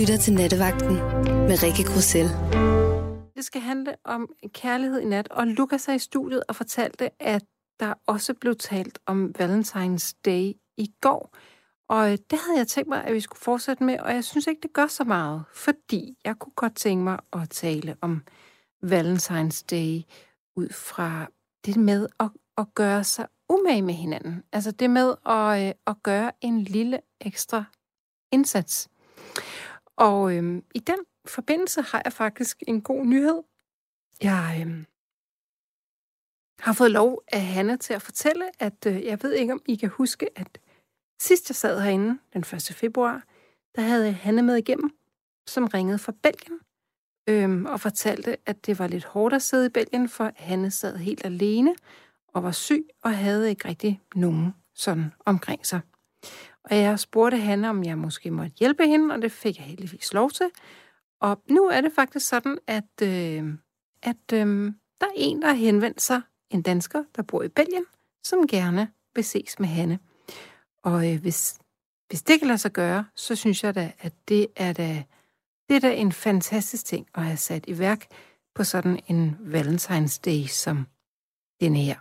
lytter 0.00 0.16
til 0.16 0.32
Nattevagten 0.32 0.94
med 1.48 1.62
Rikke 1.62 1.84
Grussel. 1.84 2.28
Det 3.36 3.44
skal 3.44 3.60
handle 3.60 3.96
om 4.04 4.28
kærlighed 4.48 5.00
i 5.00 5.04
nat, 5.04 5.28
og 5.28 5.46
Lukas 5.46 5.88
er 5.88 5.92
i 5.92 5.98
studiet 5.98 6.42
og 6.48 6.56
fortalte, 6.56 7.22
at 7.22 7.44
der 7.80 7.94
også 8.06 8.34
blev 8.34 8.56
talt 8.56 8.98
om 9.06 9.34
Valentine's 9.38 10.12
Day 10.24 10.52
i 10.76 10.92
går. 11.00 11.36
Og 11.88 12.12
øh, 12.12 12.18
det 12.30 12.38
havde 12.46 12.58
jeg 12.58 12.68
tænkt 12.68 12.88
mig, 12.88 13.04
at 13.04 13.14
vi 13.14 13.20
skulle 13.20 13.40
fortsætte 13.40 13.84
med, 13.84 13.98
og 13.98 14.14
jeg 14.14 14.24
synes 14.24 14.46
ikke, 14.46 14.60
det 14.62 14.72
gør 14.72 14.86
så 14.86 15.04
meget, 15.04 15.44
fordi 15.54 16.18
jeg 16.24 16.36
kunne 16.38 16.54
godt 16.56 16.74
tænke 16.74 17.04
mig 17.04 17.18
at 17.32 17.50
tale 17.50 17.96
om 18.00 18.22
Valentine's 18.84 19.64
Day 19.70 20.02
ud 20.56 20.68
fra 20.72 21.26
det 21.66 21.76
med 21.76 22.08
at, 22.20 22.30
at 22.58 22.66
gøre 22.74 23.04
sig 23.04 23.26
umage 23.48 23.82
med 23.82 23.94
hinanden. 23.94 24.42
Altså 24.52 24.70
det 24.70 24.90
med 24.90 25.14
at, 25.26 25.66
øh, 25.66 25.72
at 25.86 25.96
gøre 26.02 26.32
en 26.40 26.62
lille 26.62 27.00
ekstra 27.20 27.64
indsats. 28.32 28.88
Og 29.96 30.36
øhm, 30.36 30.64
i 30.74 30.78
den 30.78 30.98
forbindelse 31.26 31.82
har 31.82 32.02
jeg 32.04 32.12
faktisk 32.12 32.62
en 32.68 32.82
god 32.82 33.06
nyhed. 33.06 33.42
Jeg 34.22 34.58
øhm, 34.60 34.86
har 36.58 36.72
fået 36.72 36.90
lov 36.90 37.22
af 37.32 37.42
Hanne 37.42 37.76
til 37.76 37.94
at 37.94 38.02
fortælle, 38.02 38.62
at 38.62 38.86
øh, 38.86 39.04
jeg 39.04 39.22
ved 39.22 39.32
ikke, 39.32 39.52
om 39.52 39.62
I 39.66 39.74
kan 39.74 39.88
huske, 39.88 40.38
at 40.38 40.58
sidst 41.20 41.50
jeg 41.50 41.56
sad 41.56 41.80
herinde, 41.80 42.18
den 42.32 42.40
1. 42.40 42.62
februar, 42.62 43.24
der 43.74 43.82
havde 43.82 44.12
Hanne 44.12 44.42
med 44.42 44.56
igennem, 44.56 44.90
som 45.46 45.66
ringede 45.66 45.98
fra 45.98 46.12
Belgien, 46.22 46.60
øhm, 47.28 47.66
og 47.66 47.80
fortalte, 47.80 48.36
at 48.46 48.66
det 48.66 48.78
var 48.78 48.86
lidt 48.86 49.04
hårdt 49.04 49.34
at 49.34 49.42
sidde 49.42 49.66
i 49.66 49.68
Belgien, 49.68 50.08
for 50.08 50.32
Hanne 50.36 50.70
sad 50.70 50.96
helt 50.96 51.24
alene 51.24 51.74
og 52.28 52.42
var 52.42 52.52
syg 52.52 52.88
og 53.02 53.16
havde 53.16 53.50
ikke 53.50 53.68
rigtig 53.68 54.02
nogen 54.14 54.54
sådan 54.74 55.12
omkring 55.26 55.66
sig. 55.66 55.80
Og 56.70 56.76
jeg 56.76 56.98
spurgte 56.98 57.36
Hanne, 57.36 57.70
om 57.70 57.84
jeg 57.84 57.98
måske 57.98 58.30
måtte 58.30 58.52
hjælpe 58.58 58.86
hende, 58.86 59.14
og 59.14 59.22
det 59.22 59.32
fik 59.32 59.58
jeg 59.58 59.66
heldigvis 59.66 60.12
lov 60.12 60.30
til. 60.30 60.46
Og 61.20 61.42
nu 61.50 61.64
er 61.64 61.80
det 61.80 61.92
faktisk 61.92 62.28
sådan, 62.28 62.58
at, 62.66 63.02
øh, 63.02 63.44
at 64.02 64.32
øh, 64.32 64.72
der 65.00 65.06
er 65.06 65.14
en, 65.16 65.42
der 65.42 65.48
har 65.48 65.54
henvendt 65.54 66.02
sig, 66.02 66.22
en 66.50 66.62
dansker, 66.62 67.04
der 67.16 67.22
bor 67.22 67.42
i 67.42 67.48
Belgien, 67.48 67.84
som 68.24 68.46
gerne 68.46 68.88
vil 69.14 69.24
ses 69.24 69.58
med 69.58 69.68
Hanne. 69.68 69.98
Og 70.82 71.12
øh, 71.12 71.20
hvis, 71.20 71.58
hvis 72.08 72.22
det 72.22 72.38
kan 72.38 72.48
lade 72.48 72.58
sig 72.58 72.72
gøre, 72.72 73.04
så 73.14 73.34
synes 73.34 73.64
jeg 73.64 73.74
da, 73.74 73.92
at 74.00 74.12
det 74.28 74.46
er 74.56 74.72
da, 74.72 75.04
det 75.68 75.76
er 75.76 75.80
da 75.80 75.94
en 75.94 76.12
fantastisk 76.12 76.84
ting 76.84 77.06
at 77.14 77.22
have 77.22 77.36
sat 77.36 77.64
i 77.68 77.78
værk 77.78 78.06
på 78.54 78.64
sådan 78.64 79.00
en 79.06 79.36
Valentine's 79.40 80.20
Day 80.24 80.46
som 80.46 80.86
denne 81.60 81.78
her. 81.78 81.96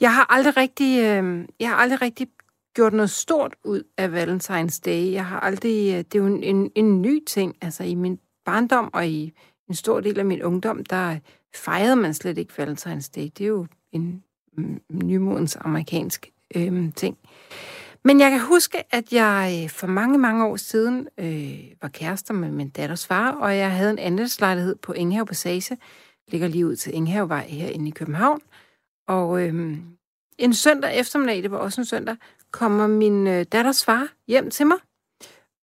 Jeg 0.00 0.14
har 0.14 0.32
aldrig 0.32 0.56
rigtig, 0.56 0.98
øh, 0.98 1.48
jeg 1.60 1.68
har 1.68 1.76
aldrig 1.76 2.02
rigtig 2.02 2.28
gjort 2.78 2.92
noget 2.92 3.10
stort 3.10 3.54
ud 3.64 3.82
af 3.96 4.08
Valentine's 4.08 4.80
Day. 4.84 5.12
Jeg 5.12 5.26
har 5.26 5.40
aldrig, 5.40 5.92
øh, 5.92 5.98
det 5.98 6.14
er 6.14 6.18
jo 6.18 6.26
en, 6.26 6.42
en, 6.42 6.70
en 6.74 7.02
ny 7.02 7.24
ting, 7.26 7.56
altså 7.60 7.84
i 7.84 7.94
min 7.94 8.18
barndom 8.44 8.90
og 8.94 9.06
i 9.06 9.32
en 9.68 9.74
stor 9.74 10.00
del 10.00 10.18
af 10.18 10.24
min 10.24 10.42
ungdom, 10.42 10.84
der 10.84 11.18
fejrede 11.54 11.96
man 11.96 12.14
slet 12.14 12.38
ikke 12.38 12.62
Valentine's 12.62 13.10
Day. 13.16 13.22
Det 13.38 13.40
er 13.40 13.46
jo 13.46 13.66
en 13.92 14.22
mm, 14.56 14.80
nymodens 14.92 15.56
amerikansk 15.56 16.30
øh, 16.56 16.92
ting. 16.94 17.18
Men 18.04 18.20
jeg 18.20 18.30
kan 18.30 18.40
huske, 18.40 18.94
at 18.94 19.12
jeg 19.12 19.60
øh, 19.64 19.70
for 19.70 19.86
mange, 19.86 20.18
mange 20.18 20.46
år 20.46 20.56
siden 20.56 21.08
øh, 21.18 21.60
var 21.82 21.88
kærester 21.88 22.34
med 22.34 22.50
min 22.50 22.68
datters 22.68 23.06
far, 23.06 23.32
og 23.32 23.56
jeg 23.56 23.72
havde 23.72 23.90
en 23.90 23.98
andelslejlighed 23.98 24.76
på 24.76 24.92
Enghave 24.92 25.26
Passage, 25.26 25.78
ligger 26.28 26.48
lige 26.48 26.66
ud 26.66 26.76
til 26.76 26.94
Inghavevej 26.94 27.46
herinde 27.48 27.88
i 27.88 27.92
København. 27.92 28.40
Og 29.08 29.42
øh, 29.42 29.76
en 30.38 30.54
søndag 30.54 30.98
eftermiddag, 30.98 31.42
det 31.42 31.50
var 31.50 31.58
også 31.58 31.80
en 31.80 31.84
søndag, 31.84 32.16
kommer 32.50 32.86
min 32.86 33.26
øh, 33.26 33.44
datters 33.52 33.84
far 33.84 34.08
hjem 34.26 34.50
til 34.50 34.66
mig 34.66 34.78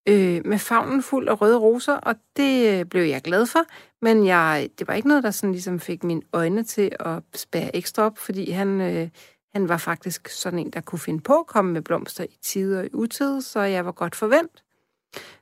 øh, 0.08 0.42
med 0.46 0.60
favnen 0.60 1.04
fuld 1.04 1.30
af 1.30 1.42
røde 1.42 1.58
roser, 1.58 1.94
og 1.94 2.16
det 2.38 2.80
øh, 2.80 2.86
blev 2.86 3.04
jeg 3.04 3.22
glad 3.22 3.46
for, 3.46 3.66
men 4.02 4.26
jeg, 4.26 4.70
det 4.80 4.88
var 4.88 4.94
ikke 4.94 5.08
noget, 5.08 5.24
der 5.24 5.32
sådan 5.32 5.52
ligesom 5.52 5.80
fik 5.80 6.04
mine 6.04 6.22
øjne 6.34 6.64
til 6.64 6.92
at 7.00 7.24
spære 7.36 7.76
ekstra 7.76 8.04
op, 8.04 8.18
fordi 8.18 8.52
han, 8.52 8.82
øh, 8.82 9.10
han 9.54 9.70
var 9.70 9.78
faktisk 9.78 10.30
sådan 10.30 10.60
en, 10.60 10.70
der 10.70 10.82
kunne 10.82 11.00
finde 11.00 11.22
på 11.22 11.34
at 11.40 11.48
komme 11.48 11.72
med 11.74 11.82
blomster 11.82 12.24
i 12.24 12.38
tid 12.42 12.78
og 12.78 12.86
i 12.86 12.90
utid, 12.94 13.42
så 13.42 13.60
jeg 13.60 13.86
var 13.86 13.92
godt 13.92 14.16
forvent. 14.16 14.64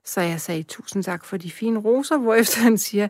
Så 0.06 0.22
jeg 0.22 0.42
sagde 0.42 0.64
tusind 0.64 1.04
tak 1.04 1.26
for 1.26 1.38
de 1.38 1.52
fine 1.52 1.80
roser, 1.80 2.18
hvorefter 2.18 2.62
han 2.62 2.78
siger, 2.78 3.08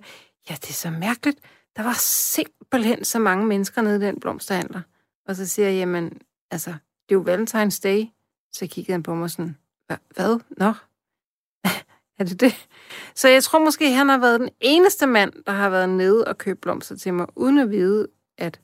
ja, 0.50 0.56
det 0.56 0.70
er 0.70 0.74
så 0.74 0.90
mærkeligt. 0.90 1.40
Der 1.76 1.84
var 1.84 1.96
simpelthen 2.00 3.06
så 3.06 3.20
mange 3.20 3.46
mennesker 3.46 3.82
nede 3.82 3.96
i 3.96 4.08
den 4.08 4.20
blomsterhandler. 4.20 4.82
Og 5.28 5.36
så 5.36 5.48
siger 5.48 5.68
jeg, 5.68 5.78
jamen, 5.78 6.22
altså, 6.52 6.70
det 7.10 7.16
er 7.16 7.20
jo 7.20 7.26
Valentine's 7.28 7.80
Day. 7.84 8.06
Så 8.54 8.68
kiggede 8.68 8.92
han 8.92 9.04
på 9.04 9.16
mig 9.16 9.30
sådan, 9.30 9.58
hvad? 9.88 10.40
Nå? 10.58 10.74
er 12.20 12.24
det 12.24 12.40
det? 12.40 12.68
Så 13.16 13.28
jeg 13.28 13.44
tror 13.44 13.60
måske, 13.60 13.94
han 13.94 14.10
har 14.10 14.18
været 14.18 14.40
den 14.40 14.50
eneste 14.60 15.08
mand, 15.08 15.34
der 15.46 15.52
har 15.52 15.70
været 15.70 15.90
nede 15.90 16.28
og 16.28 16.38
købt 16.38 16.62
blomster 16.62 16.96
til 16.96 17.14
mig, 17.14 17.28
uden 17.36 17.58
at 17.58 17.70
vide, 17.70 18.08
at 18.38 18.60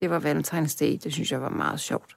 det 0.00 0.10
var 0.10 0.20
Valentine's 0.20 0.76
Day. 0.80 0.98
Det 1.02 1.12
synes 1.12 1.32
jeg 1.32 1.42
var 1.42 1.48
meget 1.48 1.80
sjovt. 1.80 2.16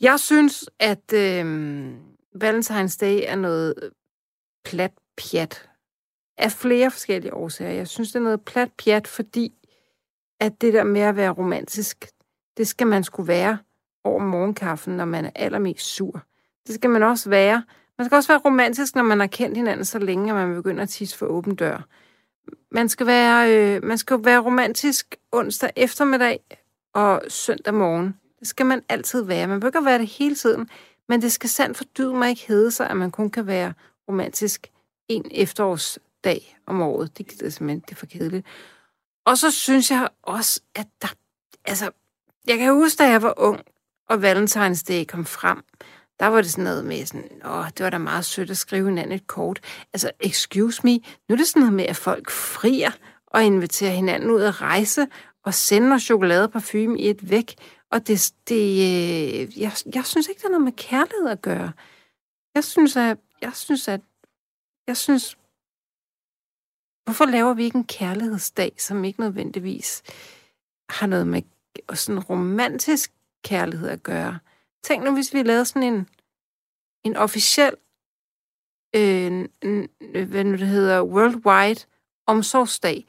Jeg 0.00 0.20
synes, 0.20 0.70
at 0.78 1.12
øh, 1.12 1.94
Valentine's 2.44 2.98
Day 3.00 3.20
er 3.24 3.36
noget 3.36 3.90
plat 4.64 4.92
pjat. 5.16 5.70
Af 6.38 6.52
flere 6.52 6.90
forskellige 6.90 7.34
årsager. 7.34 7.70
Jeg 7.70 7.88
synes, 7.88 8.12
det 8.12 8.18
er 8.18 8.24
noget 8.24 8.44
plat 8.44 8.72
pjat, 8.72 9.06
fordi 9.06 9.54
at 10.40 10.60
det 10.60 10.72
der 10.72 10.84
med 10.84 11.00
at 11.00 11.16
være 11.16 11.30
romantisk, 11.30 12.06
det 12.56 12.68
skal 12.68 12.86
man 12.86 13.04
skulle 13.04 13.28
være 13.28 13.58
over 14.06 14.20
morgenkaffen, 14.20 14.96
når 14.96 15.04
man 15.04 15.24
er 15.24 15.30
allermest 15.34 15.86
sur. 15.86 16.22
Det 16.66 16.74
skal 16.74 16.90
man 16.90 17.02
også 17.02 17.30
være. 17.30 17.62
Man 17.98 18.04
skal 18.04 18.16
også 18.16 18.32
være 18.32 18.40
romantisk, 18.44 18.94
når 18.94 19.02
man 19.02 19.20
har 19.20 19.26
kendt 19.26 19.56
hinanden 19.56 19.84
så 19.84 19.98
længe, 19.98 20.30
at 20.30 20.48
man 20.48 20.54
begynder 20.54 20.82
at 20.82 20.88
tisse 20.88 21.18
for 21.18 21.26
åben 21.26 21.54
dør. 21.54 21.86
Man 22.70 22.88
skal 22.88 23.06
være, 23.06 23.54
øh, 23.54 23.84
man 23.84 23.98
skal 23.98 24.24
være 24.24 24.38
romantisk 24.38 25.16
onsdag 25.32 25.70
eftermiddag 25.76 26.40
og 26.94 27.22
søndag 27.28 27.74
morgen. 27.74 28.16
Det 28.40 28.48
skal 28.48 28.66
man 28.66 28.82
altid 28.88 29.22
være. 29.22 29.46
Man 29.46 29.60
behøver 29.60 29.78
ikke 29.78 29.86
være 29.86 29.98
det 29.98 30.06
hele 30.06 30.34
tiden, 30.34 30.70
men 31.08 31.22
det 31.22 31.32
skal 31.32 31.50
sandt 31.50 31.76
for 31.76 31.84
dyd 31.84 32.12
mig 32.12 32.30
ikke 32.30 32.46
hedde 32.48 32.70
sig, 32.70 32.90
at 32.90 32.96
man 32.96 33.10
kun 33.10 33.30
kan 33.30 33.46
være 33.46 33.72
romantisk 34.08 34.70
en 35.08 35.24
efterårsdag 35.30 36.58
om 36.66 36.82
året. 36.82 37.18
Det 37.18 37.28
gider 37.28 37.50
simpelthen, 37.50 37.80
det 37.80 37.90
er 37.90 37.96
for 37.96 38.06
kedeligt. 38.06 38.46
Og 39.26 39.38
så 39.38 39.50
synes 39.50 39.90
jeg 39.90 40.08
også, 40.22 40.60
at 40.74 40.86
der, 41.02 41.08
altså, 41.64 41.90
jeg 42.46 42.58
kan 42.58 42.74
huske, 42.74 42.98
da 42.98 43.10
jeg 43.10 43.22
var 43.22 43.34
ung, 43.36 43.60
og 44.08 44.16
Valentine's 44.16 44.84
Day 44.88 45.04
kom 45.04 45.24
frem, 45.24 45.62
der 46.20 46.26
var 46.26 46.40
det 46.40 46.50
sådan 46.50 46.64
noget 46.64 46.84
med 46.84 47.06
sådan, 47.06 47.30
åh, 47.44 47.66
det 47.66 47.84
var 47.84 47.90
da 47.90 47.98
meget 47.98 48.24
sødt 48.24 48.50
at 48.50 48.56
skrive 48.56 48.88
hinanden 48.88 49.12
et 49.12 49.26
kort. 49.26 49.60
Altså, 49.92 50.10
excuse 50.20 50.80
me, 50.84 50.92
nu 51.28 51.32
er 51.32 51.36
det 51.36 51.46
sådan 51.46 51.60
noget 51.60 51.74
med, 51.74 51.84
at 51.84 51.96
folk 51.96 52.30
frier 52.30 52.90
og 53.26 53.44
inviterer 53.44 53.90
hinanden 53.90 54.30
ud 54.30 54.42
at 54.42 54.62
rejse 54.62 55.06
og 55.44 55.54
sender 55.54 55.98
chokolade 55.98 56.44
og 56.44 56.52
parfume 56.52 56.98
i 56.98 57.10
et 57.10 57.30
væk. 57.30 57.54
Og 57.90 58.06
det, 58.06 58.32
det 58.48 58.70
øh, 58.70 59.60
jeg, 59.60 59.72
jeg 59.94 60.04
synes 60.04 60.28
ikke, 60.28 60.40
der 60.40 60.46
er 60.46 60.50
noget 60.50 60.64
med 60.64 60.72
kærlighed 60.72 61.28
at 61.28 61.42
gøre. 61.42 61.72
Jeg 62.54 62.64
synes, 62.64 62.96
at, 62.96 63.18
jeg 63.40 63.54
synes, 63.54 63.88
at, 63.88 64.00
jeg 64.86 64.96
synes, 64.96 65.38
hvorfor 67.04 67.26
laver 67.26 67.54
vi 67.54 67.64
ikke 67.64 67.78
en 67.78 67.84
kærlighedsdag, 67.84 68.72
som 68.78 69.04
ikke 69.04 69.20
nødvendigvis 69.20 70.02
har 70.90 71.06
noget 71.06 71.26
med 71.26 71.42
sådan 71.94 72.20
romantisk 72.20 73.12
kærlighed 73.44 73.88
at 73.88 74.02
gøre. 74.02 74.38
Tænk 74.84 75.04
nu, 75.04 75.14
hvis 75.14 75.34
vi 75.34 75.42
lavede 75.42 75.64
sådan 75.64 75.82
en, 75.82 76.08
en 77.04 77.16
officiel, 77.16 77.74
øh, 78.96 79.48
hvad 80.26 80.44
nu 80.44 80.52
det 80.52 80.66
hedder, 80.66 81.02
worldwide 81.02 81.80
omsorgsdag. 82.26 83.06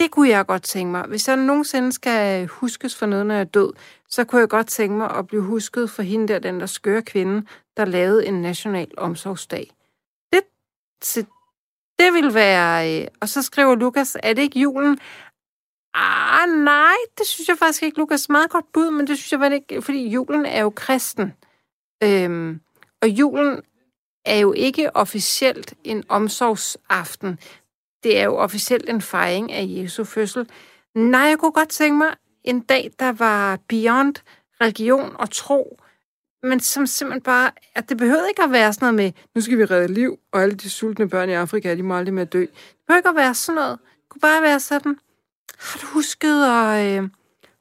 Det 0.00 0.10
kunne 0.10 0.28
jeg 0.28 0.46
godt 0.46 0.62
tænke 0.62 0.90
mig. 0.90 1.04
Hvis 1.08 1.28
jeg 1.28 1.36
nogensinde 1.36 1.92
skal 1.92 2.46
huskes 2.46 2.96
for 2.96 3.06
noget, 3.06 3.26
når 3.26 3.34
jeg 3.34 3.40
er 3.40 3.44
død, 3.44 3.72
så 4.08 4.24
kunne 4.24 4.40
jeg 4.40 4.48
godt 4.48 4.66
tænke 4.66 4.96
mig 4.96 5.10
at 5.10 5.26
blive 5.26 5.42
husket 5.42 5.90
for 5.90 6.02
hende 6.02 6.28
der, 6.28 6.38
den 6.38 6.60
der 6.60 6.66
skøre 6.66 7.02
kvinde, 7.02 7.46
der 7.76 7.84
lavede 7.84 8.26
en 8.26 8.42
national 8.42 8.90
omsorgsdag. 8.96 9.70
Det, 10.32 10.42
det 11.98 12.12
vil 12.12 12.34
være... 12.34 13.00
Øh, 13.02 13.08
og 13.20 13.28
så 13.28 13.42
skriver 13.42 13.74
Lukas, 13.74 14.16
er 14.22 14.32
det 14.32 14.42
ikke 14.42 14.60
julen? 14.60 14.98
Ah, 16.00 16.48
nej, 16.48 16.96
det 17.18 17.26
synes 17.26 17.48
jeg 17.48 17.58
faktisk 17.58 17.82
ikke, 17.82 17.98
Lukas. 17.98 18.28
Meget 18.28 18.50
godt 18.50 18.72
bud, 18.72 18.90
men 18.90 19.06
det 19.06 19.18
synes 19.18 19.32
jeg 19.32 19.40
vel 19.40 19.52
ikke, 19.52 19.82
fordi 19.82 20.08
julen 20.08 20.46
er 20.46 20.62
jo 20.62 20.70
kristen. 20.70 21.32
Øhm, 22.04 22.60
og 23.02 23.08
julen 23.08 23.60
er 24.24 24.38
jo 24.38 24.52
ikke 24.52 24.96
officielt 24.96 25.74
en 25.84 26.04
omsorgsaften. 26.08 27.38
Det 28.02 28.18
er 28.18 28.24
jo 28.24 28.36
officielt 28.36 28.88
en 28.88 29.02
fejring 29.02 29.52
af 29.52 29.64
Jesu 29.68 30.04
fødsel. 30.04 30.48
Nej, 30.94 31.20
jeg 31.20 31.38
kunne 31.38 31.52
godt 31.52 31.68
tænke 31.68 31.98
mig 31.98 32.14
en 32.44 32.60
dag, 32.60 32.90
der 32.98 33.12
var 33.12 33.58
beyond 33.68 34.14
religion 34.60 35.16
og 35.18 35.30
tro, 35.30 35.80
men 36.42 36.60
som 36.60 36.86
simpelthen 36.86 37.22
bare, 37.22 37.50
at 37.74 37.88
det 37.88 37.96
behøvede 37.96 38.28
ikke 38.28 38.42
at 38.42 38.52
være 38.52 38.72
sådan 38.72 38.94
noget 38.94 38.94
med, 38.94 39.22
nu 39.34 39.40
skal 39.40 39.58
vi 39.58 39.64
redde 39.64 39.94
liv, 39.94 40.18
og 40.32 40.42
alle 40.42 40.54
de 40.54 40.70
sultne 40.70 41.08
børn 41.08 41.28
i 41.28 41.32
Afrika, 41.32 41.74
de 41.74 41.82
må 41.82 41.96
aldrig 41.96 42.14
mere 42.14 42.24
dø. 42.24 42.40
Det 42.40 42.50
behøver 42.86 42.98
ikke 42.98 43.08
at 43.08 43.16
være 43.16 43.34
sådan 43.34 43.54
noget. 43.54 43.78
Det 43.80 44.08
kunne 44.08 44.20
bare 44.20 44.42
være 44.42 44.60
sådan, 44.60 44.98
har 45.58 45.78
du 45.80 45.86
husket 45.86 46.44
at, 46.44 47.02
øh, 47.02 47.08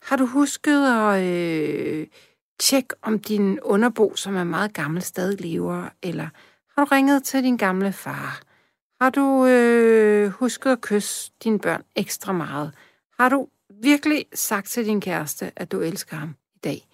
har 0.02 0.16
du 0.16 0.26
husket 0.26 0.88
at 0.88 1.24
øh, 1.24 2.08
tjekke, 2.60 2.96
om 3.02 3.20
din 3.20 3.60
underbo, 3.60 4.16
som 4.16 4.36
er 4.36 4.44
meget 4.44 4.74
gammel, 4.74 5.02
stadig 5.02 5.42
lever? 5.42 5.90
Eller 6.04 6.30
Har 6.76 6.86
du 6.86 6.90
ringet 6.92 7.24
til 7.24 7.44
din 7.44 7.58
gamle 7.58 7.94
far? 7.94 8.42
Har 9.02 9.10
du 9.10 9.46
øh, 9.46 10.30
husket 10.30 10.72
at 10.72 10.82
kysse 10.82 11.32
dine 11.44 11.60
børn 11.60 11.84
ekstra 11.96 12.32
meget? 12.32 12.72
Har 13.20 13.30
du 13.30 13.48
virkelig 13.82 14.26
sagt 14.34 14.70
til 14.70 14.86
din 14.86 15.02
kæreste, 15.02 15.52
at 15.56 15.72
du 15.72 15.80
elsker 15.80 16.16
ham 16.16 16.36
i 16.56 16.60
dag? 16.64 16.88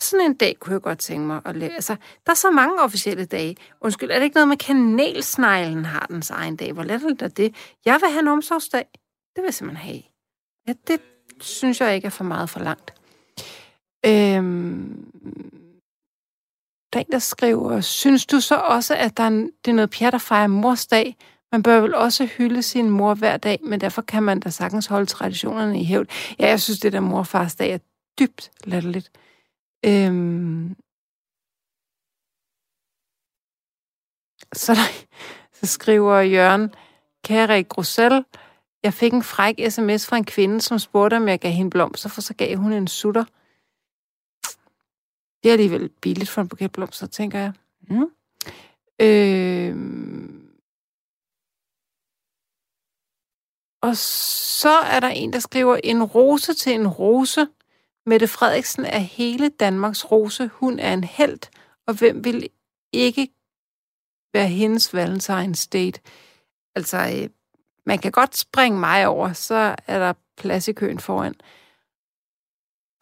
Sådan 0.00 0.26
en 0.26 0.34
dag 0.36 0.56
kunne 0.60 0.72
jeg 0.72 0.82
godt 0.82 0.98
tænke 0.98 1.26
mig 1.26 1.40
at 1.44 1.56
lave. 1.56 1.72
Altså, 1.72 1.96
der 2.26 2.32
er 2.32 2.36
så 2.36 2.50
mange 2.50 2.80
officielle 2.80 3.24
dage. 3.24 3.56
Undskyld, 3.80 4.10
er 4.10 4.14
det 4.14 4.24
ikke 4.24 4.34
noget 4.34 4.48
med 4.48 4.56
kanelsneglen 4.56 5.84
har 5.84 6.06
dens 6.06 6.30
egen 6.30 6.56
dag? 6.56 6.72
Hvor 6.72 6.82
let 6.82 7.22
er 7.22 7.28
det? 7.28 7.54
Jeg 7.84 8.00
vil 8.02 8.10
have 8.10 8.20
en 8.20 8.28
omsorgsdag. 8.28 8.86
Det 9.36 9.42
vil 9.42 9.44
jeg 9.44 9.54
simpelthen 9.54 9.90
have. 9.92 10.15
Ja, 10.66 10.74
det 10.86 11.00
synes 11.40 11.80
jeg 11.80 11.94
ikke 11.94 12.06
er 12.06 12.10
for 12.10 12.24
meget 12.24 12.50
for 12.50 12.60
langt. 12.60 12.94
Øhm, 14.06 15.12
der 16.92 16.98
er 17.00 17.04
en, 17.04 17.12
der 17.12 17.18
skriver, 17.18 17.80
synes 17.80 18.26
du 18.26 18.40
så 18.40 18.56
også, 18.56 18.94
at 18.96 19.16
der 19.16 19.22
er, 19.22 19.30
det 19.30 19.68
er 19.68 19.72
noget 19.72 19.90
pjat 19.90 20.14
at 20.14 20.20
fejre 20.20 20.48
mors 20.48 20.86
dag? 20.86 21.16
Man 21.52 21.62
bør 21.62 21.80
vel 21.80 21.94
også 21.94 22.26
hylde 22.26 22.62
sin 22.62 22.90
mor 22.90 23.14
hver 23.14 23.36
dag, 23.36 23.58
men 23.62 23.80
derfor 23.80 24.02
kan 24.02 24.22
man 24.22 24.40
da 24.40 24.50
sagtens 24.50 24.86
holde 24.86 25.06
traditionerne 25.06 25.80
i 25.80 25.84
hævd. 25.84 26.06
Ja, 26.38 26.48
jeg 26.48 26.60
synes, 26.60 26.80
det 26.80 26.92
der 26.92 27.00
morfars 27.00 27.54
dag 27.54 27.70
er 27.70 27.78
dybt 28.18 28.50
latterligt. 28.64 29.10
Øhm, 29.84 30.76
så, 34.52 34.74
der, 34.74 35.06
så 35.58 35.66
skriver 35.66 36.20
Jørgen, 36.20 36.74
kære 37.24 37.62
Grussel, 37.62 38.24
jeg 38.86 38.94
fik 38.94 39.12
en 39.12 39.22
fræk 39.22 39.54
sms 39.70 40.06
fra 40.06 40.16
en 40.16 40.24
kvinde, 40.24 40.60
som 40.60 40.78
spurgte, 40.78 41.16
om 41.16 41.28
jeg 41.28 41.40
gav 41.40 41.52
hende 41.52 41.70
blomster, 41.70 42.08
for 42.08 42.20
så 42.20 42.34
gav 42.34 42.56
hun 42.56 42.72
en 42.72 42.88
sutter. 42.88 43.24
Det 45.42 45.48
er 45.48 45.52
alligevel 45.52 45.88
billigt 45.88 46.30
for 46.30 46.40
en 46.40 46.48
buket 46.48 46.72
blomster, 46.72 47.06
tænker 47.06 47.38
jeg. 47.38 47.52
Mm. 47.90 48.10
Øh, 49.00 49.76
og 53.82 53.96
så 53.96 54.78
er 54.78 55.00
der 55.00 55.08
en, 55.08 55.32
der 55.32 55.38
skriver, 55.38 55.80
en 55.84 56.04
rose 56.04 56.54
til 56.54 56.72
en 56.74 56.88
rose. 56.88 57.48
Mette 58.06 58.28
Frederiksen 58.28 58.84
er 58.84 58.98
hele 58.98 59.48
Danmarks 59.48 60.10
rose. 60.12 60.46
Hun 60.46 60.78
er 60.78 60.92
en 60.92 61.04
held, 61.04 61.40
og 61.86 61.94
hvem 61.94 62.24
vil 62.24 62.48
ikke 62.92 63.28
være 64.32 64.48
hendes 64.48 64.94
Valentine's 64.94 65.68
date? 65.72 66.00
Altså, 66.74 66.96
øh, 66.96 67.28
man 67.86 67.98
kan 67.98 68.12
godt 68.12 68.36
springe 68.36 68.80
mig 68.80 69.06
over, 69.06 69.32
så 69.32 69.74
er 69.86 69.98
der 69.98 70.12
plads 70.36 70.68
i 70.68 70.72
køen 70.72 70.98
foran. 70.98 71.34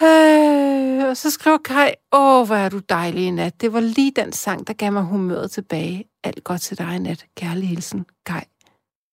Øh, 0.03 1.09
og 1.09 1.17
så 1.17 1.31
skriver 1.31 1.59
Kai, 1.59 1.93
åh, 2.13 2.47
hvor 2.47 2.57
er 2.57 2.69
du 2.69 2.79
dejlig 2.79 3.27
i 3.27 3.31
nat. 3.31 3.61
Det 3.61 3.73
var 3.73 3.81
lige 3.81 4.13
den 4.17 4.33
sang, 4.33 4.67
der 4.67 4.73
gav 4.73 4.93
mig 4.93 5.03
humøret 5.03 5.51
tilbage. 5.51 6.05
Alt 6.25 6.45
godt 6.45 6.61
til 6.61 6.79
dig 6.79 6.97
i 6.97 6.99
nat. 6.99 7.27
Kærlig 7.37 7.69
hilsen, 7.69 8.07
Kai. 8.27 8.43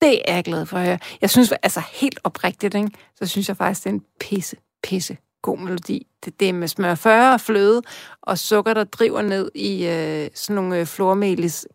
Det 0.02 0.22
er 0.28 0.36
jeg 0.36 0.44
glad 0.44 0.66
for 0.66 0.78
at 0.78 0.86
høre. 0.86 1.00
Jeg 1.22 1.30
synes, 1.30 1.52
altså 1.52 1.82
helt 1.92 2.20
oprigtigt, 2.24 2.76
ikke? 2.76 2.92
så 3.16 3.26
synes 3.26 3.48
jeg 3.48 3.58
faktisk, 3.58 3.84
det 3.84 3.90
er 3.90 3.94
en 3.94 4.06
pisse, 4.20 4.58
pisse 4.84 5.18
god 5.42 5.58
melodi. 5.58 6.08
Det, 6.26 6.40
det 6.40 6.50
er 6.50 6.54
med 6.54 6.68
smør 6.68 6.96
40 6.96 7.34
og 7.34 7.42
fløde 7.42 7.82
og 8.22 8.38
sukker, 8.38 8.74
der 8.74 8.84
driver 8.84 9.22
ned 9.22 9.52
i 9.56 9.86
øh, 9.86 10.30
sådan 10.34 10.56
nogle 10.56 10.80
øh, 10.80 10.86
flormelis 10.86 11.68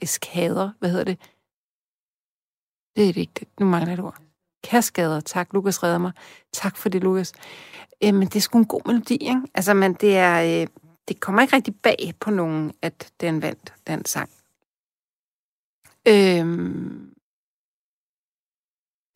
eskader. 0.00 0.70
Hvad 0.78 0.90
hedder 0.90 1.04
det? 1.04 1.18
Det 2.96 3.08
er 3.08 3.12
det 3.12 3.20
ikke. 3.20 3.46
Nu 3.60 3.66
mangler 3.66 3.90
jeg 3.90 3.98
et 3.98 4.04
ord. 4.04 4.16
Kaskader. 4.64 5.20
Tak, 5.20 5.52
Lukas 5.52 5.82
redder 5.82 5.98
mig. 5.98 6.12
Tak 6.52 6.76
for 6.76 6.88
det, 6.88 7.02
Lukas. 7.02 7.32
Øh, 8.04 8.14
men 8.14 8.28
det 8.28 8.36
er 8.36 8.40
sgu 8.40 8.58
en 8.58 8.64
god 8.64 8.80
melodi, 8.86 9.14
ikke? 9.14 9.42
Altså, 9.54 9.74
men 9.74 9.94
det 9.94 10.16
er... 10.16 10.62
Øh, 10.62 10.66
det 11.08 11.20
kommer 11.20 11.42
ikke 11.42 11.56
rigtig 11.56 11.74
bag 11.82 12.14
på 12.20 12.30
nogen, 12.30 12.72
at 12.82 13.12
den 13.20 13.42
vandt, 13.42 13.74
den 13.86 14.04
sang. 14.04 14.30
Øhm. 16.08 17.12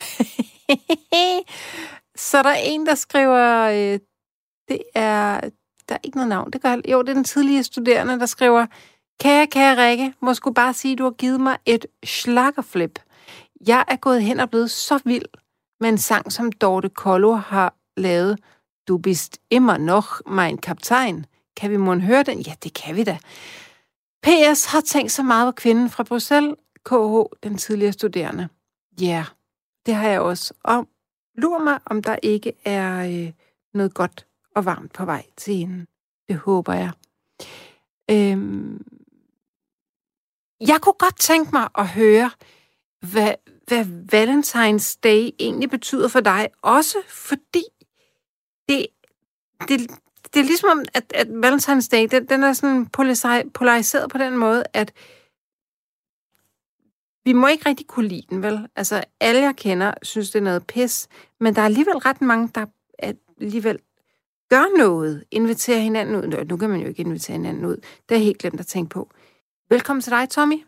Så 2.17 2.43
der 2.43 2.49
er 2.49 2.63
en, 2.65 2.87
der 2.87 2.95
skriver, 2.95 3.69
øh, 3.69 3.99
det 4.69 4.83
er, 4.95 5.41
der 5.89 5.95
er 5.95 5.99
ikke 6.03 6.17
noget 6.17 6.29
navn, 6.29 6.51
det 6.51 6.63
gør, 6.63 6.77
jo, 6.89 7.03
det 7.03 7.09
er 7.09 7.15
den 7.15 7.25
tidlige 7.25 7.63
studerende, 7.63 8.21
der 8.21 8.27
skriver, 8.27 8.67
kære, 9.21 9.47
kære 9.47 9.89
Rikke, 9.89 10.15
må 10.21 10.35
sgu 10.35 10.53
bare 10.53 10.75
sige, 10.75 10.93
at 10.93 10.99
du 10.99 11.05
har 11.05 11.11
givet 11.11 11.41
mig 11.41 11.59
et 11.67 11.87
slakkerflip. 12.05 12.99
Jeg 13.67 13.85
er 13.89 13.97
gået 13.97 14.23
hen 14.23 14.41
og 14.41 14.51
blevet 14.51 14.71
så 14.71 15.01
vild 15.05 15.25
med 15.81 15.89
en 15.89 15.99
sang, 15.99 16.33
som 16.33 16.53
Dorte 16.53 16.89
Kollo 16.89 17.33
har 17.33 17.75
lavet. 17.97 18.39
Du 18.89 18.99
bist 18.99 19.39
immer 19.51 19.77
noch 19.77 20.21
mein 20.27 20.59
Kaptajn. 20.59 21.27
Kan 21.57 21.71
vi 21.71 21.77
måtte 21.77 22.03
høre 22.03 22.23
den? 22.23 22.41
Ja, 22.41 22.55
det 22.63 22.75
kan 22.75 22.97
vi 22.97 23.05
da. 23.05 23.19
PS 24.23 24.65
har 24.65 24.81
tænkt 24.81 25.13
så 25.13 25.23
meget 25.23 25.55
på 25.55 25.61
kvinden 25.61 25.91
fra 25.91 26.03
Bruxelles, 26.03 26.55
KH, 26.85 27.37
den 27.43 27.59
tidligere 27.59 27.93
studerende. 27.93 28.49
Ja, 29.01 29.07
yeah, 29.07 29.25
det 29.87 29.95
har 29.95 30.09
jeg 30.09 30.21
også. 30.21 30.55
Og 30.65 30.89
lur 31.35 31.59
mig, 31.59 31.79
om 31.87 32.03
der 32.03 32.17
ikke 32.23 32.53
er 32.65 33.05
øh, 33.05 33.33
noget 33.75 33.95
godt 33.95 34.27
og 34.57 34.65
varmt 34.65 34.93
på 34.93 35.05
vej 35.05 35.27
til 35.37 35.55
hende. 35.55 35.87
Det 36.29 36.37
håber 36.37 36.73
jeg. 36.73 36.91
Øhm, 38.11 38.87
jeg 40.61 40.79
kunne 40.83 40.99
godt 40.99 41.19
tænke 41.19 41.51
mig 41.53 41.69
at 41.79 41.89
høre, 41.89 42.31
hvad, 43.13 43.35
hvad 43.71 43.85
Valentine's 44.15 44.99
Day 45.05 45.31
egentlig 45.41 45.71
betyder 45.71 46.09
for 46.09 46.21
dig. 46.21 46.49
Også 46.63 46.99
fordi 47.09 47.65
det, 48.69 48.87
det, 49.69 49.79
det 50.33 50.41
er 50.41 50.45
ligesom, 50.53 50.85
at, 50.95 51.13
at 51.15 51.27
Valentine's 51.27 51.89
Day, 51.93 52.09
den, 52.11 52.27
den 52.29 52.43
er 52.43 52.53
sådan 52.53 52.87
polariseret 53.55 54.11
på 54.11 54.19
den 54.19 54.37
måde, 54.37 54.63
at 54.75 54.93
vi 57.25 57.33
må 57.33 57.47
ikke 57.47 57.69
rigtig 57.69 57.87
kunne 57.87 58.09
lide 58.09 58.27
den, 58.31 58.43
vel? 58.43 58.69
Altså, 58.77 59.05
alle 59.21 59.41
jeg 59.41 59.57
kender 59.57 59.95
synes, 60.03 60.31
det 60.31 60.39
er 60.39 60.43
noget 60.43 60.67
pis, 60.67 61.09
men 61.41 61.55
der 61.55 61.61
er 61.61 61.65
alligevel 61.65 61.97
ret 61.97 62.21
mange, 62.21 62.49
der 62.55 62.67
alligevel 63.39 63.79
gør 64.51 64.79
noget, 64.79 65.25
inviterer 65.31 65.79
hinanden 65.79 66.17
ud. 66.17 66.45
Nu 66.45 66.57
kan 66.57 66.71
man 66.71 66.81
jo 66.81 66.89
ikke 66.89 67.03
invitere 67.03 67.37
hinanden 67.37 67.65
ud. 67.65 67.77
Det 68.09 68.15
er 68.15 68.19
helt 68.19 68.39
glemt 68.39 68.61
at 68.61 68.67
tænke 68.67 68.91
på. 68.91 69.11
Velkommen 69.71 70.01
til 70.01 70.13
dig, 70.13 70.29
Tommy. 70.29 70.59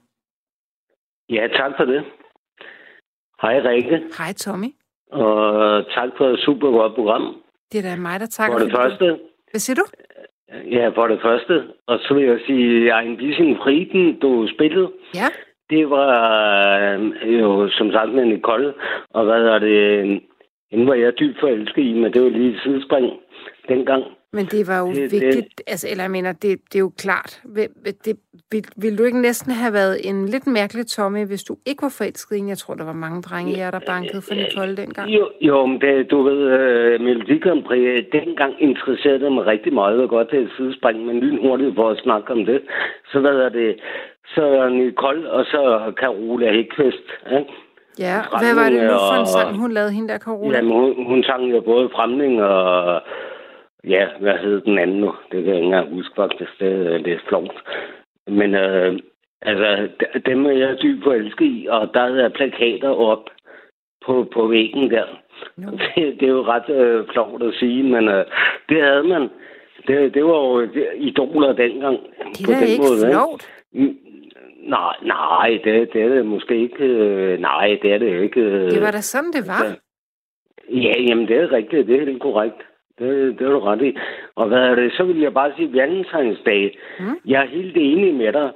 Ja, 1.28 1.48
tak 1.48 1.72
for 1.76 1.84
det. 1.84 2.21
Hej, 3.42 3.58
Rikke. 3.58 4.02
Hej, 4.18 4.32
Tommy. 4.32 4.70
Og 5.12 5.84
tak 5.94 6.08
for 6.16 6.26
et 6.28 6.38
super 6.38 6.70
godt 6.70 6.94
program. 6.94 7.36
Det 7.72 7.78
er 7.78 7.82
da 7.82 7.96
mig, 8.00 8.20
der 8.20 8.26
takker 8.26 8.58
for 8.58 8.64
det 8.64 8.74
første. 8.76 9.18
Hvad 9.50 9.60
siger 9.60 9.76
du? 9.76 9.84
Ja, 10.70 10.88
for 10.88 11.06
det 11.06 11.20
første. 11.22 11.62
Og 11.86 11.98
så 11.98 12.14
vil 12.14 12.24
jeg 12.24 12.40
sige, 12.46 12.94
at 12.94 13.06
en 13.06 13.16
bisschen 13.16 13.56
Frieden, 13.56 14.18
du 14.20 14.48
spillede. 14.54 14.90
Ja. 15.14 15.28
Det 15.70 15.90
var 15.90 16.10
øh, 16.78 17.40
jo 17.40 17.68
som 17.68 17.92
sagt 17.92 18.12
med 18.14 18.24
Nicole, 18.24 18.74
og 19.10 19.24
hvad 19.24 19.42
er 19.54 19.58
det, 19.58 20.20
hende 20.70 20.86
var 20.86 20.94
jeg 20.94 21.18
dybt 21.20 21.40
forelsket 21.40 21.82
i, 21.82 21.92
men 21.92 22.12
det 22.12 22.22
var 22.22 22.28
lige 22.28 22.54
et 22.54 22.60
sidespring 22.62 23.06
dengang. 23.68 24.04
Men 24.36 24.44
det 24.46 24.68
var 24.68 24.78
jo 24.78 24.88
det, 24.88 25.12
vigtigt, 25.12 25.48
det, 25.58 25.64
altså, 25.66 25.86
eller 25.90 26.04
jeg 26.04 26.10
mener, 26.10 26.32
det, 26.32 26.52
det 26.70 26.74
er 26.74 26.84
jo 26.88 26.92
klart. 26.98 27.42
Det, 28.04 28.16
vil, 28.52 28.64
vil 28.76 28.98
du 28.98 29.04
ikke 29.04 29.20
næsten 29.20 29.52
have 29.52 29.72
været 29.72 30.08
en 30.08 30.26
lidt 30.26 30.46
mærkelig 30.46 30.86
Tommy, 30.86 31.26
hvis 31.26 31.44
du 31.44 31.56
ikke 31.66 31.82
var 31.82 31.94
forelsket 31.98 32.36
i 32.36 32.48
Jeg 32.48 32.58
tror, 32.58 32.74
der 32.74 32.84
var 32.84 32.92
mange 32.92 33.22
drenge 33.22 33.56
her, 33.56 33.70
der 33.70 33.80
bankede 33.86 34.22
for 34.22 34.34
Nicole 34.34 34.76
dengang. 34.76 35.10
Jo, 35.10 35.28
jo 35.40 35.66
men 35.66 35.80
det, 35.80 36.10
du 36.10 36.22
ved, 36.22 36.40
uh, 36.56 37.04
Melodi 37.04 37.38
Grand 37.38 37.62
Prix, 37.64 38.04
dengang 38.12 38.52
interesserede 38.58 39.30
mig 39.30 39.46
rigtig 39.46 39.72
meget, 39.74 40.00
og 40.00 40.08
godt 40.08 40.28
til 40.30 40.38
et 40.38 40.50
sidespring, 40.56 41.06
men 41.06 41.20
lynhurtigt 41.20 41.74
for 41.74 41.90
at 41.90 41.98
snakke 41.98 42.32
om 42.32 42.44
det. 42.46 42.60
Så 43.12 43.20
hvad 43.20 43.36
er 43.46 43.48
det, 43.48 43.80
så 44.34 44.68
Nicole, 44.68 45.30
og 45.30 45.44
så 45.44 45.92
Carola 46.00 46.52
Hækvist, 46.52 47.08
ikke? 47.38 47.52
Ja, 47.98 48.16
hvad 48.42 48.54
var 48.60 48.68
det 48.70 48.82
nu 48.82 48.96
for 49.10 49.20
en 49.20 49.26
sang, 49.26 49.56
hun 49.56 49.72
lavede, 49.72 49.92
hende 49.92 50.08
der 50.08 50.18
Carola? 50.18 50.56
Jamen, 50.56 50.72
hun, 50.72 51.06
hun 51.06 51.22
sang 51.22 51.52
jo 51.52 51.60
både 51.60 51.88
Fremling 51.94 52.42
og 52.42 53.00
Ja, 53.88 54.08
hvad 54.20 54.38
hed 54.38 54.60
den 54.60 54.78
anden 54.78 55.00
nu? 55.00 55.14
Det 55.32 55.44
kan 55.44 55.46
jeg 55.46 55.54
ikke 55.54 55.66
engang 55.66 55.94
huske 55.94 56.14
faktisk. 56.16 56.60
Det, 56.60 57.04
det 57.04 57.12
er 57.12 57.18
flot. 57.28 57.62
Men 58.26 58.54
øh, 58.54 58.98
altså, 59.42 59.88
dem 60.26 60.46
er 60.46 60.50
jeg 60.50 60.78
dybt 60.82 61.04
forelsket 61.04 61.46
i, 61.46 61.66
og 61.70 61.90
der 61.94 62.00
er 62.00 62.28
plakater 62.28 62.88
op 62.88 63.24
på, 64.06 64.26
på 64.34 64.46
væggen 64.46 64.90
der. 64.90 65.04
No. 65.56 65.70
Det, 65.94 66.20
det 66.20 66.22
er 66.22 66.32
jo 66.32 66.44
ret 66.44 66.70
øh, 66.70 67.06
flot 67.12 67.42
at 67.42 67.54
sige, 67.54 67.82
men 67.82 68.08
øh, 68.08 68.24
det 68.68 68.82
havde 68.82 69.02
man. 69.02 69.28
Det, 69.86 70.14
det 70.14 70.24
var 70.24 70.38
jo 70.38 70.68
idoler 70.96 71.52
dengang. 71.52 71.98
Det 72.32 72.40
er 72.40 72.46
på 72.46 72.52
den 72.52 72.68
ikke 72.68 72.82
måde, 72.82 73.12
flot. 73.12 73.48
Mm, 73.72 73.98
nej, 74.68 74.94
nej, 75.02 75.60
det, 75.64 75.92
det 75.92 76.02
er 76.02 76.08
det 76.08 76.26
måske 76.26 76.60
ikke. 76.60 76.84
Øh, 76.84 77.40
nej, 77.40 77.78
det 77.82 77.92
er 77.92 77.98
det 77.98 78.22
ikke. 78.22 78.40
Øh, 78.40 78.70
det 78.70 78.82
var 78.82 78.90
da 78.90 79.00
sådan, 79.00 79.32
det 79.32 79.46
var. 79.46 79.76
Ja, 80.68 80.92
jamen 81.00 81.28
det 81.28 81.36
er 81.36 81.52
rigtigt. 81.52 81.86
Det 81.86 81.96
er 81.96 82.06
helt 82.06 82.22
korrekt. 82.22 82.62
Det, 82.98 83.38
det 83.38 83.46
er 83.46 83.50
du 83.50 83.60
ret 83.60 83.82
i. 83.82 83.96
Og 84.36 84.48
hvad 84.48 84.58
er 84.58 84.74
det? 84.74 84.92
Så 84.92 85.04
vil 85.04 85.20
jeg 85.20 85.34
bare 85.34 85.52
sige 85.56 85.74
Valentinsdag. 85.74 86.78
Mm. 87.00 87.16
Jeg 87.26 87.42
er 87.42 87.48
helt 87.48 87.76
enig 87.76 88.14
med 88.14 88.32
dig, 88.32 88.50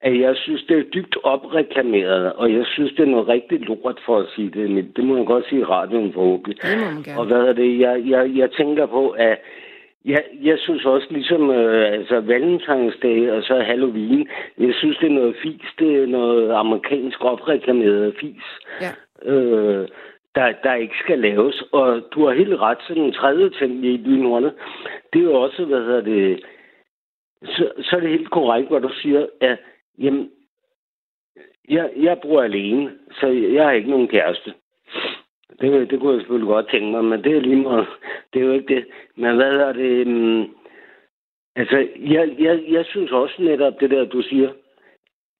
at 0.00 0.20
jeg 0.20 0.36
synes, 0.36 0.62
det 0.68 0.78
er 0.78 0.82
dybt 0.82 1.16
opreklameret, 1.22 2.32
og 2.32 2.52
jeg 2.52 2.64
synes, 2.66 2.92
det 2.92 3.00
er 3.00 3.06
noget 3.14 3.28
rigtig 3.28 3.60
lort 3.60 4.00
for 4.06 4.18
at 4.18 4.26
sige 4.34 4.50
det, 4.50 4.70
men 4.70 4.92
det 4.96 5.04
må 5.04 5.16
jeg 5.16 5.26
godt 5.26 5.48
sige 5.48 5.60
i 5.60 5.64
radioen 5.64 6.12
forhåbentlig. 6.12 6.62
Det 6.62 6.78
må 6.78 6.84
man 6.84 7.02
gerne. 7.02 7.20
Og 7.20 7.26
hvad 7.26 7.42
er 7.48 7.52
det? 7.52 7.80
Jeg, 7.80 8.02
jeg, 8.06 8.30
jeg 8.36 8.50
tænker 8.50 8.86
på, 8.86 9.10
at 9.10 9.38
Ja, 10.06 10.16
jeg 10.42 10.58
synes 10.58 10.84
også, 10.84 11.06
ligesom 11.10 11.50
øh, 11.50 11.92
altså 11.92 12.20
Valentinsdag 12.20 13.32
og 13.32 13.42
så 13.42 13.62
Halloween, 13.66 14.28
jeg 14.58 14.74
synes, 14.74 14.96
det 14.98 15.06
er 15.06 15.14
noget 15.14 15.36
fis, 15.42 15.68
det 15.78 16.02
er 16.02 16.06
noget 16.06 16.52
amerikansk 16.52 17.24
opreklameret 17.24 18.14
fis, 18.20 18.44
ja. 18.80 18.92
øh, 19.32 19.88
der, 20.36 20.52
der 20.62 20.74
ikke 20.74 20.94
skal 21.02 21.18
laves. 21.18 21.62
Og 21.72 22.02
du 22.12 22.26
har 22.26 22.34
helt 22.34 22.60
ret, 22.60 22.78
til 22.86 22.96
den 22.96 23.12
tredje 23.12 23.50
ting 23.50 23.84
i 23.84 23.96
lynhornet, 23.96 24.54
det 25.12 25.18
er 25.18 25.24
jo 25.24 25.40
også, 25.42 25.64
hvad 25.64 25.80
hedder 25.80 26.00
det, 26.00 26.44
så, 27.44 27.72
så 27.82 27.96
er 27.96 28.00
det 28.00 28.10
helt 28.10 28.30
korrekt, 28.30 28.68
hvad 28.68 28.80
du 28.80 28.92
siger, 29.02 29.26
at 29.40 29.58
jamen, 29.98 30.30
jeg, 31.68 31.90
jeg 31.96 32.18
bor 32.22 32.42
alene, 32.42 32.92
så 33.20 33.26
jeg 33.26 33.64
har 33.64 33.72
ikke 33.72 33.90
nogen 33.90 34.08
kæreste. 34.08 34.54
Det, 35.60 35.90
det 35.90 36.00
kunne 36.00 36.12
jeg 36.12 36.20
selvfølgelig 36.20 36.48
godt 36.48 36.70
tænke 36.70 36.90
mig, 36.90 37.04
men 37.04 37.24
det 37.24 37.36
er 37.36 37.40
lige 37.40 37.62
meget. 37.62 37.86
Det 38.32 38.42
er 38.42 38.46
jo 38.46 38.52
ikke 38.52 38.74
det. 38.74 38.86
Men 39.14 39.36
hvad 39.36 39.52
er 39.52 39.72
det? 39.72 40.06
Um, 40.06 40.56
altså, 41.56 41.88
jeg, 41.96 42.34
jeg, 42.38 42.64
jeg 42.68 42.84
synes 42.84 43.12
også 43.12 43.34
netop 43.38 43.80
det 43.80 43.90
der, 43.90 44.04
du 44.04 44.22
siger, 44.22 44.50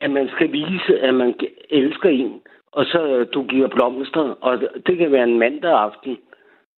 at 0.01 0.11
man 0.11 0.29
skal 0.29 0.53
vise, 0.53 1.01
at 1.01 1.15
man 1.15 1.35
elsker 1.71 2.09
en, 2.09 2.43
og 2.73 2.85
så 2.85 3.27
du 3.35 3.43
giver 3.43 3.69
blomster, 3.69 4.35
og 4.41 4.61
det 4.87 4.99
kan 4.99 5.13
være 5.13 5.25
en 5.25 5.39
mandag 5.39 5.73
aften. 5.73 6.19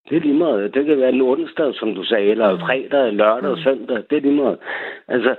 Det 0.09 0.17
er 0.17 0.21
lige 0.21 0.35
meget. 0.35 0.75
Det 0.75 0.87
kan 0.87 0.99
være 0.99 1.13
en 1.13 1.21
onsdag, 1.21 1.75
som 1.75 1.95
du 1.95 2.05
sagde, 2.05 2.31
eller 2.31 2.55
mm. 2.55 2.61
fredag, 2.61 3.13
lørdag 3.13 3.51
og 3.51 3.57
mm. 3.57 3.63
søndag. 3.63 3.97
Det 4.11 4.17
er 4.17 4.21
lige 4.21 4.35
meget. 4.43 4.59
Altså, 5.09 5.35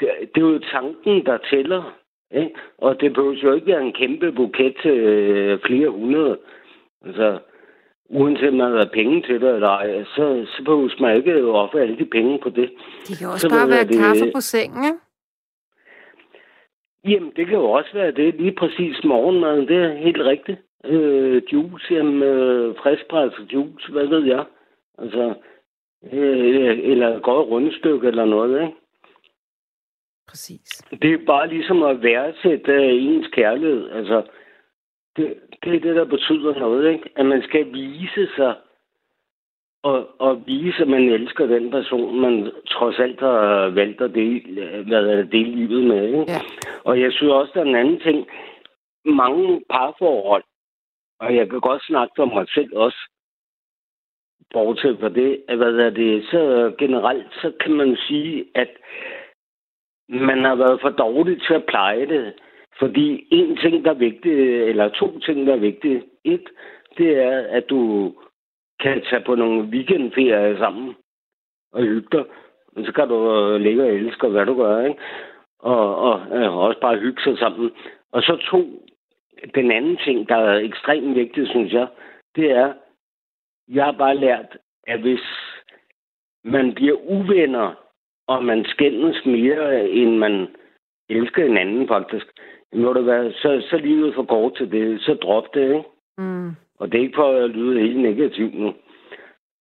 det, 0.00 0.08
det 0.34 0.42
er 0.42 0.46
jo 0.46 0.58
tanken, 0.58 1.26
der 1.26 1.38
tæller. 1.50 1.82
Ikke? 2.34 2.54
Og 2.78 3.00
det 3.00 3.12
behøver 3.12 3.36
jo 3.42 3.52
ikke 3.54 3.66
være 3.66 3.82
en 3.82 3.92
kæmpe 3.92 4.32
buket 4.32 4.74
til 4.82 4.98
øh, 4.98 5.58
flere 5.66 5.88
hundrede. 5.88 6.38
Altså, 7.06 7.38
uanset 8.08 8.48
om 8.48 8.54
man 8.54 8.72
har 8.72 8.88
penge 8.92 9.22
til 9.22 9.40
det 9.40 9.54
eller 9.54 9.68
ej, 9.68 10.04
så, 10.04 10.46
så 10.46 10.62
behøver 10.64 11.00
man 11.00 11.16
ikke 11.16 11.32
at 11.32 11.44
ofre 11.44 11.80
alle 11.80 11.98
de 11.98 12.04
penge 12.04 12.38
på 12.42 12.48
det. 12.48 12.70
Det 13.08 13.18
kan 13.18 13.28
også 13.28 13.48
så 13.48 13.54
bare 13.56 13.68
være 13.68 13.84
det, 13.84 13.98
kaffe 13.98 14.30
på 14.34 14.40
sengen, 14.40 14.84
ikke? 14.84 14.98
Jamen, 17.06 17.32
det 17.36 17.46
kan 17.46 17.58
jo 17.58 17.70
også 17.70 17.90
være 17.92 18.10
det. 18.10 18.34
Lige 18.34 18.52
præcis 18.52 19.04
morgenmaden, 19.04 19.68
det 19.68 19.76
er 19.76 19.94
helt 19.94 20.22
rigtigt. 20.22 20.58
Øh, 20.84 21.42
juice, 21.52 21.94
jamen, 21.94 22.22
øh, 22.22 22.76
friskpresset 22.76 23.52
juice, 23.52 23.92
hvad 23.92 24.06
ved 24.06 24.24
jeg. 24.24 24.44
Altså, 24.98 25.34
øh, 26.12 26.78
eller 26.78 27.16
et 27.16 27.22
godt 27.22 27.48
rundstykke 27.48 28.08
eller 28.08 28.24
noget, 28.24 28.62
ikke? 28.62 28.74
Præcis. 30.28 30.84
Det 31.02 31.12
er 31.12 31.26
bare 31.26 31.48
ligesom 31.48 31.82
at 31.82 32.02
værdsætte 32.02 32.72
uh, 32.72 33.02
ens 33.02 33.26
kærlighed. 33.32 33.90
Altså, 33.90 34.22
det, 35.16 35.34
det 35.64 35.74
er 35.74 35.80
det, 35.80 35.96
der 35.96 36.04
betyder 36.04 36.58
noget, 36.58 36.92
ikke? 36.92 37.10
At 37.16 37.26
man 37.26 37.42
skal 37.42 37.72
vise 37.72 38.28
sig 38.36 38.54
og, 39.88 39.96
og 40.18 40.46
vise, 40.46 40.82
at 40.82 40.88
man 40.88 41.08
elsker 41.08 41.46
den 41.46 41.70
person, 41.70 42.20
man 42.20 42.52
trods 42.66 42.98
alt 42.98 43.20
har 43.20 43.68
valgt 43.68 44.00
at 44.00 44.14
dele, 44.14 44.82
hvad 44.86 45.16
det, 45.16 45.32
dele 45.32 45.50
livet 45.56 45.84
med. 45.84 46.04
Ikke? 46.06 46.32
Ja. 46.32 46.40
Og 46.84 47.00
jeg 47.00 47.12
synes 47.12 47.32
også, 47.32 47.52
der 47.54 47.60
er 47.60 47.64
en 47.64 47.76
anden 47.76 48.00
ting. 48.00 48.26
Mange 49.04 49.62
parforhold, 49.70 50.44
og 51.20 51.36
jeg 51.36 51.50
kan 51.50 51.60
godt 51.60 51.82
snakke 51.82 52.22
om 52.22 52.28
mig 52.28 52.46
selv 52.54 52.76
også, 52.76 52.98
bortset 54.52 54.98
fra 55.00 55.08
det, 55.08 55.42
at 55.48 55.56
hvad 55.56 55.74
er 55.74 55.90
det, 55.90 56.24
så 56.30 56.72
generelt, 56.78 57.32
så 57.42 57.52
kan 57.60 57.72
man 57.72 57.96
sige, 57.96 58.44
at 58.54 58.70
man 60.08 60.44
har 60.44 60.54
været 60.54 60.80
for 60.80 60.90
dårlig 60.90 61.42
til 61.42 61.54
at 61.54 61.66
pleje 61.66 62.06
det. 62.06 62.34
Fordi 62.78 63.26
en 63.30 63.56
ting, 63.56 63.84
der 63.84 63.90
er 63.90 64.04
vigtig, 64.08 64.32
eller 64.70 64.88
to 64.88 65.18
ting, 65.18 65.46
der 65.46 65.52
er 65.52 65.66
vigtige. 65.70 66.02
Et, 66.24 66.44
det 66.98 67.22
er, 67.22 67.46
at 67.48 67.64
du 67.70 68.12
kan 68.80 69.02
tage 69.10 69.24
på 69.26 69.34
nogle 69.34 69.62
weekendferier 69.62 70.58
sammen 70.58 70.94
og 71.72 71.82
hygge 71.82 72.08
dig. 72.12 72.24
Og 72.76 72.84
så 72.84 72.92
kan 72.92 73.08
du 73.08 73.18
øh, 73.36 73.60
ligge 73.60 73.82
og 73.82 73.88
elske, 73.88 74.28
hvad 74.28 74.46
du 74.46 74.56
gør, 74.56 74.86
ikke? 74.86 75.00
Og, 75.58 75.96
og 75.96 76.20
øh, 76.32 76.42
ja, 76.42 76.50
også 76.50 76.80
bare 76.80 76.98
hygge 76.98 77.22
sig 77.22 77.38
sammen. 77.38 77.70
Og 78.12 78.22
så 78.22 78.36
to, 78.36 78.86
den 79.54 79.70
anden 79.70 79.96
ting, 79.96 80.28
der 80.28 80.36
er 80.36 80.58
ekstremt 80.58 81.14
vigtig, 81.14 81.48
synes 81.48 81.72
jeg, 81.72 81.88
det 82.36 82.50
er, 82.50 82.72
jeg 83.68 83.84
har 83.84 83.92
bare 83.92 84.16
lært, 84.16 84.58
at 84.86 85.00
hvis 85.00 85.24
man 86.44 86.74
bliver 86.74 86.96
uvenner, 86.96 87.74
og 88.26 88.44
man 88.44 88.64
skændes 88.64 89.26
mere, 89.26 89.88
end 89.88 90.16
man 90.18 90.48
elsker 91.08 91.44
en 91.44 91.56
anden, 91.56 91.88
faktisk, 91.88 92.26
må 92.74 92.92
det 92.92 93.06
være, 93.06 93.32
så, 93.32 93.66
så 93.70 93.76
livet 93.76 94.14
for 94.14 94.24
kort 94.24 94.56
til 94.56 94.72
det. 94.72 95.00
Så 95.00 95.14
drop 95.14 95.54
det, 95.54 95.62
ikke? 95.62 95.84
Mm. 96.18 96.50
Og 96.78 96.92
det 96.92 96.98
er 96.98 97.02
ikke 97.02 97.16
for 97.16 97.44
at 97.44 97.50
lyde 97.50 97.80
helt 97.80 98.00
negativt 98.00 98.54
nu. 98.54 98.74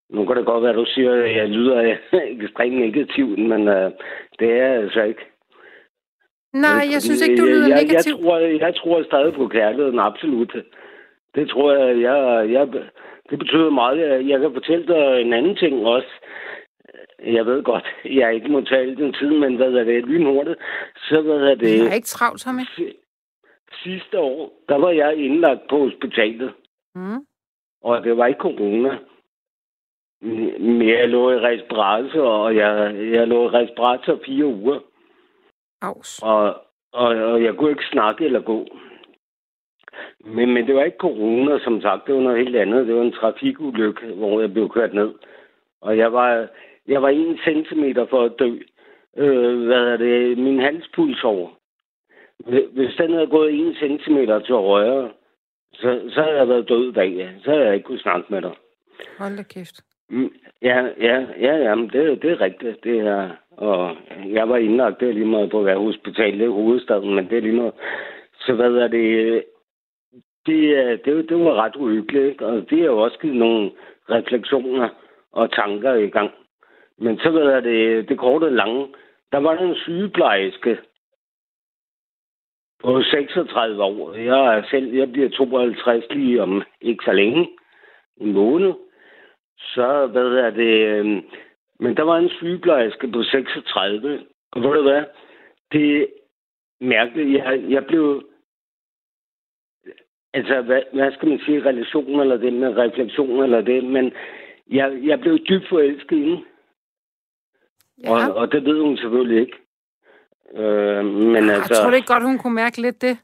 Nu 0.10 0.26
kan 0.26 0.38
det 0.38 0.46
godt 0.46 0.64
være, 0.64 0.72
at 0.72 0.78
du 0.78 0.86
siger, 0.88 1.14
at 1.14 1.36
jeg 1.36 1.50
lyder 1.50 1.98
ekstremt 2.36 2.78
negativt, 2.78 3.40
men 3.40 3.62
uh, 3.68 3.92
det 4.40 4.50
er 4.52 4.66
jeg 4.66 4.82
altså 4.84 5.04
ikke. 5.04 5.26
Nej, 6.54 6.84
jeg 6.94 7.02
synes 7.02 7.28
ikke, 7.28 7.42
du 7.42 7.46
lyder 7.46 7.68
jeg, 7.68 7.84
negativt. 7.84 8.18
Jeg, 8.18 8.26
tror, 8.26 8.38
jeg 8.38 8.76
tror 8.76 9.04
stadig 9.04 9.34
på 9.34 9.48
kærligheden, 9.48 10.00
absolut. 10.00 10.56
Det 11.36 11.50
tror 11.50 11.74
jeg, 11.74 12.02
jeg, 12.02 12.52
jeg 12.52 12.68
det 13.30 13.40
betyder 13.40 13.70
meget. 13.70 14.28
Jeg 14.30 14.40
kan 14.40 14.54
fortælle 14.54 14.88
dig 14.88 15.22
en 15.22 15.34
anden 15.34 15.56
ting 15.56 15.86
også. 15.86 16.08
Jeg 17.24 17.46
ved 17.46 17.64
godt, 17.64 17.86
jeg 18.06 18.36
ikke 18.36 18.48
må 18.52 18.62
tale 18.62 18.96
den 18.96 19.14
tid, 19.14 19.30
men 19.30 19.56
hvad 19.56 19.74
er 19.74 19.84
det, 19.84 20.06
lynhurtigt, 20.06 20.60
så 20.98 21.22
hvad 21.22 21.36
er 21.36 21.56
det... 21.56 21.78
Jeg 21.80 21.88
er 21.88 21.94
ikke 21.94 22.08
travlt, 22.08 22.42
Tommy. 22.42 22.62
Sidste 23.84 24.20
år, 24.20 24.54
der 24.70 24.76
var 24.76 24.90
jeg 24.90 25.18
indlagt 25.18 25.62
på 25.70 25.78
hospitalet. 25.78 26.54
Mm. 26.96 27.26
Og 27.82 28.04
det 28.04 28.18
var 28.18 28.26
ikke 28.26 28.40
corona. 28.40 28.98
Men 30.60 30.90
jeg 30.90 31.10
lå 31.10 31.32
i 31.32 31.40
respirator, 31.40 32.30
og 32.30 32.56
jeg, 32.56 32.96
jeg 33.12 33.28
lå 33.28 33.46
i 33.46 33.48
respirator 33.48 34.20
fire 34.26 34.46
uger. 34.46 34.80
Aus. 35.82 36.22
Og, 36.24 36.46
og, 36.94 37.08
og 37.08 37.44
jeg 37.44 37.56
kunne 37.56 37.70
ikke 37.70 37.92
snakke 37.92 38.26
eller 38.26 38.42
gå. 38.42 38.66
Men, 40.20 40.54
men 40.54 40.68
det 40.68 40.76
var 40.76 40.84
ikke 40.84 40.98
corona, 40.98 41.60
som 41.60 41.82
sagt. 41.82 42.08
Det 42.08 42.16
var 42.16 42.22
noget 42.22 42.38
helt 42.38 42.56
andet. 42.56 42.88
Det 42.88 42.96
var 42.96 43.02
en 43.02 43.12
trafikulykke, 43.12 44.14
hvor 44.14 44.40
jeg 44.40 44.54
blev 44.54 44.70
kørt 44.70 44.94
ned. 44.94 45.14
Og 45.82 45.98
jeg 45.98 46.14
var, 46.14 46.48
jeg 46.88 47.02
var 47.02 47.10
en 47.10 47.38
centimeter 47.38 48.06
for 48.06 48.24
at 48.24 48.40
dø. 48.40 48.60
Øh, 49.18 49.66
hvad 49.66 49.84
er 49.94 49.98
det? 49.98 50.38
Min 50.38 50.60
halspuls 50.60 51.24
over. 51.24 51.50
Hvis 52.74 52.96
den 52.98 53.14
havde 53.14 53.28
gået 53.28 53.54
en 53.54 53.76
centimeter 53.76 54.40
til 54.40 54.56
højre, 54.56 55.12
så, 55.74 56.02
så 56.10 56.22
havde 56.22 56.38
jeg 56.38 56.50
været 56.50 56.70
død 56.70 56.90
i 56.90 56.92
dag. 56.92 57.32
Så 57.44 57.52
havde 57.52 57.66
jeg 57.66 57.74
ikke 57.74 57.86
kunne 57.86 58.00
snakke 58.00 58.26
med 58.30 58.42
dig. 58.42 58.52
Hold 59.18 59.38
da 59.38 59.44
kæft. 59.44 59.76
Mm, 60.10 60.32
ja, 60.62 60.78
ja, 61.00 61.26
ja, 61.40 61.56
ja 61.58 61.76
men 61.76 61.90
det, 61.90 62.22
det 62.22 62.32
er 62.32 62.42
rigtigt. 62.42 62.84
Det 62.84 63.00
er, 63.00 63.30
og 63.52 63.98
jeg 64.28 64.50
var 64.50 64.58
indlagt, 64.58 65.00
det 65.00 65.10
er 65.10 65.14
lige 65.14 65.26
meget 65.26 65.52
på 65.52 65.60
at 65.60 65.66
være 65.66 65.78
hospital, 65.78 66.40
det 66.40 66.46
er 66.46 66.50
hovedstaden, 66.50 67.16
men 67.16 67.30
det 67.30 67.38
er 67.38 67.42
lige 67.42 67.56
meget. 67.56 67.74
Så 68.40 68.54
hvad 68.54 68.72
er 68.72 68.88
det? 68.88 69.44
Det, 70.46 71.06
det, 71.06 71.30
det 71.30 71.38
var 71.40 71.64
ret 71.64 71.76
uhyggeligt, 71.76 72.26
ikke? 72.26 72.46
og 72.46 72.70
det 72.70 72.80
har 72.80 72.86
jo 72.86 73.00
også 73.00 73.20
givet 73.20 73.36
nogle 73.36 73.72
refleksioner 74.10 74.90
og 75.32 75.52
tanker 75.52 75.94
i 75.94 76.10
gang. 76.10 76.32
Men 76.98 77.20
så 77.20 77.30
ved 77.30 77.52
jeg 77.52 77.64
det, 77.64 78.10
det 78.10 78.18
korte 78.18 78.50
lange. 78.50 78.88
Der 79.32 79.38
var 79.38 79.58
en 79.58 79.76
sygeplejerske 79.76 80.78
på 82.86 83.02
36 83.02 83.84
år. 83.84 84.14
Jeg 84.14 84.58
er 84.58 84.64
selv, 84.70 84.94
jeg 84.94 85.12
bliver 85.12 85.30
52 85.30 86.06
lige 86.10 86.42
om 86.42 86.64
ikke 86.82 87.06
så 87.06 87.12
længe. 87.12 87.50
En 88.18 88.34
måned. 88.34 88.74
Så, 89.58 90.08
hvad 90.08 90.26
er 90.26 90.50
det... 90.50 90.88
Øhm, 90.88 91.22
men 91.80 91.98
der 91.98 92.04
var 92.04 92.18
en 92.18 92.30
sygeplejerske 92.30 93.08
på 93.12 93.24
36. 93.24 94.26
Og 94.52 94.62
ved 94.62 94.70
du 94.70 94.82
hvad? 94.82 95.04
Det 95.72 96.02
er 96.02 96.06
mærkeligt. 96.82 97.34
Jeg, 97.34 97.64
jeg 97.70 97.86
blev... 97.86 98.24
Altså, 100.34 100.62
hvad, 100.62 100.82
hvad 100.94 101.12
skal 101.12 101.30
man 101.30 101.40
sige? 101.46 101.66
Relation 101.66 102.20
eller 102.20 102.38
det 102.38 102.54
med 102.54 102.78
refleksion 102.78 103.44
eller 103.44 103.62
det. 103.62 103.84
Men 103.84 104.14
jeg, 104.72 105.00
jeg 105.04 105.20
blev 105.20 105.38
dybt 105.38 105.68
forelsket 105.70 106.18
i 106.18 106.44
Ja. 108.04 108.12
Og, 108.12 108.36
og 108.36 108.52
det 108.52 108.66
ved 108.66 108.82
hun 108.82 108.98
selvfølgelig 108.98 109.42
ikke. 109.42 109.58
Øh, 110.54 111.06
men 111.06 111.46
ja, 111.46 111.54
altså, 111.54 111.74
jeg 111.74 111.82
tror 111.82 111.90
det 111.90 111.98
ikke 111.98 112.14
godt, 112.14 112.24
hun 112.24 112.38
kunne 112.38 112.56
mærke 112.56 112.82
lidt 112.82 113.02
det. 113.02 113.18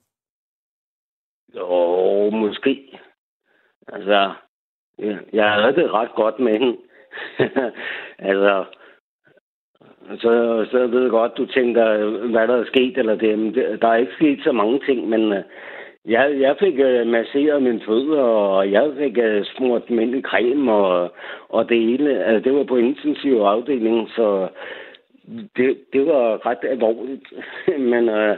Jo, 1.55 2.29
måske. 2.29 2.99
Altså, 3.87 4.31
ja, 4.99 5.17
jeg 5.33 5.51
havde 5.51 5.75
det 5.75 5.93
ret 5.93 6.15
godt 6.15 6.39
med 6.39 6.59
hende. 6.59 6.77
altså, 8.29 8.65
så, 10.19 10.65
så 10.71 10.87
ved 10.87 11.01
jeg 11.01 11.11
godt, 11.11 11.37
du 11.37 11.45
tænker, 11.45 12.05
hvad 12.27 12.47
der 12.47 12.55
er 12.55 12.65
sket, 12.65 12.97
eller 12.97 13.15
det. 13.15 13.53
Der 13.81 13.87
er 13.87 13.95
ikke 13.95 14.13
sket 14.13 14.39
så 14.43 14.51
mange 14.51 14.79
ting, 14.85 15.09
men 15.09 15.31
uh, 15.31 15.43
jeg, 16.05 16.39
jeg 16.39 16.55
fik 16.59 16.73
uh, 16.73 17.07
masseret 17.07 17.63
mine 17.63 17.81
fødder, 17.85 18.21
og 18.21 18.71
jeg 18.71 18.91
fik 18.97 19.17
uh, 19.17 19.45
smurt 19.55 19.83
creme, 20.21 20.71
og, 20.73 21.13
og 21.49 21.69
det 21.69 21.81
hele. 21.81 22.23
Altså, 22.23 22.49
det 22.49 22.57
var 22.57 22.63
på 22.63 22.75
intensiv 22.75 23.33
afdeling, 23.33 24.09
så 24.09 24.47
det, 25.57 25.85
det 25.93 26.05
var 26.05 26.45
ret 26.45 26.63
alvorligt. 26.63 27.33
men 27.91 28.09
uh, 28.09 28.37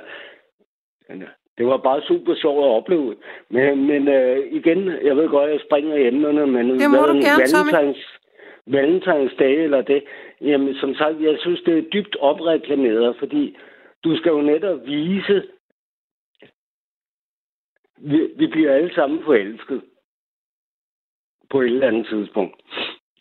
det 1.57 1.65
var 1.65 1.77
bare 1.77 2.01
super 2.01 2.35
sjovt 2.35 2.65
at 2.65 2.71
opleve. 2.71 3.15
Men, 3.49 3.87
men 3.87 4.07
uh, 4.07 4.37
igen, 4.51 4.87
jeg 4.87 5.17
ved 5.17 5.29
godt, 5.29 5.51
jeg 5.51 5.59
springer 5.65 5.95
i 5.95 6.07
emnerne, 6.07 6.47
men 6.47 6.69
det 6.69 6.89
må 6.89 6.97
du 6.97 7.13
gerne, 7.13 7.43
Valentines, 7.55 8.19
Valentines 8.67 9.33
dag 9.39 9.63
eller 9.63 9.81
det. 9.81 10.03
Jamen, 10.41 10.75
som 10.75 10.95
sagt, 10.95 11.21
jeg 11.21 11.37
synes, 11.39 11.61
det 11.61 11.77
er 11.77 11.89
dybt 11.93 12.15
opreklameret, 12.15 13.15
fordi 13.19 13.57
du 14.03 14.17
skal 14.17 14.29
jo 14.29 14.41
netop 14.41 14.85
vise, 14.85 15.43
vi, 17.97 18.29
vi 18.37 18.47
bliver 18.47 18.73
alle 18.73 18.93
sammen 18.93 19.23
forelsket 19.23 19.81
på 21.49 21.61
et 21.61 21.65
eller 21.65 21.87
andet 21.87 22.07
tidspunkt. 22.07 22.61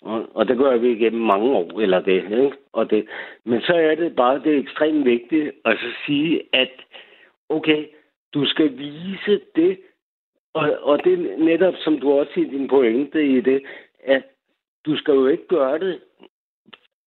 Og, 0.02 0.28
og 0.35 0.49
det 0.49 0.59
gør 0.59 0.76
vi 0.76 0.92
igennem 0.92 1.23
mange 1.23 1.50
år, 1.56 1.80
eller 1.80 2.00
det, 2.00 2.25
ikke? 2.25 2.52
Og 2.73 2.90
det. 2.90 3.06
Men 3.44 3.61
så 3.61 3.75
er 3.75 3.94
det 3.94 4.16
bare 4.16 4.42
det 4.44 4.54
er 4.54 4.59
ekstremt 4.59 5.04
vigtigt 5.04 5.52
at 5.64 5.78
så 5.78 5.87
sige, 6.06 6.42
at 6.52 6.71
okay, 7.49 7.87
du 8.35 8.47
skal 8.47 8.78
vise 8.78 9.40
det, 9.56 9.78
og, 10.54 10.71
og 10.82 11.04
det 11.04 11.12
er 11.12 11.38
netop, 11.38 11.75
som 11.76 12.00
du 12.00 12.12
også 12.12 12.32
siger 12.35 12.50
din 12.50 12.68
pointe 12.68 13.26
i 13.26 13.40
det, 13.40 13.62
at 14.04 14.23
du 14.87 14.97
skal 14.97 15.14
jo 15.14 15.26
ikke 15.26 15.49
gøre 15.49 15.78
det 15.78 16.00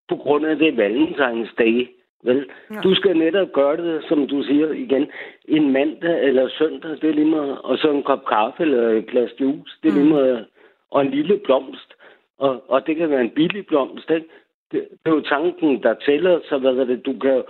på 0.09 0.15
grund 0.15 0.45
af 0.45 0.57
det 0.57 0.77
valentinsdag. 0.77 1.89
Vel? 2.23 2.49
Ja. 2.71 2.81
Du 2.81 2.95
skal 2.95 3.17
netop 3.17 3.51
gøre 3.53 3.77
det, 3.77 4.03
som 4.09 4.27
du 4.27 4.43
siger 4.43 4.71
igen, 4.71 5.11
en 5.47 5.71
mandag 5.71 6.23
eller 6.23 6.49
søndag, 6.49 6.91
det 6.91 7.03
er 7.09 7.13
lige 7.13 7.25
meget, 7.25 7.57
og 7.61 7.77
så 7.77 7.91
en 7.91 8.03
kop 8.03 8.25
kaffe 8.25 8.63
eller 8.63 8.89
et 8.89 9.07
glas 9.07 9.31
juice, 9.39 9.77
det 9.83 9.89
er 9.89 9.93
mm. 9.93 9.99
lige 9.99 10.13
meget, 10.13 10.45
og 10.91 11.01
en 11.01 11.11
lille 11.11 11.37
blomst. 11.37 11.93
Og, 12.37 12.63
og 12.67 12.87
det 12.87 12.95
kan 12.95 13.09
være 13.09 13.21
en 13.21 13.35
billig 13.35 13.65
blomst, 13.65 14.09
ikke? 14.09 14.27
Det, 14.71 14.87
det 14.91 15.11
er 15.11 15.15
jo 15.15 15.21
tanken, 15.21 15.83
der 15.83 15.93
tæller, 15.93 16.39
så 16.49 16.57
hvad 16.57 16.71
er 16.71 16.85
det, 16.85 17.05
du 17.05 17.19
kan 17.19 17.43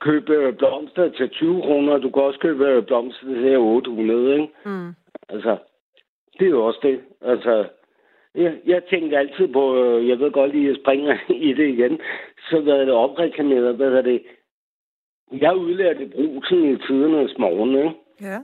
købe 0.00 0.52
blomster 0.52 1.08
til 1.08 1.30
20 1.30 1.62
kroner, 1.62 1.92
og 1.92 2.02
du 2.02 2.10
kan 2.10 2.22
også 2.22 2.38
købe 2.38 2.82
blomster 2.82 3.26
til 3.26 3.58
800, 3.58 4.32
ikke? 4.32 4.48
Mm. 4.64 4.92
Altså, 5.28 5.56
det 6.38 6.46
er 6.46 6.50
jo 6.50 6.66
også 6.66 6.80
det. 6.82 7.00
Altså, 7.20 7.68
jeg, 8.34 8.58
jeg 8.66 8.84
tænker 8.84 9.18
altid 9.18 9.48
på, 9.48 9.84
øh, 9.84 10.08
jeg 10.08 10.18
ved 10.18 10.30
godt 10.32 10.52
lige, 10.52 10.68
at 10.68 10.68
jeg 10.68 10.82
springer 10.82 11.16
i 11.48 11.52
det 11.52 11.68
igen, 11.68 12.00
så 12.50 12.60
hvad 12.60 12.74
er 12.74 12.84
det 12.84 12.94
opreklameret, 12.94 13.76
hvad 13.76 13.92
er 13.92 14.02
det? 14.02 14.22
Jeg 15.32 15.56
udlærte 15.56 16.10
brusen 16.14 16.74
i 16.74 16.76
tidernes 16.76 17.38
morgen, 17.38 17.74
ikke? 17.76 17.92
Ja. 18.20 18.38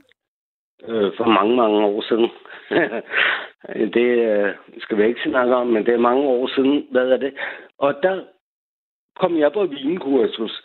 Øh, 0.88 1.12
for 1.16 1.24
mange, 1.24 1.56
mange 1.56 1.86
år 1.86 2.00
siden. 2.00 2.30
det 3.74 4.06
øh, 4.28 4.54
skal 4.78 4.98
vi 4.98 5.06
ikke 5.06 5.20
snakke 5.22 5.54
om, 5.54 5.66
men 5.66 5.86
det 5.86 5.94
er 5.94 5.98
mange 5.98 6.22
år 6.22 6.46
siden, 6.54 6.86
hvad 6.90 7.08
er 7.10 7.16
det? 7.16 7.34
Og 7.78 7.94
der 8.02 8.24
kom 9.20 9.38
jeg 9.38 9.52
på 9.52 9.64
vinkursus, 9.64 10.64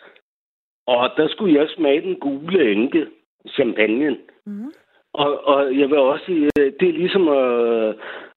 og 0.86 1.10
der 1.16 1.28
skulle 1.28 1.60
jeg 1.60 1.68
smage 1.68 2.00
den 2.00 2.16
gule 2.20 2.72
enke, 2.72 3.06
champagne. 3.48 4.16
Mm. 4.46 4.72
Og, 5.14 5.46
og 5.46 5.78
jeg 5.78 5.88
vil 5.88 5.98
også 5.98 6.24
sige, 6.24 6.50
øh, 6.58 6.72
det 6.80 6.88
er 6.88 6.92
ligesom 6.92 7.28
at, 7.28 7.88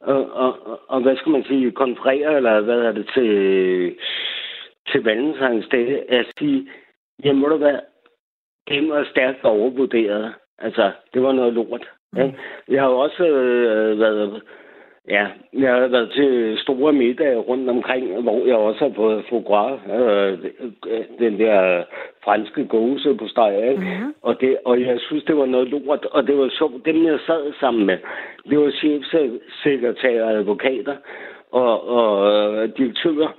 at, 0.08 0.26
at, 0.46 0.54
at 0.94 1.02
hvad 1.02 1.18
skal 1.18 1.32
man 1.32 1.44
sige, 1.44 1.72
konferere, 1.72 2.38
eller 2.38 2.62
hvad 2.62 2.80
er 2.80 2.92
det, 2.92 3.10
til, 3.14 3.96
til 4.92 5.04
valentinsdag, 5.04 6.10
at 6.10 6.26
sige, 6.40 6.70
jamen 7.24 7.42
må 7.42 7.48
du 7.48 7.58
være, 7.58 7.82
det 8.68 8.90
var 8.90 9.08
stærkt 9.12 9.44
overvurderet. 9.44 10.34
Altså, 10.58 10.92
det 11.14 11.24
var 11.24 11.32
noget 11.32 11.54
lort. 11.54 11.90
Ja. 12.16 12.32
Jeg 12.68 12.82
har 12.82 12.90
jo 12.90 12.98
også 12.98 13.28
øh, 13.28 14.00
været 14.00 14.42
Ja, 15.10 15.28
jeg 15.54 15.74
har 15.74 15.88
været 15.88 16.12
til 16.12 16.58
store 16.58 16.94
middage 16.94 17.38
rundt 17.38 17.70
omkring, 17.70 18.22
hvor 18.22 18.46
jeg 18.46 18.56
også 18.56 18.88
har 18.88 18.94
fået 18.96 19.26
foie 19.30 19.74
øh, 19.74 20.40
den 21.20 21.40
der 21.40 21.84
franske 22.24 22.66
gåse 22.66 23.16
på 23.16 23.28
steg, 23.28 23.76
mm-hmm. 23.78 24.14
og, 24.22 24.42
det, 24.42 24.58
og 24.66 24.82
jeg 24.82 25.00
synes, 25.00 25.24
det 25.24 25.38
var 25.38 25.46
noget 25.46 25.68
lort, 25.68 26.06
og 26.06 26.28
det 26.28 26.38
var 26.38 26.50
sjovt. 26.50 26.86
Dem, 26.86 27.06
jeg 27.06 27.20
sad 27.26 27.54
sammen 27.60 27.86
med, 27.86 27.98
det 28.50 28.60
var 28.60 28.72
chefsekretærer, 28.72 30.30
advokater 30.30 30.96
og, 31.52 31.88
og 31.88 32.34
øh, 32.34 32.70
direktører, 32.78 33.30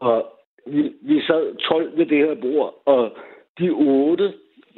og 0.00 0.26
vi, 0.66 0.92
vi 1.02 1.20
sad 1.20 1.56
12 1.56 1.98
ved 1.98 2.06
det 2.06 2.18
her 2.18 2.34
bord, 2.34 2.74
og 2.86 3.10
de 3.58 3.70
otte, 3.70 4.32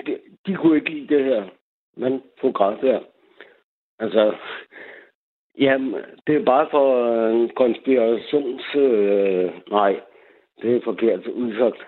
de, 0.07 0.17
de 0.47 0.55
kunne 0.55 0.77
ikke 0.77 0.91
lide 0.91 1.15
det 1.15 1.25
her, 1.25 1.45
men 1.97 2.23
foie 2.41 2.77
her. 2.83 3.01
Altså, 3.99 4.35
Jamen, 5.59 5.95
det 6.27 6.37
er 6.37 6.45
bare 6.45 6.67
for 6.71 6.87
en 7.29 7.51
konspirations... 7.57 8.63
Øh, 8.75 9.45
nej, 9.71 10.01
det 10.63 10.77
er 10.77 10.81
forkert 10.85 11.27
udsagt. 11.27 11.81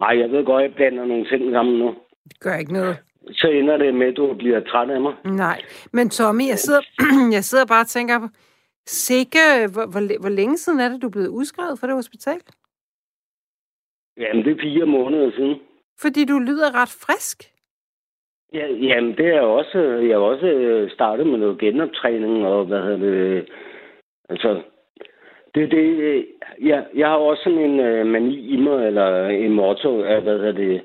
Nej, 0.00 0.18
jeg 0.20 0.30
ved 0.30 0.44
godt, 0.44 0.62
jeg 0.62 0.74
blander 0.74 1.04
nogle 1.04 1.28
ting 1.28 1.52
sammen 1.52 1.78
nu. 1.78 1.94
Det 2.28 2.40
gør 2.40 2.56
ikke 2.56 2.72
noget. 2.72 2.96
Så 3.32 3.48
ender 3.48 3.76
det 3.76 3.94
med, 3.94 4.06
at 4.06 4.16
du 4.16 4.34
bliver 4.34 4.60
træt 4.60 4.90
af 4.90 5.00
mig. 5.00 5.14
Nej, 5.24 5.62
men 5.92 6.10
Tommy, 6.10 6.46
jeg 6.48 6.58
sidder, 6.58 6.80
jeg 7.36 7.44
sidder 7.44 7.66
bare 7.66 7.80
og 7.80 7.86
tænker 7.86 8.18
på, 8.18 8.28
sikke, 8.86 9.38
hvor, 9.72 9.86
hvor, 9.92 10.20
hvor 10.20 10.28
længe 10.28 10.56
siden 10.56 10.80
er 10.80 10.88
det, 10.88 11.02
du 11.02 11.06
er 11.06 11.10
blevet 11.10 11.28
udskrevet 11.28 11.78
fra 11.78 11.86
det 11.86 11.94
hospital? 11.94 12.40
Jamen, 14.16 14.44
det 14.44 14.52
er 14.52 14.62
fire 14.62 14.86
måneder 14.86 15.30
siden. 15.30 15.60
Fordi 16.00 16.24
du 16.24 16.38
lyder 16.38 16.74
ret 16.74 16.96
frisk. 17.06 17.55
Ja, 18.52 18.66
jamen, 18.66 19.16
det 19.16 19.26
er 19.26 19.40
også... 19.40 19.78
Jeg 19.78 20.16
har 20.16 20.24
også 20.24 20.46
øh, 20.46 20.90
startet 20.90 21.26
med 21.26 21.38
noget 21.38 21.58
genoptræning, 21.58 22.46
og 22.46 22.64
hvad 22.64 22.82
hedder 22.82 22.96
det... 22.98 23.48
Altså, 24.28 24.62
det 25.54 25.70
det... 25.70 26.26
Jeg, 26.60 26.86
jeg 26.94 27.08
har 27.08 27.16
også 27.16 27.42
sådan 27.42 27.58
en 27.58 27.80
uh, 27.80 28.06
mani 28.06 28.48
i 28.48 28.56
mig, 28.56 28.86
eller 28.86 29.28
en 29.28 29.52
motto 29.52 30.02
af, 30.02 30.22
hvad 30.22 30.38
hedder 30.38 30.52
det... 30.52 30.82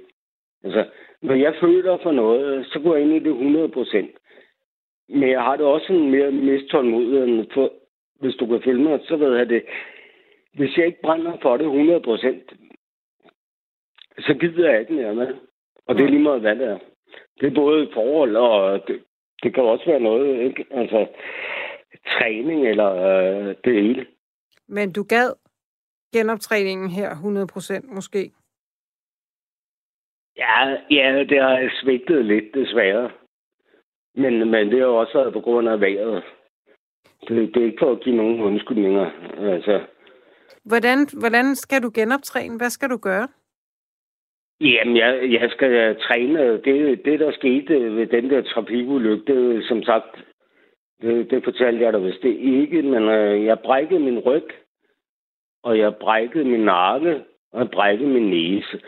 Altså, 0.63 0.86
når 1.21 1.36
jeg 1.36 1.56
føler 1.62 1.97
for 2.04 2.12
noget, 2.12 2.65
så 2.65 2.80
går 2.80 2.95
jeg 2.95 3.04
ind 3.04 3.13
i 3.13 3.19
det 3.19 3.28
100 3.28 3.69
procent. 3.69 4.12
Men 5.10 5.30
jeg 5.30 5.41
har 5.41 5.56
det 5.56 5.65
også 5.65 5.88
sådan 5.88 6.10
mere 6.10 6.32
mistålmodighed, 6.32 7.45
for 7.54 7.74
hvis 8.19 8.36
du 8.36 8.45
kan 8.45 8.62
filme 8.62 9.00
så 9.04 9.15
ved 9.15 9.38
jeg 9.38 9.50
det. 9.50 9.63
Hvis 10.54 10.78
jeg 10.78 10.86
ikke 10.86 11.02
brænder 11.02 11.38
for 11.41 11.58
det 11.58 11.65
100 11.65 12.00
procent, 12.00 12.54
så 14.19 14.34
gider 14.34 14.71
jeg 14.71 14.80
ikke 14.80 14.93
mere 14.93 15.15
med. 15.15 15.36
Og 15.88 15.95
det 15.95 16.04
er 16.04 16.10
lige 16.10 16.24
meget, 16.24 16.41
hvad 16.41 16.56
det 16.56 16.67
er. 16.67 16.78
Det 17.39 17.47
er 17.47 17.56
både 17.56 17.89
forhold, 17.93 18.36
og 18.36 18.88
det, 18.88 19.04
det 19.43 19.54
kan 19.54 19.63
også 19.63 19.86
være 19.86 20.00
noget, 20.00 20.41
ikke? 20.41 20.65
Altså, 20.71 21.08
træning 22.08 22.67
eller 22.67 22.91
øh, 22.93 23.56
det 23.63 23.74
hele. 23.84 24.06
Men 24.67 24.93
du 24.93 25.04
gad 25.04 25.34
genoptræningen 26.13 26.89
her 26.89 27.10
100% 27.12 27.95
måske? 27.95 28.32
Ja, 30.38 30.78
ja, 30.89 31.24
det 31.30 31.41
har 31.41 31.71
svigtet 31.82 32.26
lidt, 32.26 32.54
desværre. 32.54 33.12
Men, 34.15 34.52
men 34.52 34.71
det 34.71 34.80
har 34.80 34.88
også 34.88 35.17
været 35.17 35.34
på 35.34 35.39
grund 35.41 35.69
af 35.69 35.82
vejret. 35.82 36.24
Det, 37.28 37.54
det 37.54 37.62
er 37.62 37.65
ikke 37.65 37.78
for 37.80 37.91
at 37.91 38.04
give 38.04 38.15
nogen 38.15 38.41
undskyldninger. 38.41 39.12
Altså. 39.54 39.86
Hvordan, 40.63 41.08
hvordan 41.19 41.56
skal 41.56 41.84
du 41.84 41.91
genoptræne? 41.93 42.58
Hvad 42.58 42.69
skal 42.69 42.89
du 42.89 42.97
gøre? 42.97 43.28
Jamen, 44.62 44.97
jeg, 44.97 45.12
jeg 45.32 45.50
skal 45.52 45.95
træne. 46.00 46.58
Det, 46.58 47.06
det, 47.06 47.19
der 47.19 47.32
skete 47.32 47.95
ved 47.95 48.08
den 48.08 48.30
der 48.30 48.41
trafikulykke, 48.41 49.34
det 49.34 49.65
som 49.65 49.84
sagt, 49.84 50.24
det, 51.02 51.32
det 51.32 51.43
fortalte 51.43 51.84
jeg 51.84 51.93
dig 51.93 52.04
vist 52.04 52.21
det 52.21 52.38
ikke, 52.39 52.82
men 52.82 53.04
øh, 53.04 53.45
jeg 53.45 53.60
brækkede 53.60 54.00
min 54.00 54.19
ryg, 54.19 54.47
og 55.63 55.78
jeg 55.78 55.95
brækkede 55.95 56.45
min 56.45 56.60
nakke, 56.60 57.24
og 57.54 57.60
jeg 57.60 57.71
brækkede 57.71 58.10
min 58.10 58.30
næse. 58.30 58.82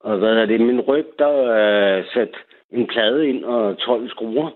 Og 0.00 0.18
hvad 0.18 0.36
er 0.36 0.46
det? 0.46 0.60
Min 0.60 0.80
ryg, 0.80 1.06
der 1.18 1.26
er 1.26 1.98
øh, 1.98 2.04
sat 2.14 2.34
en 2.70 2.86
plade 2.86 3.28
ind 3.28 3.44
og 3.44 3.78
12 3.78 4.08
skruer. 4.08 4.50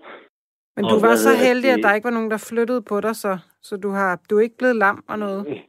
Men 0.75 0.85
du 0.85 0.95
og 0.95 1.01
var 1.01 1.15
så 1.15 1.29
heldig, 1.47 1.69
det... 1.71 1.77
at 1.77 1.83
der 1.83 1.95
ikke 1.95 2.05
var 2.05 2.17
nogen, 2.17 2.31
der 2.31 2.47
flyttede 2.49 2.81
på 2.89 3.01
dig, 3.01 3.15
så, 3.15 3.37
så 3.61 3.77
du, 3.77 3.89
har, 3.89 4.21
du 4.29 4.37
er 4.37 4.41
ikke 4.41 4.57
blevet 4.57 4.75
lam 4.75 5.03
og 5.09 5.19
noget? 5.19 5.61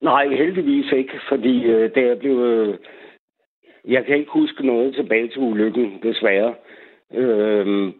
Nej, 0.00 0.28
heldigvis 0.28 0.92
ikke, 0.92 1.20
fordi 1.28 1.64
øh, 1.64 1.94
det 1.94 2.04
er 2.10 2.14
blevet... 2.14 2.78
Jeg 3.84 4.04
kan 4.04 4.16
ikke 4.16 4.30
huske 4.30 4.66
noget 4.66 4.94
tilbage 4.94 5.28
til 5.28 5.38
ulykken, 5.38 6.00
desværre. 6.02 6.54
Øhm, 7.14 7.92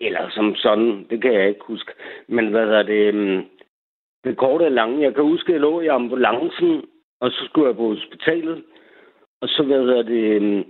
eller 0.00 0.30
som 0.30 0.54
sådan, 0.54 1.06
det 1.10 1.22
kan 1.22 1.32
jeg 1.34 1.48
ikke 1.48 1.64
huske. 1.64 1.92
Men 2.28 2.48
hvad 2.48 2.68
er 2.68 2.82
det? 2.82 3.14
Øhm, 3.14 3.44
det 4.24 4.36
korte 4.36 4.62
og 4.62 4.72
lange. 4.72 5.02
Jeg 5.02 5.14
kan 5.14 5.24
huske, 5.24 5.48
at 5.48 5.52
jeg 5.52 5.60
lå 5.60 5.80
i 5.80 5.86
ambulancen, 5.86 6.84
og 7.20 7.30
så 7.30 7.44
skulle 7.44 7.68
jeg 7.68 7.76
på 7.76 7.88
hospitalet. 7.88 8.64
Og 9.40 9.48
så, 9.48 9.62
hvad 9.62 9.88
er 9.88 10.02
det, 10.02 10.42
øhm, 10.42 10.64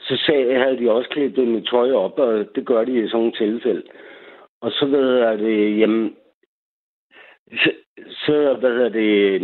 så 0.00 0.16
sagde, 0.26 0.58
havde 0.58 0.78
de 0.78 0.90
også 0.90 1.10
klædt 1.10 1.48
mit 1.48 1.66
tøj 1.66 1.92
op, 1.92 2.18
og 2.18 2.54
det 2.54 2.66
gør 2.66 2.84
de 2.84 2.92
i 2.92 3.08
sådan 3.08 3.18
nogle 3.18 3.32
tilfælde. 3.32 3.82
Og 4.60 4.70
så, 4.70 4.86
hvad 4.86 5.18
er 5.18 5.36
det, 5.36 5.78
jamen, 5.78 6.16
så, 7.52 7.70
så 8.08 8.56
hvad 8.60 8.76
er 8.76 8.88
det, 8.88 9.42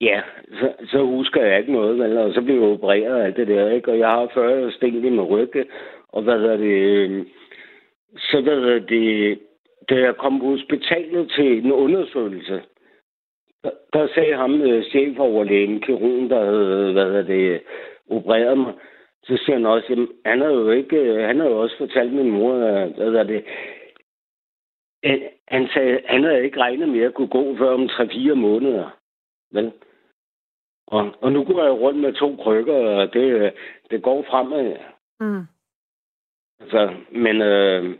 Ja, 0.00 0.22
så, 0.60 0.72
så 0.90 1.04
husker 1.04 1.42
jeg 1.44 1.58
ikke 1.58 1.72
noget, 1.72 1.98
vel? 1.98 2.18
og 2.18 2.34
så 2.34 2.42
blev 2.42 2.54
jeg 2.54 2.68
opereret 2.68 3.14
og 3.14 3.24
alt 3.24 3.36
det 3.36 3.48
der, 3.48 3.70
ikke? 3.70 3.90
Og 3.90 3.98
jeg 3.98 4.08
har 4.08 4.30
før 4.34 4.70
sten 4.70 5.04
i 5.04 5.10
med 5.10 5.30
rygge, 5.30 5.66
og 6.08 6.22
hvad 6.22 6.38
hedder 6.38 6.56
det... 6.56 6.74
Øhm, 6.74 7.28
så 8.18 8.40
hvad 8.40 8.56
hedder 8.56 8.78
det... 8.78 9.38
Da 9.88 9.94
jeg 9.94 10.16
kom 10.16 10.40
på 10.40 10.46
hospitalet 10.46 11.30
til 11.30 11.64
en 11.64 11.72
undersøgelse, 11.72 12.62
der, 13.64 13.70
der 13.92 14.08
sagde 14.14 14.36
ham, 14.36 14.62
øh, 14.62 14.84
chefoverlægen, 14.84 15.80
kirurgen, 15.80 16.30
der 16.30 16.44
havde, 16.44 16.92
hvad 16.92 17.04
hedder 17.04 17.22
det, 17.22 17.62
opereret 18.10 18.58
mig, 18.58 18.72
så 19.24 19.36
siger 19.36 19.56
han 19.56 19.66
også, 19.66 19.86
jamen, 19.90 20.08
han 20.24 20.40
har 20.40 20.50
jo 20.50 20.70
ikke, 20.70 20.96
øh, 20.96 21.24
han 21.24 21.40
har 21.40 21.46
jo 21.46 21.60
også 21.60 21.78
fortalt 21.78 22.12
min 22.12 22.30
mor, 22.30 22.54
øh, 22.54 22.94
hvad 22.96 23.06
hedder 23.06 23.22
det, 23.22 23.44
han 25.48 25.68
sagde, 25.74 26.00
han 26.04 26.24
havde 26.24 26.44
ikke 26.44 26.60
regnet 26.60 26.88
med 26.88 27.00
at 27.00 27.14
kunne 27.14 27.28
gå 27.28 27.56
før 27.56 27.70
om 27.74 27.84
3-4 27.84 28.34
måneder. 28.34 28.96
Vel? 29.52 29.72
Og, 30.90 31.10
og 31.20 31.32
nu 31.32 31.44
går 31.44 31.62
jeg 31.62 31.72
rundt 31.72 32.00
med 32.00 32.12
to 32.12 32.36
krykker, 32.42 32.74
og 32.74 33.12
det, 33.14 33.52
det 33.90 34.02
går 34.02 34.24
fremad. 34.30 34.76
Mm. 35.20 35.42
Altså, 36.60 36.90
men... 37.10 37.42
Øh, 37.42 37.94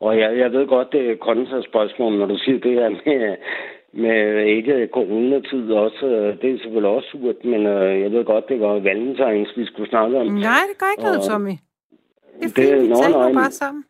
og 0.00 0.18
jeg, 0.18 0.38
jeg 0.38 0.52
ved 0.52 0.66
godt, 0.66 0.92
det 0.92 1.10
er 1.10 1.16
kontraspørgsmål, 1.16 2.12
når 2.18 2.26
du 2.26 2.38
siger 2.38 2.58
det 2.60 2.72
her 2.72 2.88
med, 2.90 3.36
med 3.92 4.44
ikke 4.46 4.88
coronatid 4.92 5.72
også. 5.72 6.06
Det 6.42 6.50
er 6.54 6.58
selvfølgelig 6.58 6.90
også 6.90 7.08
surt, 7.08 7.44
men 7.44 7.66
øh, 7.66 8.00
jeg 8.00 8.12
ved 8.12 8.24
godt, 8.24 8.48
det 8.48 8.60
var 8.60 8.78
valentines, 8.78 9.56
vi 9.56 9.66
skulle 9.66 9.90
snakke 9.90 10.18
om. 10.18 10.26
Nej, 10.26 10.62
det 10.70 10.78
gør 10.80 10.86
ikke 10.92 11.02
noget, 11.02 11.18
Og- 11.18 11.24
Tommy. 11.24 11.50
Det 11.50 12.44
er 12.44 12.46
Det- 12.46 12.54
fint, 12.54 12.82
vi 12.82 12.88
nå, 12.88 12.94
taler 12.94 13.18
nej, 13.18 13.32
bare 13.32 13.32
men- 13.32 13.50
sammen. 13.62 13.84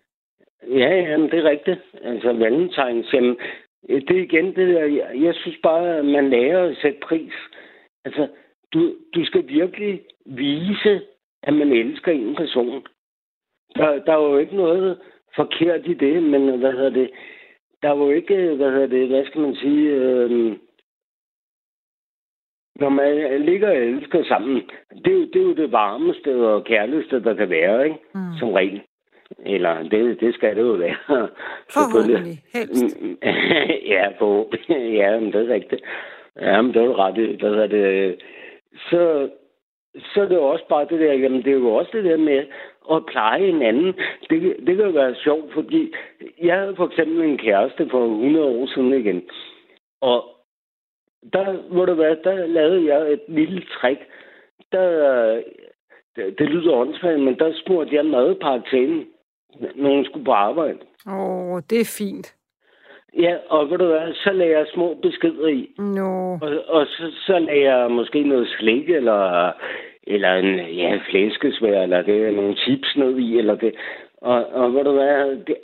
Ja, 0.69 0.95
ja, 0.97 1.17
men 1.17 1.31
det 1.31 1.39
er 1.39 1.51
rigtigt. 1.51 1.81
Altså, 2.05 2.33
valentines, 2.33 3.13
jamen, 3.13 3.37
det 3.89 4.11
er 4.19 4.23
igen 4.23 4.47
det 4.47 4.69
der, 4.75 4.85
jeg, 4.85 5.11
jeg 5.15 5.35
synes 5.35 5.59
bare, 5.63 5.97
at 5.97 6.05
man 6.05 6.31
lærer 6.31 6.69
at 6.69 6.77
sætte 6.83 6.99
pris. 7.03 7.33
Altså, 8.07 8.29
du, 8.75 8.95
du 9.15 9.25
skal 9.25 9.49
virkelig 9.49 10.01
vise, 10.27 11.01
at 11.43 11.55
man 11.55 11.73
elsker 11.73 12.13
en 12.13 12.35
person. 12.37 12.87
Der, 13.77 14.05
der 14.05 14.13
er 14.13 14.23
jo 14.31 14.39
ikke 14.39 14.57
noget 14.57 14.99
forkert 15.37 15.87
i 15.87 15.95
det, 15.95 16.23
men 16.23 16.59
hvad 16.59 16.73
hedder 16.73 16.91
det, 16.91 17.11
der 17.83 17.89
er 17.91 17.97
jo 17.97 18.11
ikke, 18.11 18.55
hvad 18.55 18.71
hedder 18.73 18.87
det, 18.87 19.09
hvad 19.09 19.25
skal 19.27 19.41
man 19.41 19.55
sige, 19.55 19.91
øh, 19.91 20.57
når 22.81 22.89
man 22.89 23.41
ligger 23.43 23.69
og 23.69 23.77
elsker 23.77 24.25
sammen, 24.25 24.63
det, 25.05 25.07
er 25.07 25.17
jo- 25.17 25.27
det 25.33 25.37
er 25.37 25.43
jo 25.45 25.55
det 25.55 25.73
varmeste 25.73 26.37
og 26.47 26.65
kærligste, 26.65 27.23
der 27.25 27.35
kan 27.35 27.51
være, 27.51 27.85
ikke? 27.85 27.99
Mm. 28.15 28.21
Som 28.39 28.53
regel. 28.53 28.83
Eller 29.47 29.83
det, 29.89 30.21
det 30.21 30.35
skal 30.35 30.57
det 30.57 30.63
jo 30.63 30.73
være. 30.73 30.97
Forhåbentlig, 31.75 32.39
helst. 32.55 32.97
Ja, 33.95 34.09
forhåbentlig. 34.19 34.93
Ja, 35.01 35.21
men 35.21 35.33
det 35.33 35.49
er 35.51 35.55
rigtigt. 35.55 35.83
Ja, 36.41 36.63
men 36.63 36.75
det 36.75 36.83
er 36.83 36.99
ret. 36.99 37.39
Hvad 37.41 37.51
er 37.51 37.67
det? 37.67 38.23
Så, 38.91 39.29
så 39.95 40.23
er 40.23 40.29
det 40.29 40.39
også 40.39 40.65
bare 40.69 40.87
det 40.91 41.01
der, 41.01 41.13
jamen 41.13 41.43
det 41.45 41.53
er 41.53 41.57
jo 41.57 41.75
også 41.75 41.91
det 41.93 42.05
der 42.05 42.17
med 42.17 42.47
at 42.93 43.07
pleje 43.07 43.47
hinanden. 43.47 43.95
Det, 44.31 44.57
det 44.67 44.77
kan 44.77 44.87
jo 44.87 44.91
være 44.91 45.15
sjovt, 45.15 45.53
fordi 45.53 45.95
jeg 46.43 46.59
havde 46.59 46.77
for 46.77 46.87
eksempel 46.87 47.25
en 47.25 47.39
kæreste 47.39 47.89
for 47.91 48.05
100 48.05 48.47
år 48.47 48.67
siden 48.67 48.93
igen. 48.95 49.23
Og 50.01 50.25
der, 51.33 51.75
må 51.75 51.87
det 51.87 51.99
være, 51.99 52.17
der 52.25 52.47
lavede 52.47 52.95
jeg 52.95 53.13
et 53.13 53.23
lille 53.29 53.63
trick. 53.63 54.01
Der, 54.73 55.43
det, 56.17 56.39
det 56.39 56.49
lyder 56.49 56.73
åndssvagt, 56.73 57.21
men 57.21 57.39
der 57.39 57.53
smurte 57.65 57.95
jeg 57.95 58.07
madpakke 58.07 58.71
til 58.71 58.79
hende, 58.79 59.05
når 59.75 59.91
hun 59.91 60.05
skulle 60.05 60.25
på 60.25 60.33
arbejde. 60.33 60.79
Åh, 61.07 61.53
oh, 61.53 61.61
det 61.71 61.81
er 61.81 61.95
fint. 61.99 62.35
Ja, 63.19 63.37
og 63.49 63.71
ved 63.71 63.79
du 63.79 63.87
hvad, 63.87 64.15
så 64.15 64.33
lagde 64.33 64.59
jeg 64.59 64.67
små 64.75 64.95
beskeder 65.03 65.49
i. 65.49 65.75
Nå, 65.79 66.39
Og, 66.43 66.51
og 66.69 66.87
så, 66.87 67.13
så 67.27 67.39
lagde 67.39 67.73
jeg 67.73 67.91
måske 67.91 68.23
noget 68.23 68.49
slik, 68.49 68.91
eller, 68.91 69.53
eller 70.03 70.35
en 70.35 70.59
ja, 70.75 71.01
flæskesvær, 71.11 71.83
eller 71.83 72.03
det, 72.03 72.35
nogle 72.35 72.57
chips 72.57 72.97
ned 72.97 73.19
i, 73.19 73.39
eller 73.39 73.55
det. 73.55 73.75
Og, 74.17 74.47
og 74.47 74.75
ved 74.75 74.85
du 74.85 74.93
hvad, 74.93 75.37
det, 75.47 75.57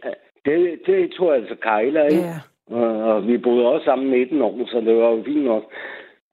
det, 0.44 0.80
det 0.86 1.12
tog 1.12 1.34
altså 1.34 1.54
kejler, 1.54 2.04
ikke? 2.04 2.22
ja. 2.22 2.34
Og, 2.66 3.14
og 3.14 3.26
vi 3.26 3.38
boede 3.38 3.66
også 3.66 3.84
sammen 3.84 4.10
19 4.10 4.42
år, 4.42 4.66
så 4.66 4.80
det 4.80 4.96
var 4.96 5.08
jo 5.10 5.22
fint 5.26 5.44
nok 5.44 5.72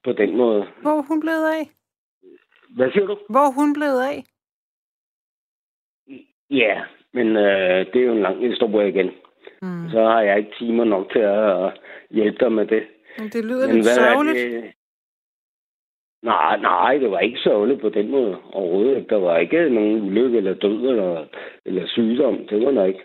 på 0.03 0.11
den 0.11 0.37
måde. 0.37 0.67
Hvor 0.81 1.05
hun 1.07 1.19
blevet 1.19 1.45
af? 1.59 1.69
Hvad 2.75 2.91
siger 2.91 3.05
du? 3.05 3.17
Hvor 3.29 3.51
hun 3.55 3.73
blevet 3.73 4.01
af? 4.01 4.23
Ja, 6.49 6.81
men 7.13 7.27
øh, 7.27 7.85
det 7.93 7.95
er 7.95 8.05
jo 8.05 8.11
en 8.11 8.21
lang 8.21 8.47
historie 8.49 8.89
igen. 8.89 9.11
Mm. 9.61 9.89
Så 9.89 9.99
har 10.03 10.21
jeg 10.21 10.37
ikke 10.37 10.55
timer 10.59 10.83
nok 10.83 11.11
til 11.11 11.19
at 11.19 11.79
hjælpe 12.09 12.37
dig 12.39 12.51
med 12.51 12.65
det. 12.65 12.83
Men 13.17 13.29
det 13.29 13.45
lyder 13.45 13.67
Men 13.67 13.75
lidt 13.75 13.85
sørgeligt. 13.85 14.75
Nej, 16.23 16.57
nej, 16.57 16.97
det 16.97 17.11
var 17.11 17.19
ikke 17.19 17.39
sørgeligt 17.39 17.81
på 17.81 17.89
den 17.89 18.11
måde 18.11 18.37
overhovedet. 18.53 18.97
ikke. 18.97 19.09
Der 19.09 19.19
var 19.19 19.37
ikke 19.37 19.69
nogen 19.69 20.01
ulykke 20.01 20.37
eller 20.37 20.53
død 20.53 20.89
eller, 20.89 21.25
eller 21.65 21.87
sygdom. 21.87 22.37
Det 22.49 22.65
var 22.65 22.71
der 22.71 22.85
ikke. 22.85 23.03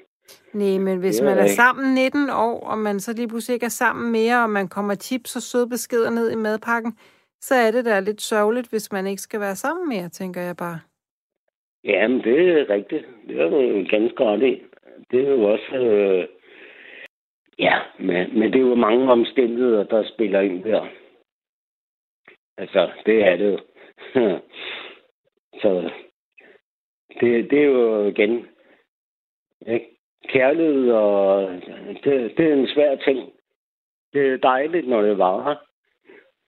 Nej, 0.53 0.79
men 0.79 0.99
hvis 0.99 1.23
man 1.23 1.39
er 1.39 1.43
ikke. 1.43 1.55
sammen 1.55 1.95
19 1.95 2.31
år, 2.31 2.67
og 2.71 2.79
man 2.79 3.01
så 3.01 3.13
lige 3.13 3.29
pludselig 3.29 3.55
ikke 3.55 3.67
er 3.67 3.79
sammen 3.83 4.13
mere, 4.13 4.43
og 4.43 4.51
man 4.51 4.69
kommer 4.69 4.95
chips 4.95 5.37
og 5.37 5.43
søde 5.43 5.69
beskeder 5.69 6.11
ned 6.11 6.31
i 6.33 6.37
madpakken, 6.37 6.93
så 7.41 7.55
er 7.55 7.71
det 7.71 7.85
da 7.85 8.01
lidt 8.01 8.23
sørgeligt, 8.23 8.71
hvis 8.71 8.93
man 8.93 9.07
ikke 9.07 9.23
skal 9.23 9.41
være 9.41 9.55
sammen 9.55 9.89
mere, 9.89 10.09
tænker 10.09 10.41
jeg 10.41 10.57
bare. 10.57 10.81
Jamen, 11.85 12.19
det 12.19 12.49
er 12.49 12.71
rigtigt. 12.71 13.07
Det 13.29 13.41
er 13.41 13.51
du 13.51 13.87
ganske 13.91 14.25
ret 14.25 14.43
i. 14.43 14.63
Det 15.11 15.27
er 15.27 15.31
jo 15.31 15.45
også... 15.45 15.77
Øh, 15.77 16.27
ja, 17.59 17.79
men, 17.99 18.39
men 18.39 18.53
det 18.53 18.57
er 18.57 18.69
jo 18.69 18.75
mange 18.75 19.13
omstændigheder, 19.13 19.85
der 19.85 20.09
spiller 20.09 20.41
ind 20.41 20.65
der. 20.65 20.87
Altså, 22.57 22.91
det 23.07 23.25
er 23.25 23.37
det 23.37 23.53
jo. 23.53 23.59
Så 25.63 25.91
det, 27.21 27.51
det 27.51 27.59
er 27.59 27.65
jo 27.65 28.07
igen... 28.07 28.47
Ikke? 29.67 29.91
Kærlighed, 30.29 30.91
og 30.91 31.51
det, 32.05 32.37
det 32.37 32.51
er 32.51 32.55
en 32.55 32.69
svær 32.69 32.97
ting. 32.97 33.33
Det 34.13 34.33
er 34.33 34.37
dejligt, 34.37 34.89
når 34.89 35.03
det 35.03 35.19
varer. 35.19 35.57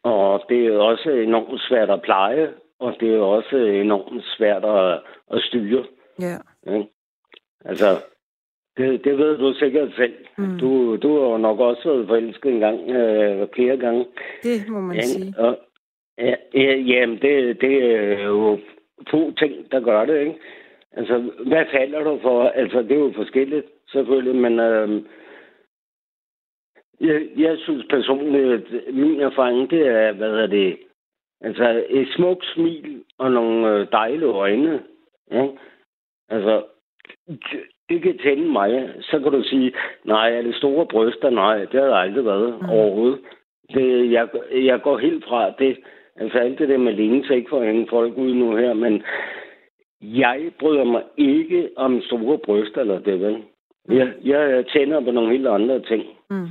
Og 0.02 0.44
det 0.48 0.66
er 0.66 0.78
også 0.78 1.10
enormt 1.10 1.60
svært 1.60 1.90
at 1.90 2.02
pleje, 2.02 2.54
og 2.78 2.96
det 3.00 3.14
er 3.14 3.20
også 3.20 3.56
enormt 3.56 4.24
svært 4.24 4.64
at, 4.64 5.02
at 5.30 5.42
styre. 5.42 5.86
Ja. 6.20 6.36
Ikke? 6.72 6.88
Altså, 7.64 7.86
det, 8.76 9.04
det 9.04 9.18
ved 9.18 9.38
du 9.38 9.54
sikkert 9.54 9.92
selv. 9.96 10.14
Mm. 10.38 10.58
Du, 10.58 10.96
du 10.96 11.18
har 11.18 11.30
jo 11.30 11.36
nok 11.36 11.60
også 11.60 11.88
været 11.88 12.06
forelsket 12.08 12.52
en 12.52 12.60
gang, 12.60 12.90
øh, 12.90 13.48
flere 13.54 13.76
gange. 13.76 14.06
Det 14.42 14.68
må 14.68 14.80
man 14.80 15.02
sige. 15.02 15.26
Ikke? 15.26 15.38
Og, 15.38 15.58
ja, 16.18 16.34
ja, 16.54 16.76
jamen, 16.76 17.18
det, 17.22 17.60
det 17.60 17.84
er 17.84 18.24
jo 18.24 18.58
to 19.06 19.32
ting, 19.32 19.72
der 19.72 19.80
gør 19.80 20.04
det, 20.04 20.20
ikke? 20.20 20.38
Altså, 20.92 21.30
hvad 21.46 21.64
falder 21.72 22.04
du 22.04 22.18
for? 22.22 22.42
Altså, 22.48 22.82
det 22.82 22.92
er 22.92 23.00
jo 23.00 23.12
forskelligt, 23.16 23.66
selvfølgelig, 23.92 24.36
men 24.36 24.60
øh, 24.60 25.02
jeg, 27.00 27.28
jeg 27.36 27.58
synes 27.58 27.86
personligt, 27.90 28.46
at 28.46 28.94
min 28.94 29.20
erfaring, 29.20 29.70
det 29.70 29.86
er, 29.86 30.12
hvad 30.12 30.30
er 30.30 30.46
det, 30.46 30.78
altså 31.40 31.84
et 31.88 32.08
smukt 32.16 32.44
smil 32.44 33.04
og 33.18 33.32
nogle 33.32 33.70
øh, 33.70 33.86
dejlige 33.92 34.28
øjne. 34.28 34.82
Ja? 35.30 35.48
Altså, 36.28 36.64
det- 37.88 38.02
kan 38.02 38.18
tænde 38.18 38.48
mig. 38.52 38.90
Så 39.00 39.18
kan 39.18 39.32
du 39.32 39.42
sige, 39.42 39.72
nej, 40.04 40.32
er 40.38 40.42
det 40.42 40.54
store 40.54 40.86
bryster? 40.86 41.30
Nej, 41.30 41.58
det 41.58 41.80
har 41.80 41.86
der 41.86 41.94
aldrig 41.96 42.24
været 42.24 42.48
Mm. 42.60 42.62
mm. 42.66 42.70
overhovedet. 42.70 43.18
Det, 43.74 44.12
jeg, 44.12 44.28
jeg 44.52 44.82
går 44.82 44.98
helt 44.98 45.24
fra 45.24 45.50
det. 45.58 45.76
Altså 46.16 46.38
alt 46.38 46.58
det 46.58 46.68
der 46.68 46.78
med 46.78 46.92
længe 46.92 47.34
ikke 47.36 47.48
for 47.50 47.60
at 47.60 47.66
hænge 47.66 47.86
folk 47.90 48.16
ud 48.16 48.34
nu 48.34 48.56
her, 48.56 48.74
men 48.74 49.02
jeg 50.02 50.50
bryder 50.60 50.84
mig 50.84 51.02
ikke 51.16 51.68
om 51.76 52.02
store 52.02 52.38
bryster 52.38 52.80
eller 52.80 52.98
det, 52.98 53.20
vel? 53.20 53.42
Jeg, 53.88 54.12
jeg 54.24 54.66
tænder 54.66 55.00
på 55.00 55.10
nogle 55.10 55.32
helt 55.32 55.46
andre 55.46 55.80
ting. 55.80 56.04
Mm. 56.30 56.46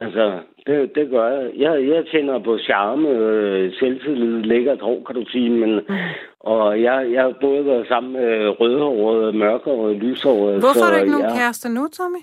Altså, 0.00 0.38
det, 0.66 0.94
det 0.94 1.10
gør 1.10 1.28
jeg. 1.30 1.52
Jeg, 1.56 1.88
jeg 1.88 2.06
tænder 2.06 2.38
på 2.38 2.58
charme, 2.58 3.08
øh, 3.08 3.72
selvtillid, 3.78 4.42
lækkert 4.42 4.80
hår, 4.80 5.02
kan 5.04 5.14
du 5.14 5.24
sige, 5.30 5.50
men... 5.50 5.74
Mm. 5.88 5.94
Og 6.40 6.82
jeg, 6.82 7.12
jeg 7.12 7.22
har 7.22 7.34
både 7.40 7.66
været 7.66 7.88
sammen 7.88 8.12
med 8.12 8.60
rødhåret, 8.60 9.34
mørkhåret, 9.34 9.96
lyshåret. 9.96 10.54
Hvorfor 10.60 10.84
har 10.84 10.90
du 10.92 11.00
ikke 11.04 11.12
jeg, 11.12 11.20
nogen 11.20 11.38
kærester 11.38 11.68
nu, 11.68 11.88
Tommy? 11.88 12.22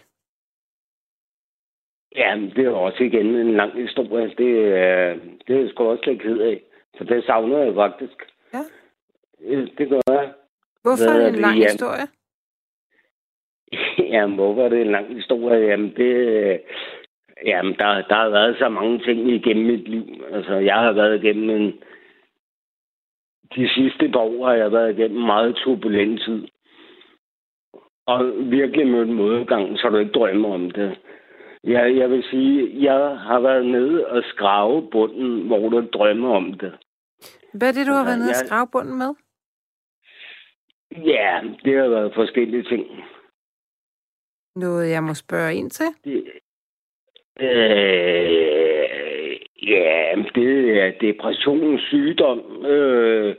Ja, 2.15 2.31
det 2.55 2.65
er 2.65 2.69
også 2.71 3.03
igen 3.03 3.25
en 3.35 3.53
lang 3.55 3.81
historie. 3.81 4.27
Det, 4.37 4.67
er- 4.77 5.15
det 5.47 5.55
er 5.55 5.59
jeg 5.59 5.69
sgu 5.69 5.83
også 5.83 6.03
lidt 6.07 6.21
ked 6.21 6.37
af. 6.39 6.61
For 6.97 7.03
det 7.03 7.23
savner 7.25 7.57
jeg 7.57 7.73
faktisk. 7.75 8.17
Ja. 8.53 8.59
Øh, 9.43 9.67
Det 9.77 9.89
gør 9.89 10.01
jeg. 10.07 10.33
Hvorfor 10.81 11.03
Hvad 11.11 11.15
er 11.15 11.19
er 11.19 11.19
det 11.19 11.27
en 11.27 11.33
det? 11.33 11.41
lang 11.41 11.57
Ja. 11.59 11.63
historie? 11.71 12.07
Jamen, 14.13 14.35
hvorfor 14.35 14.63
er 14.65 14.69
det 14.69 14.81
en 14.81 14.91
lang 14.91 15.15
historie? 15.15 15.59
Jamen, 15.67 15.93
det... 15.97 16.61
Jamen, 17.45 17.73
der, 17.73 18.01
der 18.01 18.15
har 18.15 18.29
været 18.29 18.57
så 18.57 18.69
mange 18.69 18.99
ting 18.99 19.29
igennem 19.29 19.65
mit 19.65 19.87
liv. 19.87 20.25
Altså, 20.31 20.53
jeg 20.53 20.75
har 20.75 20.91
været 20.91 21.23
igennem 21.23 21.49
en... 21.49 21.79
De 23.55 23.69
sidste 23.69 24.09
par 24.09 24.19
år 24.19 24.45
har 24.47 24.53
jeg 24.53 24.71
været 24.71 24.97
igennem 24.97 25.17
en 25.17 25.25
meget 25.25 25.55
turbulent 25.55 26.21
tid. 26.21 26.47
Og 28.05 28.33
virkelig 28.37 28.87
mødt 28.87 29.09
modgang, 29.09 29.77
så 29.77 29.89
du 29.89 29.97
ikke 29.97 30.11
drømmer 30.11 30.53
om 30.53 30.71
det. 30.71 30.99
Jeg, 31.63 31.97
jeg 31.97 32.09
vil 32.09 32.23
sige, 32.23 32.83
jeg 32.83 33.17
har 33.19 33.39
været 33.39 33.65
nede 33.65 34.07
og 34.07 34.23
skrave 34.23 34.89
bunden, 34.91 35.47
hvor 35.47 35.69
du 35.69 35.87
drømmer 35.93 36.35
om 36.35 36.53
det. 36.53 36.77
Hvad 37.53 37.67
er 37.67 37.73
det, 37.73 37.87
du 37.87 37.91
har 37.91 38.05
været 38.05 38.19
nede 38.19 38.29
og 38.29 38.45
skrave 38.45 38.67
bunden 38.71 38.97
med? 38.97 39.13
Ja, 41.05 41.41
det 41.63 41.77
har 41.77 41.87
været 41.87 42.13
forskellige 42.15 42.63
ting. 42.63 42.85
Noget, 44.55 44.89
jeg 44.89 45.03
må 45.03 45.13
spørge 45.13 45.55
ind 45.55 45.69
til? 45.69 45.85
Det, 46.03 46.31
øh, 47.39 49.37
ja, 49.69 50.15
det 50.35 50.81
er 50.81 50.91
depression, 51.01 51.79
sygdom. 51.79 52.65
Øh, 52.65 53.35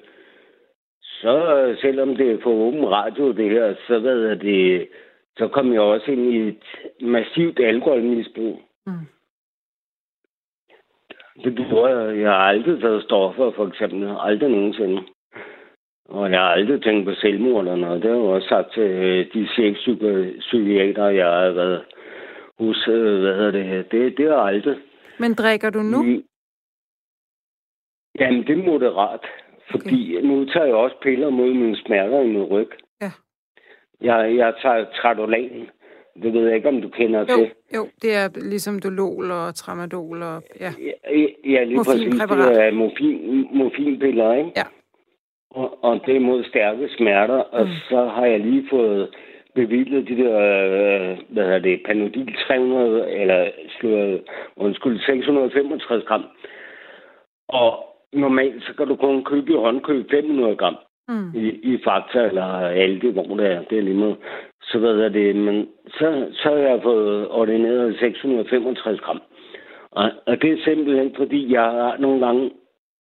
så 1.02 1.76
selvom 1.80 2.16
det 2.16 2.30
er 2.30 2.38
for 2.42 2.50
åben 2.50 2.90
radio, 2.90 3.32
det 3.32 3.50
her, 3.50 3.74
så 3.86 3.98
hvad 3.98 4.22
er 4.22 4.34
det, 4.34 4.88
så 5.36 5.48
kom 5.48 5.72
jeg 5.72 5.80
også 5.80 6.10
ind 6.10 6.32
i 6.34 6.48
et 6.48 6.64
massivt 7.00 7.60
alkoholmisbrug. 7.60 8.60
Mm. 8.86 8.92
Det 11.44 11.66
gjorde 11.68 11.96
jeg. 11.96 12.20
Jeg 12.20 12.30
har 12.30 12.38
aldrig 12.38 12.80
taget 12.80 13.02
stoffer, 13.02 13.50
for 13.50 13.66
eksempel. 13.66 14.08
Aldrig 14.20 14.50
nogensinde. 14.50 15.02
Og 16.08 16.30
jeg 16.30 16.40
har 16.40 16.48
aldrig 16.48 16.82
tænkt 16.82 17.06
på 17.06 17.14
selvmord 17.14 17.60
eller 17.60 17.76
noget. 17.76 18.02
Det 18.02 18.10
har 18.10 18.16
jeg 18.16 18.26
også 18.26 18.48
sagt 18.48 18.72
til 18.72 18.82
øh, 18.82 19.26
de 19.34 19.48
seks 19.56 19.80
psykiater, 20.38 21.08
jeg 21.08 21.26
har 21.26 21.50
været 21.50 21.84
hos. 22.58 22.88
Øh, 22.88 23.20
hvad 23.20 23.34
hedder 23.34 23.50
det? 23.50 23.92
Det, 23.92 24.16
det 24.18 24.24
jeg 24.24 24.38
aldrig. 24.38 24.76
Men 25.18 25.34
drikker 25.34 25.70
du 25.70 25.82
nu? 25.82 26.22
Jamen, 28.20 28.46
det 28.46 28.58
er 28.58 28.64
moderat. 28.70 29.20
Fordi 29.70 30.16
okay. 30.16 30.26
nu 30.26 30.44
tager 30.44 30.66
jeg 30.66 30.74
også 30.74 30.96
piller 31.02 31.30
mod 31.30 31.54
mine 31.54 31.76
smerter 31.76 32.20
i 32.20 32.26
min 32.26 32.42
ryg. 32.42 32.68
Ja. 33.00 33.10
Jeg, 34.00 34.36
jeg 34.36 34.54
tager 34.62 34.84
tradolan. 35.02 35.68
Det 36.22 36.32
ved 36.32 36.46
jeg 36.46 36.56
ikke, 36.56 36.68
om 36.68 36.82
du 36.82 36.88
kender 36.88 37.20
jo, 37.20 37.36
til. 37.36 37.50
Jo, 37.74 37.88
det 38.02 38.14
er 38.14 38.28
ligesom 38.48 38.80
Dolol 38.80 39.30
og 39.30 39.54
Tramadol 39.54 40.22
og... 40.22 40.42
Ja, 40.60 40.72
ja, 40.78 41.26
ja 41.44 41.64
lige 41.64 41.78
præcis. 41.78 42.14
Det 42.14 42.66
er 42.66 42.70
morfin, 42.70 43.48
morfinpiller, 43.52 44.32
ikke? 44.34 44.52
Ja. 44.56 44.62
Og, 45.50 45.84
og 45.84 46.00
det 46.06 46.16
er 46.16 46.20
mod 46.20 46.44
stærke 46.44 46.88
smerter. 46.96 47.34
Og 47.34 47.64
mm. 47.66 47.72
så 47.88 48.04
har 48.04 48.26
jeg 48.26 48.40
lige 48.40 48.66
fået 48.70 49.14
bevilget 49.60 50.08
de 50.08 50.16
der, 50.22 50.36
øh, 50.48 51.18
hvad 51.28 51.44
hedder 51.44 51.58
det, 51.58 51.82
Panodil 51.86 52.36
300, 52.46 53.10
eller 53.20 53.50
slået, 53.78 54.22
undskyld, 54.56 55.00
665 55.00 56.04
gram. 56.04 56.24
Og 57.48 57.70
normalt, 58.12 58.62
så 58.64 58.72
kan 58.76 58.86
du 58.88 58.96
kun 58.96 59.24
købe 59.24 59.52
i 59.52 59.56
håndkøb 59.56 60.10
500 60.10 60.56
gram 60.56 60.76
mm. 61.08 61.30
i, 61.34 61.46
i 61.70 61.78
Fakta 61.84 62.18
eller 62.18 62.44
Aldi, 62.82 63.10
hvor 63.10 63.36
det 63.36 63.46
er. 63.54 63.62
Det 63.70 63.78
er 63.78 63.82
lige 63.82 64.02
med. 64.04 64.14
Så 64.62 64.78
hvad 64.78 64.90
er 64.90 65.08
det, 65.08 65.36
men 65.36 65.68
så, 65.88 66.28
så 66.32 66.48
har 66.48 66.56
jeg 66.70 66.80
fået 66.82 67.28
ordineret 67.28 67.96
665 68.00 69.00
gram. 69.00 69.20
Og, 69.90 70.10
og 70.26 70.42
det 70.42 70.52
er 70.52 70.64
simpelthen, 70.64 71.14
fordi 71.16 71.52
jeg 71.52 71.62
har 71.62 71.96
nogle 71.98 72.26
gange 72.26 72.50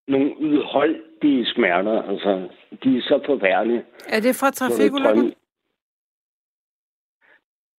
nogle 0.08 0.42
udholdige 0.42 1.46
smerter. 1.46 2.02
Altså, 2.02 2.42
de 2.84 2.98
er 2.98 3.02
så 3.02 3.20
forfærdelige. 3.26 3.84
Er 4.10 4.20
det 4.20 4.36
fra 4.40 4.52
trafikulykken? 4.52 5.34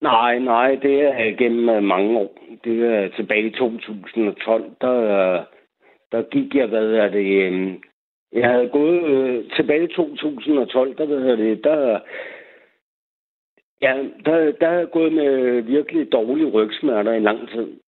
Nej, 0.01 0.39
nej, 0.39 0.75
det 0.83 1.03
er 1.03 1.37
gennem 1.37 1.69
øh, 1.69 1.83
mange 1.83 2.19
år. 2.19 2.39
Det 2.65 2.83
er 2.83 3.05
øh, 3.05 3.17
tilbage 3.17 3.47
i 3.47 3.51
2012, 3.51 4.71
der, 4.81 5.03
øh, 5.03 5.45
der 6.13 6.23
gik 6.23 6.55
jeg, 6.55 6.67
hvad 6.67 6.93
er 6.93 7.09
det, 7.09 7.79
jeg 8.33 8.51
havde 8.51 8.69
gået 8.69 9.03
øh, 9.05 9.51
tilbage 9.57 9.85
i 9.85 9.95
2012, 9.95 10.97
der, 10.97 11.07
hvad 11.07 11.37
det, 11.37 11.65
der, 11.65 12.01
ja, 13.83 14.05
der, 14.25 14.53
der 14.53 14.67
havde 14.67 14.81
jeg 14.81 14.91
gået 14.91 15.13
med 15.13 15.61
virkelig 15.63 16.13
dårlige 16.13 16.51
rygsmerter 16.51 17.13
i 17.13 17.21
lang 17.21 17.49
tid. 17.49 17.81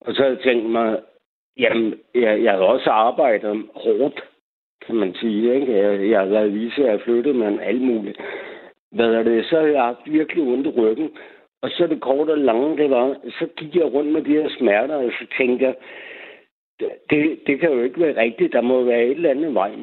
Og 0.00 0.14
så 0.14 0.22
havde 0.22 0.34
jeg 0.34 0.44
tænkt 0.44 0.70
mig, 0.70 1.00
jamen, 1.58 1.94
jeg, 2.14 2.42
jeg 2.42 2.52
havde 2.52 2.66
også 2.66 2.90
arbejdet 2.90 3.66
hårdt, 3.74 4.24
kan 4.86 4.94
man 4.94 5.14
sige. 5.14 5.54
Ikke? 5.54 5.76
Jeg, 5.76 6.10
jeg 6.10 6.18
havde 6.18 6.32
været 6.32 6.54
vise, 6.54 6.84
at 6.84 6.90
jeg 6.90 7.00
flyttet 7.00 7.36
med 7.36 7.58
alt 7.60 7.82
muligt. 7.82 8.20
Hvad 8.92 9.14
er 9.14 9.22
det? 9.22 9.46
Så 9.46 9.58
havde 9.60 9.72
jeg 9.72 9.82
haft 9.82 10.12
virkelig 10.12 10.44
ondt 10.44 10.66
i 10.66 10.70
ryggen. 10.70 11.10
Og 11.66 11.72
så 11.72 11.86
det 11.86 12.00
korte 12.00 12.30
og 12.30 12.38
lange, 12.38 12.76
det 12.76 12.90
var, 12.90 13.16
så 13.38 13.46
gik 13.56 13.76
jeg 13.76 13.92
rundt 13.94 14.12
med 14.12 14.22
de 14.22 14.30
her 14.30 14.48
smerter, 14.58 14.96
og 14.96 15.12
så 15.18 15.26
tænkte 15.38 15.64
jeg, 15.64 15.74
det, 17.10 17.40
det 17.46 17.60
kan 17.60 17.72
jo 17.72 17.82
ikke 17.82 18.00
være 18.00 18.20
rigtigt. 18.22 18.52
Der 18.52 18.60
må 18.60 18.84
være 18.84 19.04
et 19.04 19.10
eller 19.10 19.30
andet 19.30 19.54
vej. 19.54 19.74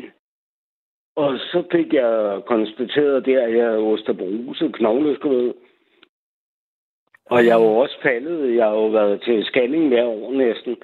Og 1.15 1.37
så 1.37 1.63
fik 1.71 1.93
jeg 1.93 2.41
konstateret 2.45 3.25
der, 3.25 3.43
at 3.45 3.55
jeg 3.57 3.65
havde 3.65 3.77
osteoporose, 3.77 4.71
knogleskred. 4.73 5.53
Og 7.25 7.45
jeg 7.45 7.59
var 7.59 7.67
også 7.83 7.97
faldet. 8.01 8.55
Jeg 8.55 8.65
har 8.65 8.75
jo 8.75 8.87
været 8.87 9.21
til 9.21 9.43
scanning 9.43 9.87
hver 9.87 10.05
år 10.05 10.31
næsten 10.31 10.77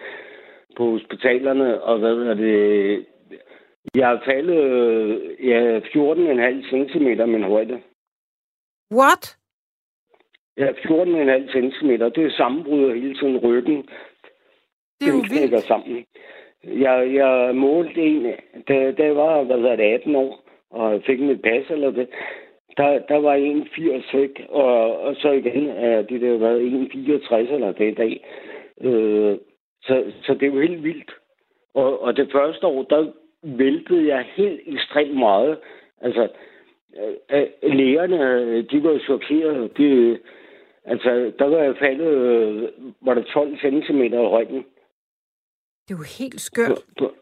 på 0.77 0.91
hospitalerne. 0.91 1.81
Og 1.81 1.99
hvad 1.99 2.15
er 2.15 2.33
det? 2.33 3.05
Jeg 3.95 4.07
har 4.07 4.21
faldet 4.25 4.63
øh, 4.63 5.47
ja, 5.47 5.79
14,5 5.79 6.69
cm 6.69 7.29
min 7.29 7.43
højde. 7.43 7.81
What? 8.91 9.38
Ja, 10.59 10.71
14,5 10.71 11.51
cm. 11.51 11.89
Det 11.89 12.17
er 12.17 12.31
sammenbrud 12.37 12.93
hele 12.93 13.15
tiden 13.15 13.37
ryggen. 13.37 13.89
Det 14.99 15.07
er 15.07 15.11
jo 15.11 15.23
vildt. 15.41 15.63
sammen. 15.63 16.05
Jeg, 16.63 17.13
jeg 17.13 17.55
målte 17.55 18.01
en, 18.01 18.23
da, 18.67 18.91
da 18.91 19.03
jeg 19.03 19.15
var 19.15 19.43
hvad 19.43 19.77
det, 19.77 19.83
18 19.83 20.15
år, 20.15 20.43
og 20.71 21.01
fik 21.05 21.19
mit 21.19 21.41
pas 21.41 21.69
eller 21.69 21.91
det, 21.91 22.09
der, 22.77 22.99
der 22.99 23.17
var 23.17 23.33
en 23.33 23.67
80 23.75 24.13
væk, 24.13 24.45
og, 24.49 24.99
og 24.99 25.15
så 25.15 25.31
igen 25.31 25.67
er 25.69 26.01
det 26.01 26.21
der 26.21 26.37
været 26.37 26.61
en 26.61 26.89
64 26.91 27.49
eller 27.49 27.71
det 27.71 27.91
i 27.91 27.95
dag. 27.95 28.25
Øh, 28.81 29.37
så, 29.81 30.03
så 30.23 30.33
det 30.33 30.43
er 30.43 30.53
jo 30.53 30.61
helt 30.61 30.83
vildt. 30.83 31.11
Og, 31.73 32.01
og 32.01 32.17
det 32.17 32.29
første 32.31 32.67
år, 32.67 32.83
der 32.83 33.11
væltede 33.43 34.07
jeg 34.07 34.25
helt 34.35 34.61
ekstremt 34.65 35.17
meget. 35.17 35.57
Altså, 36.01 36.27
øh, 36.99 37.41
øh 37.63 37.73
lægerne, 37.73 38.61
de 38.61 38.83
var 38.83 38.99
chokeret. 38.99 39.77
De, 39.77 40.17
altså, 40.89 41.31
der 41.39 41.45
var 41.45 41.57
jeg 41.63 41.75
faldet, 41.77 42.07
øh, 42.07 42.69
var 43.01 43.13
der 43.13 43.23
12 43.23 43.57
cm 43.57 44.01
i 44.01 44.15
højden. 44.15 44.65
Det 45.87 45.93
er 45.93 45.99
jo 45.99 46.05
helt 46.19 46.41
skørt. 46.41 46.67
På, 46.69 46.81
på, 46.97 47.13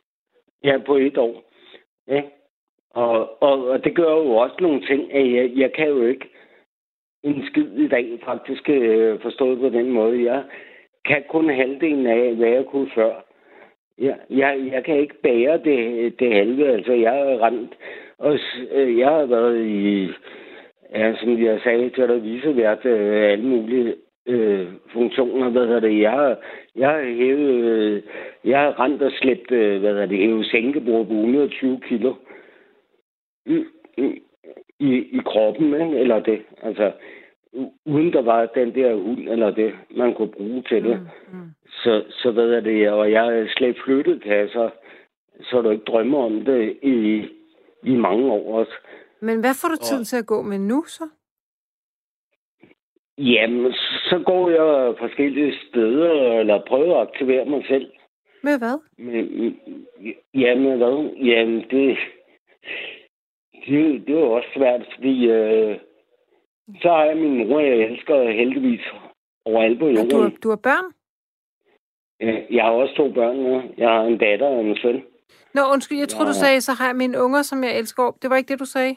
ja, 0.64 0.78
på 0.86 0.96
et 0.96 1.18
år. 1.18 1.44
Ja. 2.08 2.22
Og, 2.90 3.44
og, 3.44 3.68
og 3.68 3.84
det 3.84 3.96
gør 3.96 4.12
jo 4.12 4.36
også 4.36 4.56
nogle 4.60 4.82
ting, 4.88 5.14
at 5.14 5.32
jeg, 5.34 5.52
jeg 5.56 5.74
kan 5.74 5.88
jo 5.88 6.06
ikke 6.06 6.30
en 7.24 7.46
skid 7.46 7.72
i 7.72 7.88
dag 7.88 8.20
faktisk 8.26 8.70
øh, 8.70 9.22
forstået 9.22 9.60
på 9.60 9.70
den 9.70 9.92
måde. 9.92 10.24
Jeg 10.24 10.44
kan 11.06 11.24
kun 11.30 11.50
halvdelen 11.50 12.08
af, 12.08 12.36
hvad 12.36 12.50
jeg 12.50 12.66
kunne 12.66 12.92
før. 12.96 13.14
Jeg, 13.98 14.18
jeg, 14.30 14.70
jeg 14.72 14.84
kan 14.84 14.98
ikke 15.00 15.22
bære 15.22 15.58
det, 15.58 16.20
det 16.20 16.34
halve. 16.34 16.72
Altså, 16.74 16.94
jeg 16.94 17.12
har 17.12 17.46
rent, 17.48 17.74
og 18.18 18.40
øh, 18.72 18.98
jeg 18.98 19.10
har 19.10 19.26
været 19.26 19.66
i, 19.66 20.10
ja, 20.94 21.16
som 21.16 21.44
jeg 21.44 21.60
sagde 21.64 21.90
til 21.90 22.08
dig, 22.08 22.24
visevært 22.24 22.86
øh, 22.86 23.32
alle 23.32 23.46
mulige 23.46 23.96
øh, 24.28 24.68
funktioner. 24.94 25.50
Hvad 25.50 25.66
hedder 25.66 25.80
det? 25.80 26.02
Jeg 26.02 26.36
jeg 26.76 26.90
har 26.90 27.04
hævet, 27.04 27.64
øh, 27.64 28.04
jeg 28.46 28.60
har 28.60 28.80
rent 28.80 29.02
og 29.02 29.12
slæbt, 29.12 29.52
øh, 29.52 29.80
hvad 29.80 29.90
hedder 29.90 30.06
det, 30.06 30.18
hævet 30.18 30.46
sænkebord 30.46 31.08
på 31.08 31.14
120 31.14 31.80
kilo 31.88 32.14
i, 33.46 33.66
i, 34.80 34.92
i 35.18 35.20
kroppen, 35.26 35.74
ikke? 35.74 36.00
eller 36.00 36.20
det. 36.20 36.42
Altså, 36.62 36.92
uden 37.86 38.14
der 38.14 38.22
var 38.22 38.46
den 38.46 38.76
der 38.76 38.96
hund, 38.96 39.30
eller 39.30 39.52
det, 39.52 39.74
man 39.90 40.14
kunne 40.14 40.32
bruge 40.32 40.62
til 40.62 40.84
det. 40.84 41.00
Mm, 41.32 41.38
mm. 41.38 41.50
Så, 41.84 42.04
så 42.10 42.32
hvad 42.32 42.50
er 42.50 42.60
det, 42.60 42.90
og 42.90 43.12
jeg 43.12 43.24
har 43.24 43.48
slet 43.58 43.78
flyttet 43.86 44.24
kasser, 44.24 44.70
så 45.42 45.62
du 45.62 45.70
ikke 45.70 45.84
drømmer 45.84 46.24
om 46.24 46.46
det 46.46 46.78
i, 46.82 47.26
i 47.84 47.96
mange 47.96 48.32
år 48.32 48.60
også. 48.60 48.72
Men 49.22 49.40
hvad 49.40 49.54
får 49.62 49.68
du 49.68 49.76
tid 49.76 50.06
til 50.06 50.18
at 50.18 50.26
gå 50.26 50.42
med 50.42 50.60
nu, 50.60 50.84
så? 50.84 51.10
Jamen, 53.18 53.74
så 54.10 54.24
går 54.26 54.50
jeg 54.50 54.96
forskellige 55.00 55.54
steder, 55.70 56.40
eller 56.40 56.66
prøver 56.68 57.02
at 57.02 57.08
aktivere 57.08 57.46
mig 57.46 57.66
selv. 57.68 57.92
Med 58.44 58.58
hvad? 58.58 58.80
Men, 58.98 59.56
jamen, 60.34 60.78
hvad? 60.78 61.16
Jamen, 61.16 61.60
det, 61.72 61.98
det, 63.66 64.08
det 64.08 64.16
er 64.16 64.20
jo 64.20 64.32
også 64.32 64.50
svært, 64.56 64.82
fordi 64.96 65.26
øh, 65.28 65.80
så 66.82 66.90
har 66.90 67.04
jeg 67.04 67.18
min 67.18 67.48
mor, 67.48 67.60
jeg 67.60 67.78
elsker 67.78 68.32
heldigvis 68.32 68.82
overalt 69.46 69.80
på 69.80 69.88
jorden. 69.88 70.10
Du 70.10 70.22
har, 70.22 70.32
du 70.44 70.50
har 70.50 70.56
børn? 70.56 70.94
Ja, 72.20 72.56
jeg 72.56 72.64
har 72.64 72.72
også 72.72 72.96
to 72.96 73.12
børn 73.14 73.38
nu. 73.38 73.62
Jeg 73.78 73.90
har 73.90 74.02
en 74.02 74.18
datter 74.18 74.48
og 74.48 74.66
en 74.66 74.78
søn. 74.82 75.04
Nå, 75.54 75.62
undskyld, 75.74 75.98
jeg 75.98 76.08
tror, 76.08 76.24
ja. 76.24 76.30
du 76.30 76.34
sagde, 76.34 76.62
så 76.62 76.72
har 76.72 76.86
jeg 76.86 76.96
mine 76.96 77.22
unger, 77.24 77.42
som 77.42 77.64
jeg 77.64 77.78
elsker. 77.80 78.18
Det 78.22 78.30
var 78.30 78.38
ikke 78.38 78.52
det, 78.52 78.60
du 78.60 78.66
sagde? 78.66 78.96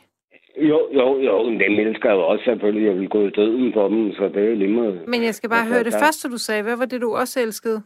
Jo, 0.57 0.89
jo, 0.93 1.21
jo, 1.21 1.43
men 1.43 1.61
dem 1.61 1.79
elsker 1.79 2.09
jeg 2.09 2.17
jo 2.17 2.27
også 2.27 2.45
selvfølgelig. 2.45 2.87
Jeg 2.87 2.97
vil 2.97 3.09
gå 3.09 3.27
i 3.27 3.31
døden 3.31 3.73
for 3.73 3.89
dem, 3.89 4.13
så 4.13 4.29
det 4.29 4.51
er 4.51 4.55
lige 4.55 4.71
meget. 4.71 5.09
Men 5.09 5.23
jeg 5.23 5.35
skal 5.35 5.51
bare 5.51 5.67
høre 5.67 5.85
det 5.85 5.93
der... 5.93 5.99
første, 5.99 6.31
du 6.31 6.39
sagde. 6.39 6.63
Hvad 6.63 6.77
var 6.77 6.85
det, 6.85 7.01
du 7.01 7.15
også 7.15 7.41
elskede? 7.41 7.83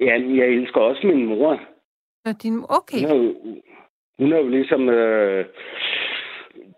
Ja, 0.00 0.14
jeg 0.40 0.46
elsker 0.48 0.80
også 0.80 1.06
min 1.06 1.26
mor. 1.26 1.60
Ja, 2.26 2.32
din... 2.42 2.64
Okay. 2.68 3.00
Hun 3.00 3.10
er 3.10 3.16
jo, 3.24 3.34
hun 4.18 4.32
er 4.32 4.38
jo 4.38 4.48
ligesom... 4.48 4.88
Øh, 4.88 5.44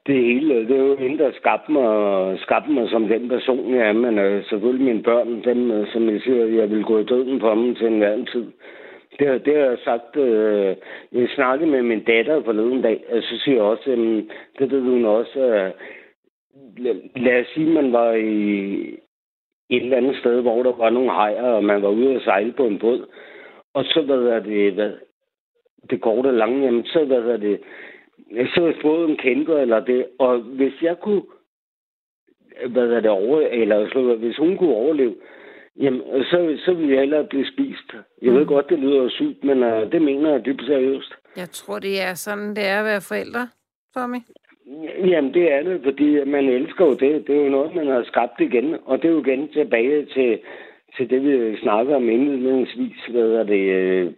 det 0.07 0.25
hele, 0.25 0.55
det 0.69 0.77
er 0.77 0.85
jo 0.85 0.97
hende, 0.97 1.19
der 1.19 1.33
skabte 1.33 1.73
mig, 1.73 2.39
skabte 2.39 2.71
mig 2.71 2.91
som 2.91 3.09
den 3.09 3.29
person, 3.29 3.75
jeg 3.75 3.89
er. 3.89 3.93
Men 3.93 4.19
øh, 4.19 4.45
selvfølgelig 4.45 4.87
mine 4.87 5.03
børn, 5.03 5.45
dem, 5.45 5.71
øh, 5.71 5.93
som 5.93 6.09
jeg 6.09 6.21
siger, 6.21 6.45
jeg 6.47 6.71
vil 6.71 6.85
gå 6.85 6.99
i 6.99 7.05
døden 7.05 7.41
for 7.41 7.55
dem 7.55 7.75
til 7.75 7.87
en 7.87 8.27
tid. 8.27 8.47
Det, 9.19 9.45
det 9.47 9.55
har 9.57 9.65
jeg 9.65 9.79
sagt. 9.85 10.17
Øh, 10.17 10.77
jeg 11.13 11.29
snakkede 11.35 11.71
med 11.71 11.83
min 11.83 12.05
datter 12.05 12.43
forleden 12.43 12.83
dag, 12.83 13.05
og 13.09 13.23
så 13.23 13.39
siger 13.39 13.57
jeg 13.57 13.65
også, 13.65 13.91
øh, 13.91 14.25
det 14.59 14.71
ved 14.71 14.81
hun 14.81 15.05
også, 15.05 15.41
øh, 15.41 15.71
lad, 16.77 16.95
lad 17.17 17.41
os 17.41 17.47
sige, 17.55 17.71
man 17.71 17.93
var 17.93 18.13
i 18.13 18.99
et 19.71 19.83
eller 19.83 19.97
andet 19.97 20.17
sted, 20.17 20.41
hvor 20.41 20.63
der 20.63 20.73
var 20.73 20.91
nogle 20.91 21.11
hejer, 21.11 21.43
og 21.43 21.65
man 21.65 21.83
var 21.83 21.89
ude 21.89 22.15
at 22.15 22.23
sejle 22.23 22.53
på 22.53 22.67
en 22.67 22.79
båd. 22.79 23.07
Og 23.75 23.85
så, 23.85 24.03
hvad 24.03 24.19
er 24.19 24.41
det, 24.41 24.73
hvad, 24.73 24.93
det 25.91 26.01
korte 26.01 26.27
og 26.27 26.35
lange, 26.35 26.65
jamen, 26.65 26.85
så, 26.85 27.05
hvad 27.05 27.19
er 27.19 27.37
det, 27.37 27.61
så 28.55 28.61
hvis 28.65 28.83
båden 28.83 29.17
kæmper 29.17 29.59
eller 29.59 29.81
det, 29.81 30.07
og 30.19 30.39
hvis 30.39 30.83
jeg 30.83 31.01
kunne, 31.01 31.23
hvad 32.69 32.91
er 32.91 33.01
det, 33.01 33.11
over, 33.11 33.41
eller 33.41 33.81
altså, 33.81 34.15
hvis 34.15 34.37
hun 34.37 34.57
kunne 34.57 34.75
overleve, 34.75 35.15
Jamen, 35.81 36.01
så, 36.25 36.59
så 36.65 36.75
vil 36.75 36.89
jeg 36.89 36.99
hellere 36.99 37.25
blive 37.25 37.47
spist. 37.53 37.89
Jeg 38.23 38.33
mm. 38.33 38.39
ved 38.39 38.47
godt, 38.47 38.69
det 38.69 38.79
lyder 38.79 39.09
sygt, 39.09 39.45
men 39.45 39.63
uh, 39.63 39.93
det 39.93 40.03
mener 40.03 40.31
jeg 40.31 40.45
dybt 40.45 40.65
seriøst. 40.67 41.13
Jeg 41.37 41.51
tror, 41.51 41.79
det 41.79 42.03
er 42.03 42.15
sådan, 42.15 42.57
det 42.57 42.67
er 42.67 42.79
at 42.79 42.85
være 42.85 43.01
forældre, 43.01 43.49
Tommy. 43.95 44.19
Jamen, 45.07 45.35
det 45.35 45.53
er 45.53 45.63
det, 45.63 45.81
fordi 45.85 46.25
man 46.25 46.45
elsker 46.49 46.85
jo 46.85 46.95
det. 46.95 47.27
Det 47.27 47.37
er 47.37 47.45
jo 47.45 47.49
noget, 47.49 47.75
man 47.75 47.87
har 47.87 48.05
skabt 48.05 48.41
igen. 48.41 48.77
Og 48.85 49.03
det 49.03 49.09
er 49.09 49.13
jo 49.13 49.21
igen 49.21 49.49
tilbage 49.49 50.07
til, 50.07 50.39
til 50.97 51.11
det, 51.11 51.23
vi 51.23 51.59
snakker 51.59 51.97
om 51.97 52.09
indledningsvis. 52.09 52.97
Hvad 53.11 53.31
er 53.31 53.43
det? 53.43 53.65
Øh, 53.79 54.13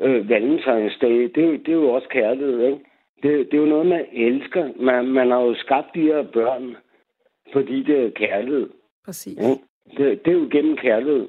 øh, 0.00 0.28
Valentinsdag. 0.28 1.10
Det, 1.10 1.38
er 1.38 1.58
det 1.58 1.68
er 1.68 1.72
jo 1.72 1.88
også 1.88 2.08
kærlighed, 2.08 2.60
ikke? 2.66 2.78
Det, 3.22 3.50
det 3.50 3.54
er 3.54 3.62
jo 3.62 3.68
noget, 3.68 3.86
man 3.86 4.04
elsker. 4.12 4.68
Man, 4.80 5.06
man 5.06 5.30
har 5.30 5.40
jo 5.40 5.54
skabt 5.54 5.94
de 5.94 6.00
her 6.00 6.22
børn, 6.22 6.76
fordi 7.52 7.82
det 7.82 8.04
er 8.04 8.10
kærlighed. 8.10 8.70
Præcis. 9.04 9.38
Ja? 9.38 9.54
Det, 9.90 10.24
det 10.24 10.28
er 10.32 10.38
jo 10.38 10.48
gennem 10.52 10.76
kærlighed. 10.76 11.28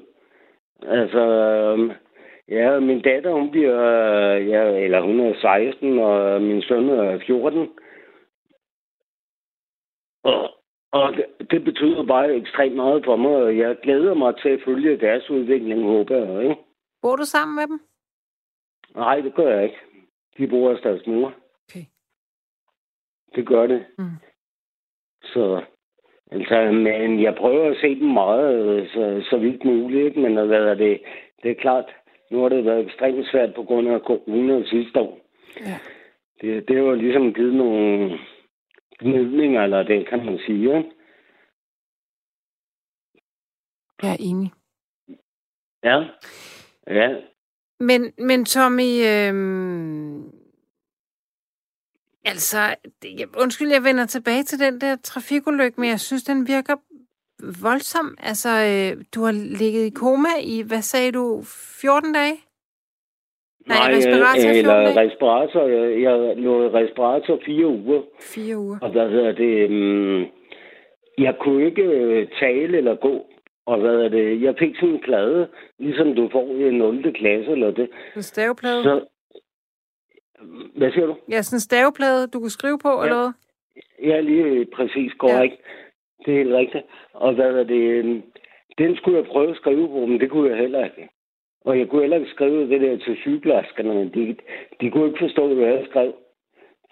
Altså, 0.82 1.20
øhm, 1.20 1.90
ja, 2.48 2.80
min 2.80 3.02
datter, 3.02 3.32
hun 3.32 3.50
bliver, 3.50 3.80
ja, 4.32 4.84
eller 4.84 5.00
hun 5.00 5.20
er 5.20 5.34
16, 5.40 5.98
og 5.98 6.42
min 6.42 6.62
søn 6.62 6.88
er 6.88 7.18
14. 7.26 7.68
Og, 10.24 10.50
og 10.92 11.12
det, 11.12 11.50
det 11.50 11.64
betyder 11.64 12.06
bare 12.06 12.34
ekstremt 12.34 12.76
meget 12.76 13.04
for 13.04 13.16
mig, 13.16 13.36
og 13.36 13.58
jeg 13.58 13.78
glæder 13.82 14.14
mig 14.14 14.34
til 14.42 14.48
at 14.48 14.60
følge 14.64 15.00
deres 15.00 15.30
udvikling, 15.30 15.82
håber 15.82 16.16
jeg, 16.16 16.42
ikke? 16.42 16.56
Bor 17.02 17.16
du 17.16 17.24
sammen 17.24 17.56
med 17.56 17.66
dem? 17.66 17.80
Nej, 18.94 19.20
det 19.20 19.34
gør 19.34 19.48
jeg 19.48 19.64
ikke. 19.64 19.78
De 20.38 20.48
bor 20.48 20.72
hos 20.72 20.80
deres 20.80 21.06
mor. 21.06 21.34
Okay. 21.68 21.84
Det 23.34 23.46
gør 23.46 23.66
det. 23.66 23.86
Mm. 23.98 24.04
Så, 25.22 25.64
altså, 26.30 26.72
men 26.72 27.22
jeg 27.22 27.34
prøver 27.34 27.70
at 27.70 27.76
se 27.80 27.94
dem 28.00 28.08
meget, 28.08 28.88
så, 28.90 29.26
så 29.30 29.38
vidt 29.38 29.64
muligt, 29.64 30.16
men 30.16 30.46
hvad 30.46 30.62
er 30.62 30.74
det, 30.74 31.00
det 31.42 31.50
er 31.50 31.54
klart, 31.54 31.84
nu 32.30 32.42
har 32.42 32.48
det 32.48 32.64
været 32.64 32.86
ekstremt 32.86 33.26
svært 33.26 33.54
på 33.54 33.62
grund 33.62 33.88
af 33.88 34.00
corona 34.00 34.64
sidste 34.64 35.00
år. 35.00 35.18
Ja. 35.60 35.78
Det, 36.40 36.68
det 36.68 36.76
har 36.76 36.82
jo 36.82 36.94
ligesom 36.94 37.34
givet 37.34 37.54
nogle 37.54 38.18
gnidninger, 38.98 39.62
eller 39.64 39.82
det 39.82 40.08
kan 40.08 40.24
man 40.24 40.38
sige. 40.46 40.76
Ikke? 40.76 40.90
Jeg 44.02 44.10
er 44.10 44.16
enig. 44.20 44.50
Ja. 45.84 46.04
Ja, 46.90 47.16
Men, 47.80 48.12
men 48.18 48.44
Tommy, 48.44 48.90
øhm, 49.06 50.37
altså, 52.30 52.58
det, 53.02 53.10
undskyld, 53.42 53.70
jeg 53.72 53.84
vender 53.84 54.06
tilbage 54.06 54.42
til 54.42 54.58
den 54.58 54.80
der 54.80 54.96
trafikulykke, 55.02 55.80
men 55.80 55.90
jeg 55.90 56.00
synes, 56.00 56.22
den 56.22 56.48
virker 56.48 56.76
voldsom. 57.62 58.16
Altså, 58.22 58.48
øh, 58.48 59.04
du 59.14 59.24
har 59.24 59.32
ligget 59.32 59.84
i 59.86 59.90
koma 59.90 60.34
i, 60.42 60.62
hvad 60.68 60.82
sagde 60.82 61.12
du, 61.12 61.42
14 61.80 62.12
dage? 62.12 62.36
Nej, 63.66 63.78
respirator 63.96 64.48
øh, 64.48 64.54
14 64.54 64.58
eller 64.58 64.74
dage. 64.74 65.00
respirator. 65.00 65.62
Jeg, 65.68 66.02
jeg 66.02 66.36
lå 66.36 66.62
i 66.64 66.68
respirator 66.68 67.38
fire 67.46 67.66
uger. 67.66 68.02
Fire 68.20 68.58
uger. 68.58 68.78
Og 68.82 68.90
hvad 68.90 69.10
hedder 69.10 69.32
det? 69.32 69.52
Um, 69.70 70.26
jeg 71.18 71.34
kunne 71.40 71.66
ikke 71.66 71.82
øh, 71.82 72.28
tale 72.40 72.78
eller 72.78 72.94
gå. 72.94 73.26
Og 73.66 73.80
hvad 73.80 73.94
er 73.94 74.08
det? 74.08 74.42
Jeg 74.42 74.54
fik 74.58 74.74
sådan 74.76 74.94
en 74.94 75.00
plade, 75.04 75.48
ligesom 75.78 76.14
du 76.14 76.28
får 76.32 76.46
i 76.54 76.70
0. 76.70 77.12
klasse 77.12 77.50
eller 77.50 77.70
det. 77.70 77.88
En 78.16 78.22
staveplade? 78.22 78.82
Så, 78.82 79.00
hvad 80.76 80.92
siger 80.92 81.06
du? 81.06 81.16
Ja, 81.30 81.42
sådan 81.42 81.56
en 81.56 81.60
staveplade, 81.60 82.26
du 82.26 82.40
kunne 82.40 82.50
skrive 82.50 82.78
på, 82.78 82.88
ja. 82.88 83.02
eller 83.02 83.16
hvad? 83.16 83.32
Ja, 84.10 84.20
lige 84.20 84.66
præcis 84.76 85.12
korrekt. 85.18 85.54
Ja. 85.54 86.24
Det 86.24 86.34
er 86.34 86.38
helt 86.38 86.54
rigtigt. 86.54 86.84
Og 87.12 87.34
hvad 87.34 87.50
er 87.54 87.64
det? 87.64 87.82
øhm, 87.82 88.22
Den 88.78 88.96
skulle 88.96 89.18
jeg 89.18 89.26
prøve 89.26 89.50
at 89.50 89.56
skrive 89.56 89.88
på, 89.88 90.06
men 90.06 90.20
det 90.20 90.30
kunne 90.30 90.50
jeg 90.50 90.58
heller 90.58 90.84
ikke. 90.84 91.08
Og 91.64 91.78
jeg 91.78 91.88
kunne 91.88 92.00
heller 92.00 92.16
ikke 92.16 92.30
skrive 92.30 92.68
det 92.70 92.80
der 92.80 92.96
til 92.98 93.16
sygeplejerskerne. 93.16 93.94
men 93.94 94.14
De, 94.14 94.36
de 94.80 94.90
kunne 94.90 95.06
ikke 95.06 95.24
forstå, 95.24 95.54
hvad 95.54 95.66
jeg 95.66 95.86
skrev. 95.90 96.14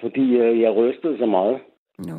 Fordi 0.00 0.36
øh, 0.36 0.60
jeg 0.60 0.72
rystede 0.74 1.18
så 1.18 1.26
meget. 1.26 1.60
No. 1.98 2.16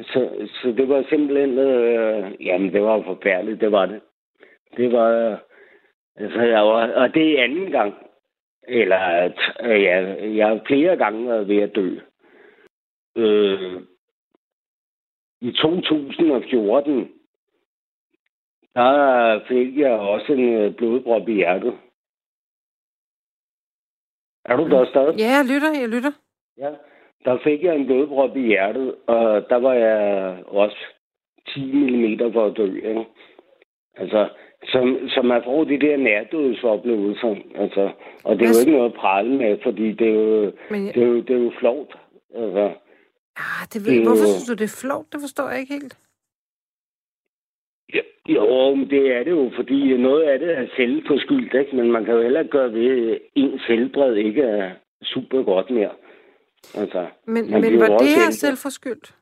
Så, 0.00 0.48
så 0.62 0.72
det 0.76 0.88
var 0.88 1.06
simpelthen... 1.08 1.58
Øh, 1.58 2.46
jamen, 2.46 2.72
det 2.72 2.82
var 2.82 3.02
forfærdeligt, 3.02 3.60
det 3.60 3.72
var 3.72 3.86
det. 3.86 4.00
Det 4.76 4.92
var... 4.92 5.08
Øh, 5.10 5.38
altså, 6.16 6.40
jeg 6.40 6.62
var, 6.62 6.92
og 6.92 7.14
det 7.14 7.38
er 7.38 7.44
anden 7.44 7.70
gang. 7.70 7.94
Eller, 8.68 8.96
at, 8.96 9.38
øh, 9.60 9.82
ja, 9.82 9.96
jeg 10.36 10.48
har 10.48 10.60
flere 10.66 10.96
gange 10.96 11.28
været 11.28 11.48
ved 11.48 11.62
at 11.62 11.76
dø. 11.76 11.98
Øh, 13.16 13.82
I 15.40 15.52
2014, 15.52 17.12
der 18.74 19.40
fik 19.48 19.78
jeg 19.78 19.90
også 19.90 20.32
en 20.32 20.54
øh, 20.54 20.74
blodprop 20.74 21.28
i 21.28 21.32
hjertet. 21.32 21.78
Er 24.44 24.56
du 24.56 24.70
der 24.70 24.84
stadig? 24.84 25.18
Ja, 25.18 25.30
jeg 25.36 25.44
lytter, 25.44 25.80
jeg 25.80 25.88
lytter. 25.88 26.12
Ja, 26.58 26.70
der 27.24 27.38
fik 27.44 27.62
jeg 27.62 27.76
en 27.76 27.86
blodprop 27.86 28.36
i 28.36 28.46
hjertet, 28.46 28.94
og 29.06 29.50
der 29.50 29.56
var 29.56 29.72
jeg 29.72 30.44
også 30.46 30.76
10 31.48 31.72
mm 31.72 32.32
for 32.32 32.46
at 32.46 32.56
dø. 32.56 32.74
Ikke? 32.74 33.06
Altså, 33.96 34.28
så, 34.64 34.98
så 35.08 35.22
man 35.22 35.42
får 35.44 35.64
de 35.64 35.80
der 35.80 35.96
nærdødsoplevelser. 35.96 37.34
Altså, 37.54 37.90
og 38.24 38.36
det 38.38 38.42
er 38.44 38.48
jo 38.54 38.60
ikke 38.60 38.72
noget 38.78 38.92
at 38.92 38.98
prale 38.98 39.30
med, 39.36 39.58
fordi 39.62 39.92
det 39.92 40.08
er 40.08 40.12
jo, 40.14 40.52
Men, 40.70 40.86
det 40.86 41.02
er 41.02 41.06
jo, 41.06 41.20
det 41.20 41.30
er 41.30 41.40
jo 41.42 41.52
flovt. 41.60 41.96
Altså, 42.34 42.64
ah, 43.36 43.62
det 43.72 43.84
ved, 43.86 43.92
det 43.92 44.00
er 44.00 44.04
hvorfor 44.04 44.26
jo- 44.28 44.32
synes 44.32 44.46
du, 44.48 44.54
det 44.54 44.64
er 44.64 44.78
flot? 44.82 45.04
Det 45.12 45.20
forstår 45.20 45.48
jeg 45.50 45.60
ikke 45.60 45.72
helt. 45.74 45.98
ja, 47.94 48.00
jo, 48.28 48.74
men 48.74 48.90
det 48.90 49.12
er 49.16 49.22
det 49.24 49.30
jo, 49.30 49.50
fordi 49.56 49.96
noget 49.96 50.22
af 50.22 50.38
det 50.38 50.58
er 50.58 50.66
selvforskyldt, 50.76 51.54
ikke? 51.54 51.76
men 51.76 51.92
man 51.92 52.04
kan 52.04 52.14
jo 52.14 52.22
heller 52.22 52.40
ikke 52.40 52.50
gøre 52.52 52.72
ved, 52.72 53.10
at 53.12 53.18
ens 53.34 53.62
helbred 53.68 54.14
ikke 54.16 54.42
er 54.42 54.70
super 55.02 55.42
godt 55.42 55.70
mere. 55.70 55.90
Altså, 56.74 57.06
Men, 57.26 57.50
men 57.50 57.80
var 57.80 57.98
det 57.98 58.08
her 58.08 58.30
selvforskyldt? 58.30 59.15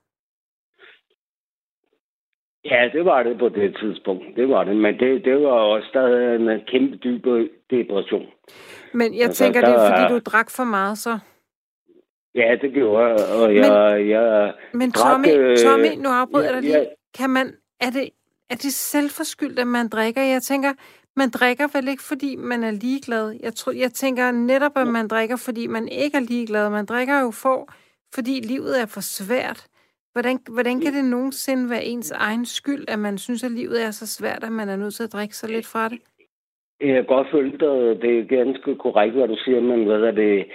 Ja, 2.64 2.88
det 2.92 3.04
var 3.04 3.22
det 3.22 3.38
på 3.38 3.48
det 3.48 3.76
tidspunkt. 3.80 4.24
Det 4.36 4.48
var 4.48 4.64
det. 4.64 4.76
Men 4.76 4.98
det, 4.98 5.24
det 5.24 5.36
var 5.42 5.50
også 5.50 5.88
stadig 5.88 6.34
en 6.34 6.60
kæmpe 6.66 6.96
dyb 6.96 7.24
depression. 7.70 8.26
Men 8.94 9.14
jeg 9.14 9.24
Altså, 9.24 9.44
tænker, 9.44 9.60
det 9.60 9.70
er, 9.70 9.78
der 9.78 9.88
fordi 9.90 10.14
du 10.14 10.18
drak 10.18 10.50
for 10.50 10.64
meget, 10.64 10.98
så. 10.98 11.18
Ja, 12.34 12.56
det 12.62 12.72
gjorde 12.72 13.06
jeg. 13.06 13.16
Og 13.42 13.54
jeg... 13.56 14.08
jeg 14.08 14.52
Men 14.74 14.90
drak, 14.90 15.12
Tommy, 15.12 15.28
øh, 15.36 15.56
Tommy 15.56 16.02
nu 16.02 16.08
afbryder 16.08 16.44
jeg 16.44 16.54
dig 16.54 16.62
lige. 16.62 16.86
Kan 17.18 17.30
man, 17.30 17.46
er 17.80 17.90
det, 17.90 18.08
er 18.50 18.54
det 18.54 18.72
selvforskyldt, 18.72 19.58
at 19.58 19.66
man 19.66 19.88
drikker? 19.88 20.22
Jeg 20.22 20.42
tænker, 20.42 20.72
man 21.16 21.30
drikker 21.30 21.66
vel 21.72 21.88
ikke, 21.88 22.02
fordi 22.02 22.36
man 22.36 22.64
er 22.64 22.70
ligeglad. 22.70 23.38
Jeg, 23.42 23.54
tror, 23.54 23.72
jeg 23.72 23.92
tænker 23.92 24.30
netop, 24.30 24.72
at 24.76 24.86
man 24.86 25.08
drikker, 25.08 25.36
fordi 25.36 25.66
man 25.66 25.88
ikke 25.88 26.16
er 26.16 26.20
ligeglad. 26.20 26.70
Man 26.70 26.84
drikker 26.86 27.20
jo 27.20 27.30
for, 27.30 27.68
fordi 28.14 28.40
livet 28.40 28.80
er 28.80 28.86
for 28.86 29.00
svært. 29.00 29.66
Hvordan, 30.14 30.38
hvordan 30.50 30.80
kan 30.80 30.92
det 30.92 31.04
nogensinde 31.04 31.70
være 31.70 31.84
ens 31.84 32.10
egen 32.10 32.46
skyld, 32.46 32.84
at 32.88 32.98
man 32.98 33.18
synes, 33.18 33.44
at 33.44 33.50
livet 33.50 33.84
er 33.86 33.90
så 33.90 34.06
svært, 34.06 34.44
at 34.44 34.52
man 34.52 34.68
er 34.68 34.76
nødt 34.76 34.94
til 34.94 35.02
at 35.02 35.12
drikke 35.12 35.36
så 35.36 35.46
lidt 35.46 35.66
fra 35.66 35.88
det? 35.88 35.98
Jeg 36.80 36.94
kan 36.94 37.04
godt 37.04 37.28
føle 37.30 37.50
dig. 37.50 38.02
Det 38.02 38.18
er 38.18 38.36
ganske 38.36 38.76
korrekt, 38.76 39.14
hvad 39.14 39.28
du 39.28 39.36
siger, 39.44 39.60
men 39.60 39.84
hvad 39.84 40.00
er 40.00 40.10
det... 40.10 40.46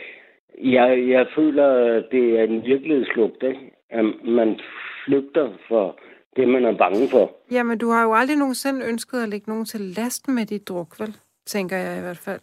Jeg, 0.63 1.09
jeg 1.09 1.27
føler, 1.35 1.97
at 1.97 2.05
det 2.11 2.39
er 2.39 2.43
en 2.43 2.63
virkelighedsflugt, 2.65 3.43
ikke? 3.43 3.71
At 3.89 4.05
man 4.23 4.59
flygter 5.05 5.53
for 5.67 5.99
det, 6.35 6.47
man 6.47 6.65
er 6.65 6.77
bange 6.77 7.07
for. 7.11 7.31
Jamen, 7.51 7.77
du 7.77 7.89
har 7.89 8.03
jo 8.03 8.13
aldrig 8.13 8.37
nogensinde 8.37 8.85
ønsket 8.85 9.23
at 9.23 9.29
lægge 9.29 9.49
nogen 9.51 9.65
til 9.65 9.81
last 9.81 10.27
med 10.27 10.45
dit 10.45 10.67
druk, 10.67 10.99
vel? 10.99 11.15
Tænker 11.45 11.77
jeg 11.77 11.97
i 11.97 12.01
hvert 12.01 12.17
fald. 12.17 12.39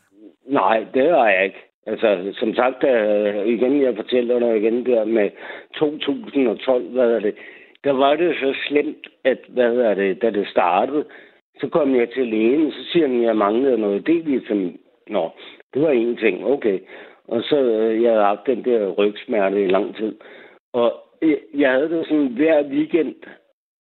Nej, 0.46 0.87
det 0.94 1.11
har 1.11 1.29
jeg 1.29 1.44
ikke. 1.44 1.65
Altså, 1.87 2.33
som 2.33 2.55
sagt, 2.55 2.85
øh, 2.85 3.46
igen, 3.46 3.83
jeg 3.83 3.96
fortæller 3.96 4.38
dig 4.38 4.57
igen 4.57 4.87
der 4.87 5.05
med 5.05 5.31
2012, 5.75 6.85
hvad 6.85 7.11
er 7.11 7.20
det, 7.20 7.35
der 7.85 7.92
var 7.92 8.16
det 8.16 8.37
så 8.40 8.55
slemt, 8.66 9.09
at, 9.25 9.38
hvad 9.49 9.77
er 9.77 9.94
det, 9.94 10.22
da 10.22 10.31
det 10.31 10.49
startede, 10.49 11.05
så 11.61 11.68
kom 11.68 11.95
jeg 11.95 12.11
til 12.11 12.26
lægen, 12.26 12.72
så 12.72 12.84
siger 12.93 13.07
han, 13.07 13.20
at 13.20 13.26
jeg 13.26 13.37
manglede 13.37 13.78
noget 13.78 14.09
D-vitamin. 14.09 14.80
Nå, 15.07 15.30
det 15.74 15.82
var 15.82 15.91
en 15.91 16.16
ting, 16.16 16.45
okay. 16.45 16.78
Og 17.28 17.43
så, 17.43 17.57
øh, 17.57 18.03
jeg 18.03 18.11
havde 18.11 18.24
haft 18.24 18.47
den 18.47 18.64
der 18.64 18.89
rygsmerte 18.89 19.64
i 19.64 19.68
lang 19.68 19.97
tid. 19.97 20.16
Og 20.72 20.93
øh, 21.22 21.37
jeg 21.55 21.70
havde 21.70 21.89
det 21.89 22.07
sådan, 22.07 22.26
hver 22.28 22.68
weekend, 22.68 23.14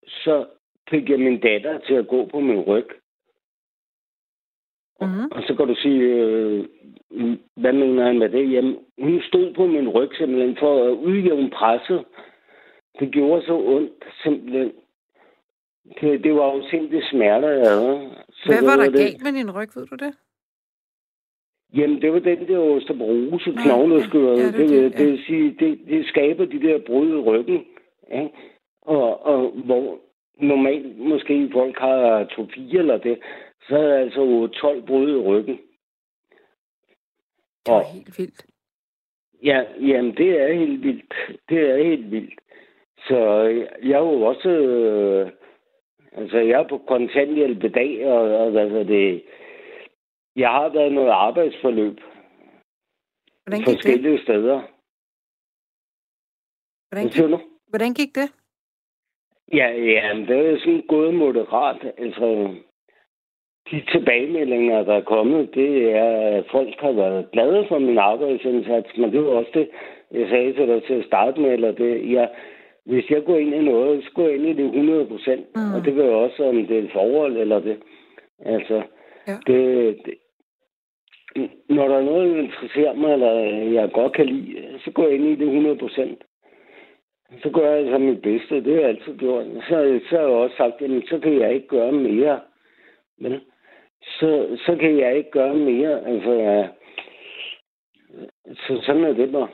så 0.06 0.44
fik 0.90 1.10
jeg 1.10 1.20
min 1.20 1.40
datter 1.40 1.78
til 1.78 1.94
at 1.94 2.08
gå 2.08 2.24
på 2.24 2.40
min 2.40 2.60
ryg. 2.60 2.86
Mm-hmm. 5.00 5.28
Og 5.30 5.42
så 5.46 5.54
kan 5.56 5.66
du 5.68 5.74
sige, 5.74 6.00
øh, 6.02 6.64
hvad 7.56 7.72
mener 7.72 8.04
han 8.06 8.18
med 8.18 8.28
det? 8.28 8.52
Jamen, 8.52 8.76
hun 8.98 9.22
stod 9.28 9.54
på 9.54 9.66
min 9.66 9.88
ryg 9.88 10.10
simpelthen 10.18 10.56
for 10.60 10.84
at 10.84 10.90
udjævne 10.90 11.50
presset. 11.50 12.04
Det 13.00 13.10
gjorde 13.12 13.42
så 13.46 13.52
ondt, 13.54 14.04
simpelthen. 14.22 14.72
Det, 16.00 16.24
det 16.24 16.34
var 16.34 16.54
jo 16.54 16.68
simpelthen 16.70 17.02
smerter, 17.10 17.48
jeg 17.48 17.70
havde. 17.70 18.10
Så 18.32 18.46
Hvad 18.46 18.62
var 18.70 18.76
der 18.84 18.90
det, 18.90 19.00
galt 19.00 19.22
med 19.22 19.32
din 19.32 19.50
ryg, 19.50 19.68
ved 19.76 19.86
du 19.86 19.96
det? 20.04 20.14
Jamen, 21.74 22.02
det 22.02 22.12
var 22.12 22.18
den 22.18 22.48
der 22.48 22.58
osteoporose, 22.58 23.52
knogleskøret. 23.62 24.38
ja, 24.38 24.42
Ja, 24.42 24.46
ja, 24.46 24.58
det 24.58 24.68
det, 24.68 24.68
det, 24.68 24.82
det, 24.84 24.98
det, 24.98 25.04
ja. 25.04 25.10
vil 25.10 25.24
sige, 25.26 25.56
det, 25.60 25.78
det 25.88 26.06
skaber 26.06 26.44
de 26.44 26.60
der 26.62 26.78
brud 26.86 27.08
i 27.08 27.16
ryggen. 27.20 27.64
Ja? 28.10 28.28
Og, 28.82 29.26
og 29.26 29.50
hvor 29.64 29.98
normalt 30.40 30.98
måske 30.98 31.50
folk 31.52 31.78
har 31.78 32.24
to-fire 32.24 32.78
eller 32.78 32.98
det, 32.98 33.18
så 33.68 33.76
er 33.76 33.98
altså 33.98 34.48
12 34.60 34.86
brud 34.86 35.10
i 35.10 35.16
ryggen. 35.16 35.58
Det 37.66 37.74
er 37.74 37.92
helt 37.92 38.18
vildt. 38.18 38.46
Ja, 39.42 39.64
jamen 39.80 40.16
det 40.16 40.40
er 40.40 40.52
helt 40.52 40.82
vildt. 40.82 41.14
Det 41.48 41.70
er 41.70 41.76
helt 41.76 42.10
vildt. 42.10 42.40
Så 43.08 43.18
jeg 43.82 43.92
er 43.92 43.98
jo 43.98 44.22
også... 44.22 44.48
Øh, 44.48 45.32
altså, 46.12 46.38
jeg 46.38 46.60
er 46.60 46.68
på 46.68 46.78
kontanthjælp 46.78 47.64
i 47.64 47.68
dag, 47.68 48.06
og, 48.06 48.38
og 48.38 48.50
hvad 48.50 48.84
det... 48.84 49.24
Jeg 50.36 50.50
har 50.50 50.68
været 50.68 50.92
noget 50.92 51.10
arbejdsforløb. 51.10 52.00
Hvordan 53.44 53.60
gik 53.60 53.66
forskellige 53.66 54.12
det? 54.12 54.22
steder. 54.22 54.62
Hvordan 56.88 57.08
gik, 57.08 57.22
du? 57.22 57.40
hvordan 57.68 57.94
gik 57.94 58.14
det? 58.14 58.32
Ja, 59.52 59.68
ja, 59.68 60.24
det 60.28 60.50
er 60.50 60.58
sådan 60.58 60.82
gået 60.88 61.14
moderat. 61.14 61.94
Altså, 61.98 62.56
de 63.70 63.82
tilbagemeldinger, 63.92 64.84
der 64.84 64.94
er 64.94 65.00
kommet, 65.00 65.54
det 65.54 65.92
er, 65.92 66.10
at 66.38 66.44
folk 66.50 66.74
har 66.80 66.92
været 66.92 67.30
glade 67.32 67.64
for 67.68 67.78
min 67.78 67.98
arbejdsindsats, 67.98 68.96
men 68.96 69.12
det 69.12 69.22
var 69.24 69.30
også 69.30 69.50
det, 69.54 69.68
jeg 70.12 70.28
sagde 70.28 70.52
til 70.52 70.68
dig 70.68 70.82
til 70.84 70.94
at 70.94 71.04
starte 71.04 71.40
med, 71.40 71.52
eller 71.52 71.72
det, 71.72 72.12
jeg, 72.12 72.28
hvis 72.84 73.10
jeg 73.10 73.24
går 73.24 73.36
ind 73.38 73.54
i 73.54 73.60
noget, 73.64 74.04
så 74.04 74.10
går 74.14 74.22
jeg 74.22 74.34
ind 74.34 74.46
i 74.46 74.52
det 74.52 74.64
100 74.64 75.06
procent, 75.06 75.46
Mm. 75.56 75.74
og 75.74 75.84
det 75.84 75.94
gør 75.94 76.04
jeg 76.04 76.14
også, 76.14 76.48
om 76.48 76.66
det 76.66 76.78
er 76.78 76.82
et 76.82 76.90
forhold 76.92 77.36
eller 77.36 77.60
det. 77.60 77.76
Altså, 78.44 78.82
Ja. 79.28 79.36
det, 79.46 79.96
det, 80.06 80.14
når 81.68 81.88
der 81.88 81.96
er 81.96 82.02
noget, 82.04 82.34
der 82.36 82.42
interesserer 82.42 82.94
mig, 82.94 83.12
eller 83.12 83.32
jeg 83.80 83.90
godt 83.92 84.12
kan 84.12 84.26
lide, 84.26 84.78
så 84.84 84.90
går 84.90 85.02
jeg 85.02 85.12
ind 85.14 85.24
i 85.26 85.34
det 85.34 85.46
100 85.48 85.76
procent. 85.76 86.24
Så 87.42 87.50
gør 87.50 87.70
jeg 87.70 87.78
altså 87.78 87.98
mit 87.98 88.22
bedste. 88.22 88.64
Det 88.64 88.72
har 88.74 88.80
jeg 88.80 88.88
altid 88.88 89.16
gjort. 89.18 89.44
Så, 89.68 90.00
så 90.10 90.16
har 90.16 90.22
jeg 90.22 90.28
også 90.30 90.56
sagt, 90.56 90.80
jamen, 90.80 91.02
så 91.06 91.18
kan 91.18 91.40
jeg 91.40 91.54
ikke 91.54 91.66
gøre 91.68 91.92
mere. 91.92 92.40
Men 93.18 93.32
så, 94.02 94.58
så 94.66 94.76
kan 94.80 94.98
jeg 94.98 95.16
ikke 95.16 95.30
gøre 95.30 95.54
mere. 95.54 96.06
Altså, 96.08 96.68
så 98.54 98.82
sådan 98.86 99.04
er 99.04 99.12
det 99.12 99.32
bare. 99.32 99.48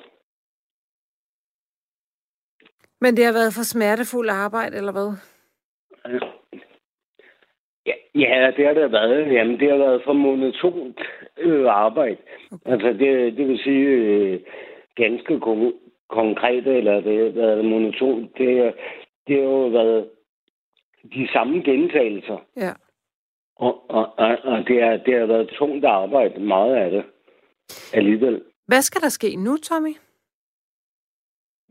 Men 3.01 3.17
det 3.17 3.25
har 3.25 3.33
været 3.33 3.55
for 3.55 3.63
smertefuldt 3.63 4.31
arbejde, 4.31 4.77
eller 4.77 4.93
hvad? 4.93 5.13
Ja, 7.87 7.95
ja, 8.15 8.53
det 8.57 8.67
har 8.67 8.75
det 8.75 8.93
været. 8.93 9.33
Jamen, 9.33 9.61
det 9.61 9.71
har 9.71 9.77
været 9.77 10.03
for 10.05 10.13
monotont 10.13 11.01
øh, 11.39 11.67
arbejde. 11.67 12.17
Okay. 12.53 12.73
Altså, 12.73 12.89
det, 12.89 13.37
det 13.37 13.49
vil 13.49 13.59
sige 13.59 13.87
øh, 13.87 14.41
ganske 14.97 15.35
kon- 15.35 15.79
konkret, 16.09 16.67
eller 16.67 17.01
det 17.01 17.19
har 17.25 17.41
været 17.41 17.65
monotont. 17.65 18.39
Det, 18.39 18.75
det 19.27 19.37
har 19.37 19.43
jo 19.43 19.67
været 19.67 20.11
de 21.15 21.29
samme 21.33 21.63
gentagelser. 21.63 22.47
Ja. 22.57 22.73
Og, 23.67 23.75
og, 23.89 24.05
og, 24.17 24.39
og 24.45 24.59
det, 24.69 24.77
er, 24.83 24.97
det 24.97 25.19
har 25.19 25.27
været 25.27 25.49
tungt 25.59 25.85
arbejde, 25.85 26.41
meget 26.41 26.75
af 26.75 26.91
det 26.91 27.05
alligevel. 27.93 28.43
Hvad 28.67 28.83
skal 28.83 29.01
der 29.01 29.09
ske 29.09 29.37
nu, 29.37 29.57
Tommy? 29.57 29.95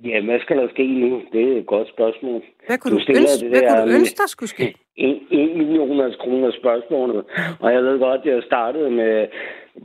Ja, 0.03 0.21
hvad 0.21 0.39
skal 0.39 0.57
der 0.57 0.67
ske 0.73 0.87
nu? 0.87 1.21
Det 1.33 1.41
er 1.53 1.57
et 1.57 1.65
godt 1.65 1.87
spørgsmål. 1.89 2.41
Hvad 2.67 2.77
kunne 2.77 2.91
Du 2.91 3.03
du, 3.07 3.19
ønske, 3.19 3.39
det 3.41 3.49
hvad 3.49 3.61
der 3.61 3.75
kunne 3.75 3.91
du 3.91 3.97
ønske, 3.99 4.17
der 4.17 4.27
skulle 4.27 4.49
ske? 4.49 4.67
En, 4.95 5.27
en 5.31 5.57
millioner 5.57 6.15
kroner 6.19 6.51
spørgsmål. 6.51 7.09
Og 7.59 7.73
jeg 7.73 7.83
ved 7.83 7.99
godt, 7.99 8.21
at 8.21 8.33
jeg 8.33 8.43
startede 8.43 8.91
med 8.91 9.27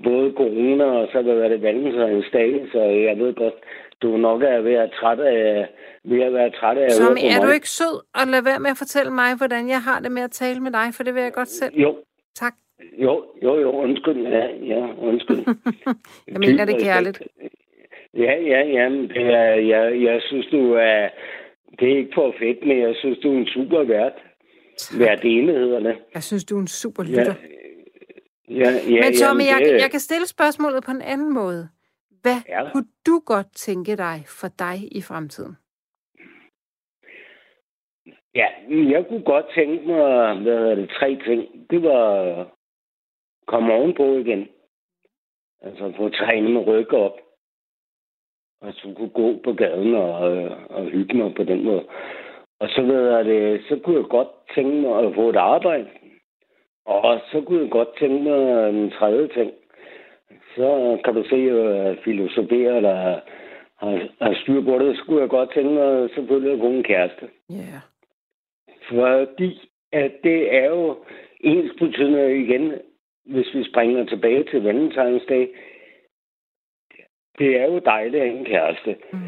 både 0.05 0.33
corona 0.37 0.85
og 0.85 1.09
så 1.13 1.23
hvad 1.23 1.51
det 1.51 1.63
valentinsdag, 1.63 2.67
så 2.73 2.81
jeg 2.83 3.19
ved 3.19 3.35
godt, 3.35 3.55
du 4.03 4.17
nok 4.17 4.43
er 4.43 4.61
ved 4.61 4.75
at 4.75 4.91
træt 5.01 5.21
af, 5.21 5.69
ved 6.05 6.21
at 6.23 6.33
være 6.33 6.51
træt 6.51 6.79
af 6.79 6.85
at 6.85 6.93
Tommy, 7.01 7.19
er 7.35 7.41
du 7.47 7.51
ikke 7.51 7.69
sød 7.69 7.95
og 8.15 8.27
lad 8.27 8.43
være 8.43 8.61
med 8.61 8.71
at 8.71 8.77
fortælle 8.79 9.13
mig, 9.13 9.37
hvordan 9.37 9.69
jeg 9.69 9.83
har 9.83 10.01
det 10.01 10.13
med 10.13 10.23
at 10.23 10.31
tale 10.31 10.61
med 10.61 10.71
dig, 10.73 10.95
for 10.95 11.03
det 11.03 11.15
vil 11.15 11.23
jeg 11.23 11.33
godt 11.33 11.49
selv. 11.49 11.75
Jo, 11.75 11.97
Tak. 12.35 12.55
jo, 12.99 13.25
jo, 13.43 13.59
jo, 13.61 13.71
undskyld. 13.73 14.27
Ja, 14.27 14.47
ja, 14.73 14.87
undskyld. 14.99 15.39
Jeg 16.33 16.41
mener 16.41 16.65
det 16.65 16.81
kærligt. 16.83 17.23
Ja, 18.15 18.33
ja, 18.53 18.61
ja, 18.77 18.89
det 18.91 19.27
er, 19.35 19.55
jeg, 19.73 20.03
jeg 20.03 20.23
synes, 20.23 20.47
du 20.47 20.73
er, 20.73 21.09
det 21.81 21.93
er 21.93 21.97
ikke 21.97 22.11
for 22.15 22.35
fedt, 22.39 22.67
men 22.67 22.81
jeg 22.81 22.95
synes, 22.99 23.19
du 23.19 23.35
er 23.35 23.39
en 23.39 23.47
super 23.47 23.85
vært. 23.85 24.13
Vært 24.99 25.23
det. 25.23 25.97
Jeg 26.15 26.23
synes, 26.23 26.45
du 26.45 26.57
er 26.57 26.61
en 26.61 26.67
super 26.67 27.03
Ja, 27.05 27.09
lytter. 27.11 27.35
ja, 28.51 28.71
ja, 28.95 29.01
Men 29.05 29.13
Tommy, 29.15 29.43
jamen, 29.43 29.47
jeg, 29.47 29.61
det- 29.65 29.81
jeg 29.83 29.91
kan 29.91 30.01
stille 30.01 30.27
spørgsmålet 30.27 30.85
på 30.85 30.91
en 30.91 31.03
anden 31.03 31.35
måde. 31.35 31.69
Hvad 32.27 32.41
Ja. 32.49 32.71
kunne 32.73 32.89
du 33.07 33.23
godt 33.27 33.47
tænke 33.55 33.97
dig 33.97 34.17
for 34.41 34.49
dig 34.59 34.77
i 34.99 35.01
fremtiden? 35.03 35.57
Ja, 38.35 38.47
jeg 38.69 39.07
kunne 39.09 39.25
godt 39.25 39.47
tænke 39.55 39.87
mig, 39.87 40.35
hvad 40.43 40.59
hedder 40.59 40.75
det, 40.75 40.91
tre 40.91 41.19
ting. 41.27 41.71
Det 41.71 41.83
var 41.83 42.05
komme 43.47 43.73
ovenpå 43.73 44.17
igen. 44.19 44.49
Altså 45.63 45.93
få 45.97 46.09
trænet 46.09 46.51
med 46.51 46.67
ryg 46.67 46.93
op. 46.93 47.17
Og 48.61 48.73
så 48.73 48.95
kunne 48.97 49.11
gå 49.11 49.41
på 49.45 49.53
gaden 49.53 49.95
og, 49.95 50.37
øh, 50.37 50.53
og 50.71 50.85
hygge 50.85 51.17
mig 51.17 51.35
på 51.35 51.45
den 51.45 51.65
måde. 51.65 51.87
Og 52.61 52.69
så, 52.69 52.83
ved 52.83 53.11
jeg 53.11 53.25
det, 53.25 53.65
så 53.69 53.81
kunne 53.85 53.97
jeg 54.01 54.09
godt 54.11 54.29
tænke 54.55 54.75
mig 54.81 54.99
at 55.07 55.15
få 55.15 55.29
et 55.31 55.37
arbejde. 55.37 55.91
Og 56.87 57.21
så 57.31 57.45
kunne 57.47 57.63
jeg 57.63 57.71
godt 57.71 57.89
tænke 57.99 58.23
mig 58.23 58.69
en 58.71 58.91
tredje 58.91 59.29
ting. 59.29 59.53
Så 60.57 60.99
kan 61.05 61.15
du 61.15 61.25
se, 61.31 61.37
at 61.37 61.99
filosofere 62.05 62.77
eller 62.77 62.95
har, 62.95 64.09
har 64.25 64.35
styr 64.43 64.61
på 64.65 64.79
det. 64.79 64.97
Så 64.97 65.03
kunne 65.07 65.21
jeg 65.21 65.29
godt 65.29 65.55
tænke 65.55 65.71
mig 65.71 66.11
selvfølgelig 66.15 66.53
at 66.53 66.59
få 66.59 66.67
en 66.67 66.83
kæreste. 66.83 67.29
Ja. 67.51 67.55
Yeah. 67.55 67.83
Fordi 68.89 69.71
at 69.93 70.13
det 70.25 70.55
er 70.55 70.69
jo 70.69 71.05
ens 71.41 71.73
betydende 71.79 72.45
igen, 72.45 72.75
hvis 73.25 73.55
vi 73.55 73.71
springer 73.71 74.05
tilbage 74.05 74.45
til 74.45 74.63
valentinsdag. 74.63 75.49
Det 77.39 77.61
er 77.61 77.65
jo 77.65 77.79
dejligt 77.79 78.23
at 78.23 78.29
have 78.29 78.39
en 78.39 78.45
kæreste. 78.45 78.97
Mm. 79.13 79.19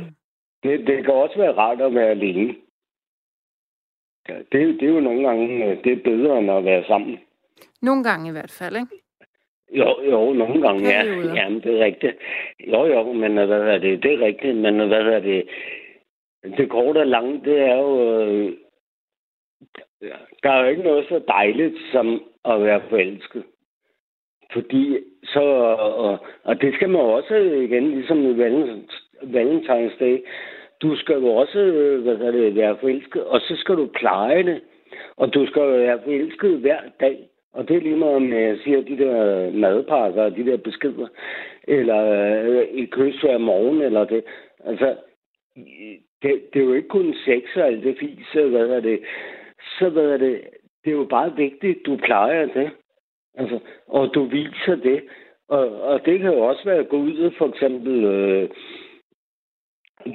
Det, 0.63 0.87
det 0.87 1.05
kan 1.05 1.15
også 1.15 1.39
være 1.39 1.57
rart 1.57 1.81
at 1.81 1.95
være 1.95 2.11
alene. 2.11 2.55
Ja, 4.29 4.39
det, 4.39 4.81
det 4.81 4.83
er 4.83 4.93
jo 4.93 5.01
nogle 5.01 5.29
gange 5.29 5.65
øh, 5.65 5.85
det 5.85 5.93
er 5.93 6.03
bedre 6.05 6.39
end 6.39 6.51
at 6.51 6.65
være 6.65 6.85
sammen. 6.85 7.19
Nogle 7.83 8.05
gange 8.05 8.29
i 8.29 8.33
hvert 8.33 8.57
fald, 8.59 8.77
ikke? 8.77 9.08
Jo, 9.73 10.03
jo, 10.11 10.33
nogle 10.33 10.63
gange, 10.63 10.89
ja. 10.89 11.05
Jamen, 11.35 11.61
det 11.61 11.81
er 11.81 11.85
rigtigt. 11.85 12.17
Jo, 12.67 12.87
jo, 12.87 13.13
men 13.13 13.39
øh, 13.39 13.47
hvad 13.47 13.61
er 13.61 13.79
det? 13.79 14.03
Det 14.03 14.13
er 14.13 14.27
rigtigt, 14.27 14.57
men 14.57 14.81
øh, 14.81 14.89
hvad 14.89 15.01
er 15.01 15.21
det? 15.21 15.49
Det 16.57 16.71
korte 16.71 16.99
og 16.99 17.07
lange, 17.07 17.41
det 17.45 17.61
er 17.61 17.77
jo... 17.77 18.21
Øh, 18.23 18.53
der 20.43 20.51
er 20.51 20.63
jo 20.63 20.69
ikke 20.69 20.83
noget 20.83 21.07
så 21.09 21.21
dejligt 21.29 21.77
som 21.93 22.23
at 22.45 22.63
være 22.63 22.83
forelsket. 22.89 23.45
Fordi 24.53 24.99
så... 25.25 25.41
Og, 25.41 26.19
og 26.45 26.61
det 26.61 26.75
skal 26.75 26.89
man 26.89 27.01
også 27.01 27.35
igen, 27.37 27.91
ligesom 27.91 28.19
i 28.27 28.33
Valentine's 29.23 29.99
Day. 30.01 30.25
Du 30.83 30.97
skal 30.97 31.15
jo 31.15 31.29
også 31.29 31.59
øh, 31.59 32.03
hvad 32.03 32.17
er 32.17 32.31
det, 32.31 32.57
være 32.57 32.79
forelsket, 32.81 33.25
og 33.25 33.41
så 33.41 33.57
skal 33.57 33.77
du 33.77 33.87
pleje 33.87 34.43
det. 34.43 34.61
Og 35.17 35.35
du 35.35 35.47
skal 35.47 35.63
jo 35.63 35.69
være 35.69 36.01
forelsket 36.05 36.59
hver 36.59 36.81
dag. 37.01 37.29
Og 37.53 37.69
det 37.69 37.77
er 37.77 37.81
lige 37.81 37.97
meget, 37.97 38.17
om 38.17 38.33
jeg 38.33 38.59
siger 38.65 38.81
de 38.81 38.99
der 38.99 39.51
madpakker 39.51 40.23
og 40.23 40.37
de 40.37 40.47
der 40.47 40.57
beskeder, 40.57 41.09
eller 41.69 42.01
øh, 42.05 42.65
et 42.65 42.91
kys 42.91 43.21
hver 43.21 43.39
morgen, 43.39 43.83
eller 43.83 44.05
det. 44.05 44.25
Altså, 44.65 44.97
det, 46.23 46.33
det 46.53 46.61
er 46.61 46.65
jo 46.65 46.73
ikke 46.73 46.89
kun 46.89 47.15
sex 47.25 47.43
og 47.57 47.67
alt 47.67 47.85
det 47.85 47.97
fis, 48.01 48.33
hvad 48.33 48.69
er 48.69 48.81
det. 48.81 49.01
Så 49.79 49.89
hvad 49.89 50.05
er 50.05 50.17
det, 50.17 50.41
det 50.85 50.91
er 50.91 50.97
jo 50.97 51.07
bare 51.11 51.37
vigtigt, 51.37 51.87
du 51.87 51.97
plejer 51.97 52.47
det. 52.47 52.71
Altså, 53.35 53.59
og 53.89 54.15
du 54.15 54.25
viser 54.25 54.75
det. 54.75 55.03
Og, 55.49 55.83
og 55.83 56.01
det 56.07 56.21
kan 56.21 56.33
jo 56.33 56.41
også 56.41 56.65
være 56.65 56.79
at 56.79 56.89
gå 56.89 56.97
ud 56.97 57.31
for 57.39 57.49
eksempel... 57.49 58.05
Øh, 58.05 58.49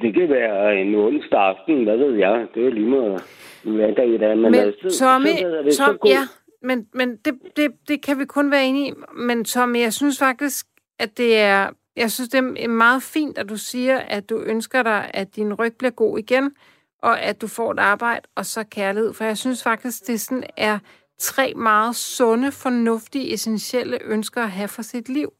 det 0.02 0.14
kan 0.14 0.28
være 0.28 0.80
en 0.80 0.94
onsdag 0.94 1.40
aften, 1.40 1.84
hvad 1.84 1.96
ved 1.96 2.14
jeg. 2.14 2.46
Det 2.54 2.60
er 2.60 2.64
jo 2.64 2.70
lige 2.70 2.88
meget, 2.88 3.22
hvad 3.64 3.92
dag 3.92 4.08
det 4.08 4.22
er. 4.22 4.34
Men, 4.34 4.42
Men 4.42 4.54
altså, 4.54 5.04
Tommy, 5.04 5.26
så, 5.26 5.46
er 5.46 5.62
det, 5.62 5.72
Tom, 5.72 5.98
så 6.02 6.08
ja, 6.08 6.22
men, 6.64 6.88
men 6.94 7.16
det, 7.16 7.34
det, 7.56 7.72
det 7.88 8.02
kan 8.02 8.18
vi 8.18 8.24
kun 8.24 8.50
være 8.50 8.64
enige 8.66 8.88
i. 8.88 8.92
Men 9.16 9.44
Tommy, 9.44 9.78
jeg 9.78 9.92
synes 9.92 10.18
faktisk, 10.18 10.66
at 10.98 11.18
det 11.18 11.36
er... 11.38 11.70
Jeg 11.96 12.10
synes, 12.10 12.28
det 12.28 12.38
er 12.64 12.68
meget 12.68 13.02
fint, 13.02 13.38
at 13.38 13.48
du 13.48 13.56
siger, 13.56 13.98
at 13.98 14.30
du 14.30 14.42
ønsker 14.46 14.82
dig, 14.82 15.10
at 15.14 15.36
din 15.36 15.54
ryg 15.54 15.72
bliver 15.78 15.90
god 15.90 16.18
igen, 16.18 16.54
og 17.02 17.22
at 17.22 17.40
du 17.42 17.46
får 17.48 17.70
et 17.72 17.78
arbejde, 17.78 18.26
og 18.36 18.44
så 18.44 18.64
kærlighed. 18.70 19.12
For 19.14 19.24
jeg 19.24 19.38
synes 19.38 19.62
faktisk, 19.62 20.06
det 20.06 20.20
sådan 20.20 20.44
er 20.56 20.78
tre 21.18 21.52
meget 21.54 21.96
sunde, 21.96 22.52
fornuftige, 22.52 23.32
essentielle 23.34 23.98
ønsker 24.04 24.40
at 24.42 24.50
have 24.50 24.68
for 24.68 24.82
sit 24.82 25.08
liv. 25.08 25.32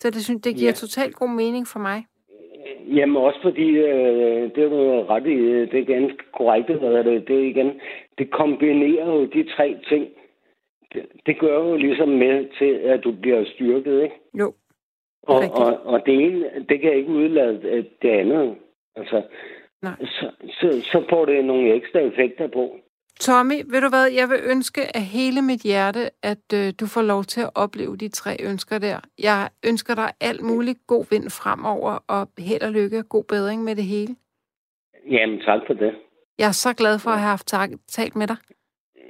Så 0.00 0.10
det, 0.10 0.24
synes, 0.24 0.42
det 0.42 0.56
giver 0.56 0.68
Ja. 0.70 0.74
totalt 0.74 1.14
god 1.16 1.28
mening 1.28 1.66
for 1.66 1.78
mig. 1.78 2.06
Jamen 2.96 3.16
også 3.16 3.38
fordi, 3.42 3.68
øh, 3.68 4.42
det 4.54 4.58
er 4.58 4.68
jo 4.70 5.06
ret 5.10 5.26
øh, 5.26 5.70
det 5.72 5.80
er 5.80 5.84
ganske 5.84 6.18
korrekt, 6.38 6.66
hvad 6.66 7.04
det, 7.04 7.28
det 7.28 7.36
er 7.36 7.48
igen, 7.48 7.70
det 8.18 8.30
kombinerer 8.30 9.06
jo 9.06 9.24
de 9.24 9.44
tre 9.56 9.76
ting. 9.88 10.06
Det, 10.92 11.06
det 11.26 11.38
gør 11.38 11.58
jo 11.58 11.76
ligesom 11.76 12.08
med 12.08 12.48
til, 12.58 12.72
at 12.74 13.04
du 13.04 13.12
bliver 13.12 13.44
styrket, 13.54 14.02
ikke? 14.02 14.14
Jo, 14.38 14.54
Og, 15.22 15.42
og, 15.52 15.86
og 15.86 16.06
det 16.06 16.14
ene, 16.14 16.64
det 16.68 16.80
kan 16.80 16.92
ikke 16.92 17.12
udlade 17.12 17.60
øh, 17.64 17.84
det 18.02 18.08
andet. 18.10 18.56
Altså, 18.96 19.22
Nej. 19.82 19.94
så, 20.00 20.30
så, 20.42 20.80
så 20.92 21.04
får 21.10 21.24
det 21.24 21.44
nogle 21.44 21.74
ekstra 21.74 21.98
effekter 21.98 22.46
på. 22.46 22.76
Tommy, 23.20 23.54
ved 23.72 23.80
du 23.80 23.88
hvad, 23.88 24.06
jeg 24.20 24.28
vil 24.28 24.40
ønske 24.50 24.80
af 24.96 25.02
hele 25.02 25.42
mit 25.42 25.62
hjerte, 25.62 26.10
at 26.22 26.46
øh, 26.54 26.72
du 26.80 26.86
får 26.86 27.02
lov 27.02 27.24
til 27.24 27.40
at 27.40 27.50
opleve 27.54 27.96
de 27.96 28.08
tre 28.08 28.36
ønsker 28.50 28.78
der. 28.78 28.98
Jeg 29.18 29.48
ønsker 29.68 29.94
dig 29.94 30.10
alt 30.20 30.42
muligt 30.42 30.78
god 30.86 31.04
vind 31.10 31.30
fremover, 31.30 32.04
og 32.08 32.28
held 32.38 32.62
og 32.62 32.72
lykke 32.72 32.98
og 32.98 33.08
god 33.08 33.24
bedring 33.24 33.64
med 33.64 33.76
det 33.76 33.84
hele. 33.84 34.16
Jamen, 35.10 35.40
tak 35.40 35.60
for 35.66 35.74
det. 35.74 35.94
Jeg 36.38 36.48
er 36.48 36.58
så 36.64 36.74
glad 36.74 36.98
for 36.98 37.10
at 37.10 37.18
have 37.18 37.30
haft 37.30 37.46
talt 37.88 38.16
med 38.16 38.26
dig. 38.26 38.36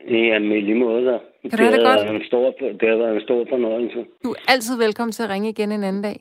Jamen, 0.08 0.52
i 0.52 0.60
lige 0.60 0.78
måde. 0.78 1.06
Da. 1.06 1.18
Kan 1.42 1.50
du 1.50 1.62
have 1.64 1.76
det 1.76 1.84
godt? 1.88 2.10
En 2.10 2.24
stor, 2.30 2.44
det 2.80 2.88
har 2.88 2.98
været 3.02 3.14
en 3.14 3.22
stor 3.28 3.46
fornøjelse. 3.52 4.06
Du 4.24 4.30
er 4.32 4.40
altid 4.52 4.78
velkommen 4.78 5.12
til 5.12 5.22
at 5.22 5.30
ringe 5.30 5.48
igen 5.48 5.72
en 5.72 5.84
anden 5.84 6.02
dag. 6.02 6.18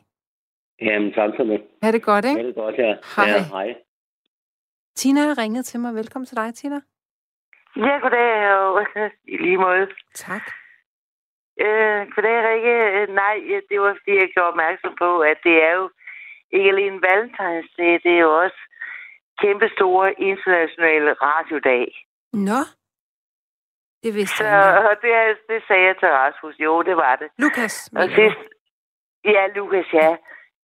Jamen, 0.82 1.14
tak 1.14 1.32
for 1.38 1.44
det. 1.44 1.62
Ha' 1.84 1.92
det 1.92 2.04
godt, 2.04 2.26
ikke? 2.26 2.42
Ha' 2.42 2.48
det 2.48 2.56
godt, 2.56 2.76
ja. 2.78 2.92
Hej. 3.16 3.28
Ja, 3.28 3.42
hej. 3.56 3.76
Tina 4.96 5.20
har 5.22 5.38
ringet 5.44 5.66
til 5.66 5.80
mig. 5.80 5.96
Velkommen 5.96 6.26
til 6.26 6.38
dig, 6.38 6.54
Tina. 6.54 6.80
Ja, 7.76 7.94
goddag, 8.04 8.54
og 8.54 8.86
i 9.34 9.38
lige 9.46 9.58
måde. 9.58 9.88
Tak. 10.16 10.46
Øh, 11.66 12.02
goddag, 12.14 12.38
Rikke. 12.50 13.14
Nej, 13.14 13.36
det 13.70 13.78
var 13.82 13.94
fordi, 14.00 14.14
jeg 14.24 14.30
gjorde 14.34 14.50
opmærksom 14.54 14.94
på, 15.04 15.20
at 15.20 15.38
det 15.44 15.56
er 15.68 15.74
jo 15.80 15.90
ikke 16.52 16.70
alene 16.70 17.00
Valentinsdag, 17.08 17.92
det 18.04 18.12
er 18.18 18.22
jo 18.28 18.32
også 18.44 18.60
kæmpe 19.42 19.68
store 19.78 20.08
internationale 20.30 21.12
radiodag. 21.28 21.86
Nå, 22.34 22.60
det 24.04 24.12
vidste 24.16 24.38
Så 24.38 24.44
ikke. 24.44 24.90
og 24.90 24.96
det, 25.02 25.12
det 25.50 25.64
sagde 25.68 25.86
jeg 25.86 25.98
til 26.00 26.08
Rasmus. 26.08 26.56
Jo, 26.60 26.82
det 26.82 26.96
var 26.98 27.16
det. 27.16 27.30
Lukas, 27.38 27.90
Og 27.96 28.08
sidst, 28.18 28.42
ja, 29.26 29.48
Lukas, 29.56 29.94
ja. 29.94 30.18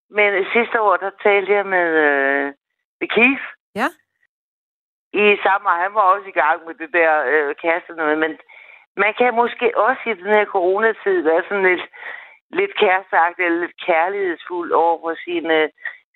Men 0.09 0.45
sidste 0.53 0.81
år, 0.81 0.95
der 0.97 1.11
talte 1.23 1.51
jeg 1.53 1.65
med, 1.65 1.88
øh, 2.07 2.45
med 2.99 3.07
Keith. 3.15 3.45
Ja. 3.75 3.88
I 5.13 5.38
samme, 5.43 5.69
han 5.69 5.93
var 5.93 6.01
også 6.01 6.27
i 6.29 6.39
gang 6.41 6.65
med 6.67 6.73
det 6.81 6.89
der 6.93 7.11
øh, 7.31 7.55
kæreste 7.55 7.93
noget, 7.93 8.17
men 8.17 8.38
man 8.97 9.13
kan 9.17 9.36
måske 9.36 9.77
også 9.77 10.01
i 10.05 10.13
den 10.13 10.25
her 10.36 10.45
coronatid 10.45 11.21
være 11.21 11.43
sådan 11.49 11.63
lidt, 11.71 11.86
lidt 12.49 12.73
kæresteagtig 12.77 13.45
eller 13.45 13.59
lidt 13.59 13.77
kærlighedsfuld 13.86 14.71
over 14.71 14.97
for 15.03 15.15
sin, 15.25 15.45
øh, 15.51 15.69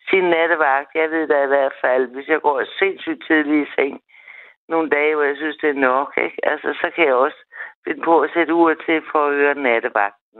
sin 0.09 0.23
nattevagt. 0.23 0.89
Jeg 0.95 1.11
ved 1.11 1.27
da 1.27 1.43
i 1.43 1.47
hvert 1.53 1.73
fald, 1.81 2.07
hvis 2.13 2.27
jeg 2.27 2.41
går 2.41 2.63
sindssygt 2.79 3.23
tidligt 3.27 3.67
i 3.67 3.71
seng 3.75 4.01
nogle 4.69 4.89
dage, 4.89 5.15
hvor 5.15 5.23
jeg 5.23 5.35
synes, 5.37 5.57
det 5.61 5.69
er 5.69 5.73
nok, 5.91 6.09
ikke? 6.25 6.37
Altså, 6.51 6.67
så 6.81 6.91
kan 6.95 7.05
jeg 7.05 7.13
også 7.15 7.39
finde 7.87 8.01
på 8.03 8.19
at 8.21 8.29
sætte 8.33 8.53
uret 8.53 8.77
til 8.85 9.01
for 9.11 9.21
at 9.27 9.33
høre 9.33 9.55
nattevagten. 9.55 10.39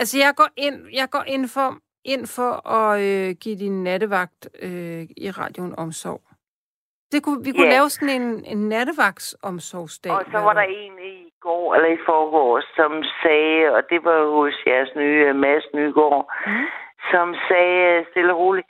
Altså, 0.00 0.18
jeg 0.24 0.32
går 0.36 0.48
ind, 0.56 0.76
jeg 1.00 1.08
går 1.10 1.24
ind 1.26 1.44
for, 1.54 1.68
ind 2.04 2.24
for 2.36 2.52
at 2.78 2.92
øh, 3.10 3.34
give 3.42 3.56
din 3.64 3.84
nattevagt 3.84 4.40
øh, 4.62 5.02
i 5.24 5.30
radioen 5.40 5.74
omsorg. 5.78 6.20
Det 7.12 7.22
kunne, 7.24 7.44
vi 7.44 7.52
kunne 7.52 7.66
Ja. 7.72 7.76
lave 7.76 7.88
sådan 7.88 8.14
en, 8.22 8.44
en 8.44 8.68
nattevagtsomsorgsdag. 8.68 10.12
Og 10.12 10.24
så 10.32 10.38
var 10.38 10.52
der 10.52 10.66
en 10.82 10.98
i 10.98 11.32
går, 11.40 11.74
eller 11.74 11.88
i 11.88 11.98
forgårs, 12.06 12.64
som 12.76 12.92
sagde, 13.22 13.72
og 13.76 13.82
det 13.90 14.04
var 14.04 14.18
hos 14.36 14.54
jeres 14.66 14.90
nye 14.96 15.20
øh, 15.28 15.36
Mads 15.36 15.64
Nygaard, 15.74 16.24
Mm. 16.46 16.66
som 17.12 17.34
sagde 17.48 17.78
øh, 17.98 18.06
stille 18.10 18.32
og 18.34 18.38
roligt, 18.38 18.66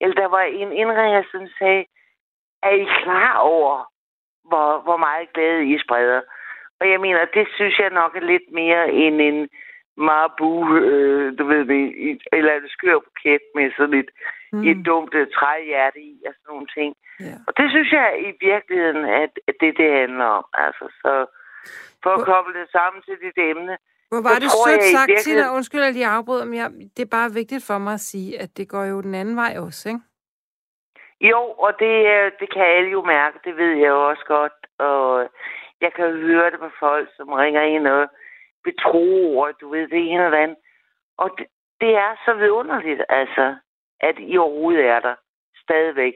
eller 0.00 0.14
der 0.22 0.28
var 0.28 0.40
en 0.40 0.72
indringer, 0.72 1.22
som 1.32 1.42
sagde, 1.58 1.84
er 2.62 2.70
I 2.82 2.84
klar 3.02 3.38
over, 3.38 3.74
hvor, 4.50 4.70
hvor 4.86 4.96
meget 4.96 5.32
glæde 5.34 5.64
I 5.72 5.78
spreder? 5.84 6.20
Og 6.80 6.90
jeg 6.92 7.00
mener, 7.00 7.20
det 7.38 7.46
synes 7.56 7.78
jeg 7.78 7.90
nok 7.90 8.12
er 8.16 8.24
lidt 8.32 8.46
mere 8.60 8.82
end 9.02 9.16
en 9.20 9.48
marabu, 9.96 10.52
øh, 10.76 11.38
du 11.38 11.44
ved 11.52 11.62
det, 11.72 11.82
eller 12.32 12.52
en 12.54 12.68
skør 12.76 12.98
buket 13.06 13.42
med 13.56 13.66
sådan 13.76 13.98
et, 14.02 14.10
mm. 14.52 14.64
et 14.70 14.78
dumt 14.86 15.14
øh, 15.14 15.26
træhjerte 15.36 16.00
i 16.00 16.14
og 16.28 16.32
sådan 16.34 16.50
nogle 16.52 16.66
ting. 16.76 16.90
Ja. 17.20 17.34
Og 17.46 17.52
det 17.58 17.66
synes 17.70 17.90
jeg 17.92 18.08
i 18.28 18.30
virkeligheden, 18.50 19.04
at 19.22 19.32
at 19.48 19.54
det 19.60 19.72
det 19.80 19.90
handler 20.00 20.24
om. 20.24 20.44
Altså, 20.64 20.84
så 21.02 21.12
for 22.02 22.10
at 22.16 22.24
koble 22.30 22.52
det 22.60 22.68
sammen 22.76 23.02
til 23.02 23.16
dit 23.24 23.38
emne. 23.50 23.76
Hvor 24.10 24.22
var 24.28 24.36
det 24.44 24.50
sødt 24.66 24.84
sagt, 24.96 25.08
virkeligheden- 25.08 25.44
Tina. 25.48 25.56
Undskyld, 25.56 25.80
at 25.90 25.96
jeg 25.98 26.10
afbryder, 26.18 26.44
men 26.44 26.54
jeg, 26.54 26.70
det 26.96 27.02
er 27.02 27.10
bare 27.18 27.30
vigtigt 27.40 27.64
for 27.66 27.78
mig 27.78 27.94
at 27.94 28.00
sige, 28.12 28.40
at 28.42 28.50
det 28.56 28.68
går 28.68 28.84
jo 28.84 29.00
den 29.00 29.14
anden 29.14 29.36
vej 29.36 29.52
også, 29.58 29.88
ikke? 29.88 30.00
Jo, 31.30 31.40
og 31.64 31.78
det, 31.78 31.96
øh, 32.16 32.32
det 32.40 32.52
kan 32.52 32.62
alle 32.62 32.90
jo 32.90 33.02
mærke, 33.02 33.38
det 33.44 33.56
ved 33.56 33.72
jeg 33.72 33.88
jo 33.88 34.08
også 34.08 34.24
godt. 34.26 34.52
Og 34.78 35.28
jeg 35.80 35.92
kan 35.92 36.20
høre 36.20 36.50
det 36.50 36.58
på 36.60 36.70
folk, 36.78 37.08
som 37.16 37.28
ringer 37.28 37.62
ind 37.62 37.86
og 37.86 38.08
betroer, 38.64 39.52
du 39.52 39.70
ved, 39.70 39.88
det 39.88 39.98
ene 40.10 40.24
eller 40.24 40.38
andet. 40.38 40.56
Og 41.18 41.30
det, 41.38 41.46
det 41.80 41.96
er 41.96 42.12
så 42.24 42.34
vidunderligt, 42.34 43.02
altså, 43.08 43.56
at 44.00 44.16
I 44.18 44.38
overhovedet 44.38 44.84
er 44.86 45.00
der 45.00 45.14
stadigvæk. 45.64 46.14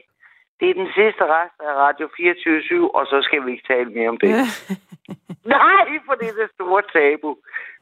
Det 0.59 0.69
er 0.69 0.73
den 0.73 0.91
sidste 0.95 1.23
rest 1.25 1.59
af 1.59 1.73
Radio 1.73 2.09
24 2.17 2.95
og 2.95 3.05
så 3.05 3.21
skal 3.21 3.45
vi 3.45 3.51
ikke 3.51 3.67
tale 3.67 3.89
mere 3.89 4.09
om 4.09 4.17
det. 4.17 4.29
Nej, 5.57 5.87
for 6.05 6.13
det 6.13 6.27
er 6.29 6.41
det 6.41 6.51
store 6.53 6.83
tabu. 6.93 7.37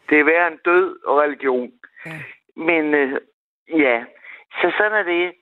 Det 0.10 0.20
er 0.20 0.24
værre 0.24 0.48
en 0.48 0.60
død 0.66 1.00
og 1.06 1.18
religion. 1.18 1.72
Ja. 2.06 2.12
Men 2.56 2.94
øh, 2.94 3.22
ja, 3.70 4.04
så 4.52 4.74
sådan 4.78 4.98
er 5.00 5.04
det. 5.04 5.34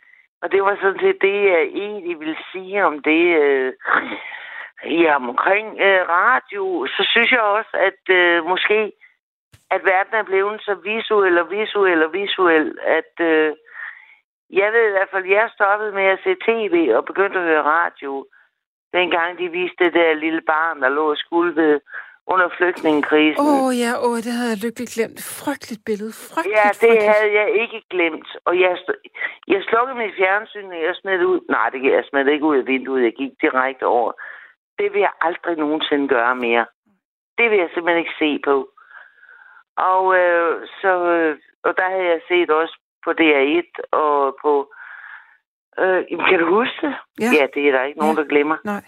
Og 0.43 0.51
det 0.51 0.63
var 0.63 0.75
sådan 0.81 0.99
set 0.99 1.21
det, 1.21 1.37
jeg 1.53 1.61
egentlig 1.61 2.19
ville 2.19 2.37
sige 2.51 2.85
om 2.85 3.01
det. 3.01 3.23
Øh, 3.43 3.73
ja, 5.03 5.15
omkring 5.15 5.67
øh, 5.87 6.01
radio, 6.19 6.87
så 6.87 7.07
synes 7.11 7.31
jeg 7.31 7.41
også, 7.41 7.73
at 7.89 8.15
øh, 8.15 8.45
måske, 8.45 8.91
at 9.71 9.81
verden 9.85 10.13
er 10.13 10.23
blevet 10.23 10.61
så 10.61 10.73
visuel 10.83 11.37
og 11.37 11.51
visuel 11.51 12.03
og 12.03 12.13
visuel, 12.13 12.77
at 12.99 13.13
øh, 13.19 13.53
jeg 14.49 14.73
ved 14.73 14.87
i 14.87 14.95
hvert 14.95 15.11
fald, 15.11 15.25
jeg 15.25 15.49
stoppede 15.53 15.91
med 15.91 16.03
at 16.03 16.19
se 16.23 16.35
tv 16.47 16.75
og 16.95 17.05
begyndte 17.05 17.39
at 17.39 17.45
høre 17.45 17.63
radio. 17.63 18.25
Dengang 18.93 19.37
de 19.37 19.49
viste 19.49 19.83
det 19.83 19.93
der 19.93 20.13
lille 20.13 20.41
barn, 20.41 20.81
der 20.81 20.89
lå 20.89 21.09
og 21.11 21.17
skulvede 21.17 21.79
under 22.33 22.47
flygtningekrisen. 22.57 23.39
Åh 23.45 23.63
oh, 23.65 23.71
ja, 23.83 23.91
åh, 24.05 24.11
oh, 24.11 24.17
det 24.25 24.33
havde 24.37 24.51
jeg 24.55 24.63
lykkeligt 24.65 24.93
glemt. 24.97 25.19
Frygteligt 25.43 25.81
billede. 25.89 26.13
Frygteligt, 26.31 26.57
Ja, 26.59 26.67
det 26.69 26.77
frygteligt. 26.79 27.11
havde 27.15 27.31
jeg 27.41 27.47
ikke 27.63 27.79
glemt. 27.93 28.29
Og 28.47 28.53
jeg, 28.63 28.71
jeg 29.53 29.61
slukkede 29.69 29.97
mit 30.03 30.13
fjernsyn, 30.19 30.67
og 30.75 30.81
jeg 30.87 30.95
smed 31.01 31.15
det 31.21 31.27
ud. 31.33 31.39
Nej, 31.55 31.67
det 31.69 31.79
jeg 31.97 32.05
smed 32.09 32.25
det 32.25 32.31
ikke 32.35 32.49
ud 32.51 32.57
af 32.61 32.67
vinduet. 32.73 33.03
Jeg 33.03 33.13
gik 33.21 33.31
direkte 33.45 33.85
over. 33.97 34.11
Det 34.79 34.87
vil 34.93 35.01
jeg 35.07 35.13
aldrig 35.27 35.55
nogensinde 35.57 36.07
gøre 36.07 36.35
mere. 36.35 36.65
Det 37.37 37.45
vil 37.51 37.57
jeg 37.63 37.69
simpelthen 37.73 38.03
ikke 38.03 38.19
se 38.23 38.31
på. 38.49 38.55
Og 39.77 40.03
øh, 40.19 40.67
så, 40.81 40.93
øh, 41.17 41.37
og 41.67 41.71
der 41.79 41.87
havde 41.93 42.07
jeg 42.13 42.21
set 42.27 42.49
også 42.49 42.75
på 43.05 43.11
DR1 43.19 43.69
og 43.91 44.35
på... 44.41 44.51
Øh, 45.79 46.03
kan 46.29 46.39
du 46.39 46.47
huske 46.59 46.77
det? 46.87 46.95
Ja. 47.19 47.29
ja 47.39 47.45
det 47.53 47.61
er 47.67 47.71
der 47.71 47.83
ikke 47.83 47.99
nogen, 47.99 48.15
Ja. 48.17 48.21
der 48.21 48.27
glemmer 48.27 48.57
Nej. 48.65 48.83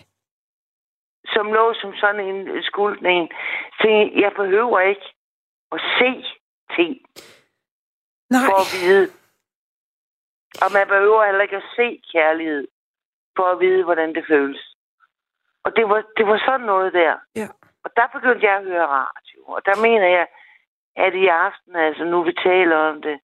Som 1.34 1.54
lå 1.54 1.74
som 1.74 1.94
sådan 1.96 2.22
en 2.22 2.64
skuldning. 2.64 3.30
Så 3.80 3.88
jeg 4.24 4.32
behøver 4.36 4.80
ikke 4.80 5.08
at 5.72 5.82
se 6.00 6.12
ting 6.76 6.96
Nej. 8.30 8.42
for 8.48 8.58
at 8.64 8.70
vide. 8.76 9.08
Og 10.64 10.70
man 10.74 10.88
behøver 10.88 11.26
heller 11.26 11.42
ikke 11.42 11.56
at 11.56 11.70
se 11.76 12.02
kærlighed 12.12 12.68
for 13.36 13.44
at 13.44 13.60
vide, 13.60 13.84
hvordan 13.84 14.16
det 14.16 14.26
føles. 14.28 14.76
Og 15.64 15.76
det 15.76 15.90
var, 15.90 16.04
det 16.18 16.28
var 16.28 16.38
sådan 16.46 16.66
noget 16.66 16.94
der. 16.94 17.16
Ja. 17.36 17.48
Og 17.84 17.90
der 17.96 18.08
begyndte 18.08 18.46
jeg 18.46 18.58
at 18.58 18.64
høre 18.64 18.88
radio. 18.88 19.40
Og 19.46 19.62
der 19.66 19.82
mener 19.88 20.08
jeg, 20.08 20.28
at 20.96 21.14
i 21.14 21.28
aften, 21.28 21.76
altså 21.76 22.04
nu 22.04 22.24
vi 22.24 22.34
taler 22.34 22.78
om 22.78 23.02
det, 23.02 23.20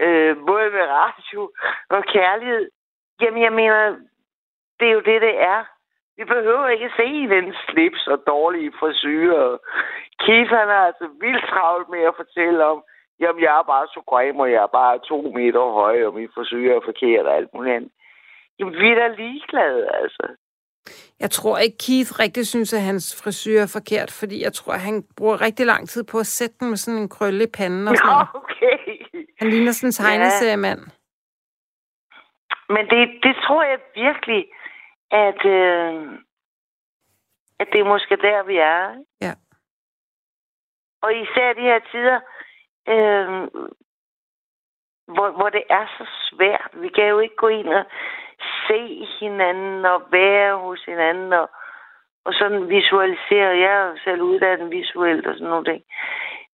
øh, 0.00 0.36
både 0.46 0.70
med 0.70 0.86
radio 1.00 1.52
og 1.88 2.04
kærlighed, 2.04 2.70
jamen 3.20 3.42
jeg 3.42 3.52
mener, 3.52 3.96
det 4.80 4.88
er 4.88 4.92
jo 4.92 5.00
det, 5.00 5.22
det 5.22 5.40
er. 5.42 5.64
Vi 6.18 6.24
behøver 6.24 6.68
ikke 6.68 6.90
se 6.96 7.08
den 7.34 7.54
slips 7.64 8.06
og 8.06 8.18
dårlige 8.26 8.72
frisyrer. 8.80 9.58
Keith, 10.22 10.52
han 10.60 10.68
er 10.76 10.82
altså 10.88 11.06
vildt 11.20 11.44
travlt 11.52 11.88
med 11.94 12.02
at 12.10 12.18
fortælle 12.20 12.64
om, 12.64 12.78
jamen 13.20 13.42
jeg 13.42 13.52
er 13.58 13.66
bare 13.72 13.86
så 13.86 14.00
grim, 14.10 14.36
og 14.44 14.48
jeg 14.52 14.62
er 14.62 14.72
bare 14.80 14.98
to 15.10 15.18
meter 15.38 15.72
høj, 15.80 15.96
og 16.06 16.14
min 16.14 16.28
frisyr 16.34 16.74
er 16.74 16.80
forkert 16.84 17.26
og 17.26 17.36
alt 17.36 17.50
muligt 17.54 17.76
andet. 17.76 17.92
Jamen 18.58 18.74
vi 18.74 18.88
er 18.90 18.94
da 18.94 19.06
ligeglade, 19.22 19.88
altså. 20.02 20.26
Jeg 21.20 21.30
tror 21.30 21.58
ikke, 21.58 21.78
Keith 21.86 22.20
rigtig 22.20 22.46
synes, 22.46 22.74
at 22.74 22.80
hans 22.80 23.22
frisyr 23.22 23.60
er 23.60 23.72
forkert, 23.78 24.10
fordi 24.20 24.42
jeg 24.42 24.52
tror, 24.52 24.72
at 24.72 24.80
han 24.80 25.04
bruger 25.16 25.40
rigtig 25.40 25.66
lang 25.66 25.88
tid 25.88 26.04
på 26.04 26.18
at 26.18 26.26
sætte 26.26 26.56
den 26.60 26.68
med 26.68 26.76
sådan 26.76 27.00
en 27.00 27.08
krølle 27.08 27.44
i 27.44 27.54
panden 27.58 27.88
og 27.88 27.96
sådan. 27.96 28.26
Nå, 28.34 28.40
okay. 28.40 28.78
Han 29.38 29.48
ligner 29.48 29.72
sådan 29.72 29.88
en 29.88 29.92
tegneseriemand. 29.92 30.80
Men 32.74 32.84
det, 32.92 33.02
det 33.22 33.34
tror 33.44 33.62
jeg 33.62 33.78
virkelig, 33.94 34.46
at, 35.10 35.44
øh, 35.44 36.18
at 37.58 37.68
det 37.72 37.80
er 37.80 37.84
måske 37.84 38.16
der, 38.16 38.42
vi 38.42 38.56
er. 38.56 39.04
Ja. 39.20 39.32
Og 41.02 41.14
især 41.14 41.52
de 41.52 41.60
her 41.60 41.78
tider, 41.78 42.20
øh, 42.88 43.48
hvor, 45.14 45.30
hvor 45.30 45.48
det 45.48 45.64
er 45.70 45.86
så 45.98 46.06
svært. 46.30 46.70
Vi 46.74 46.88
kan 46.88 47.08
jo 47.08 47.18
ikke 47.18 47.36
gå 47.36 47.48
ind 47.48 47.68
og 47.68 47.84
se 48.68 49.06
hinanden 49.20 49.84
og 49.84 50.02
være 50.10 50.58
hos 50.58 50.84
hinanden 50.84 51.32
og, 51.32 51.50
og 52.24 52.32
sådan 52.34 52.68
visualisere. 52.68 53.60
Jeg 53.64 53.72
er 53.76 53.86
jo 53.86 53.96
selv 54.04 54.22
uddannet 54.22 54.70
visuelt 54.70 55.26
og 55.26 55.34
sådan 55.34 55.48
nogle 55.48 55.64
ting. 55.64 55.82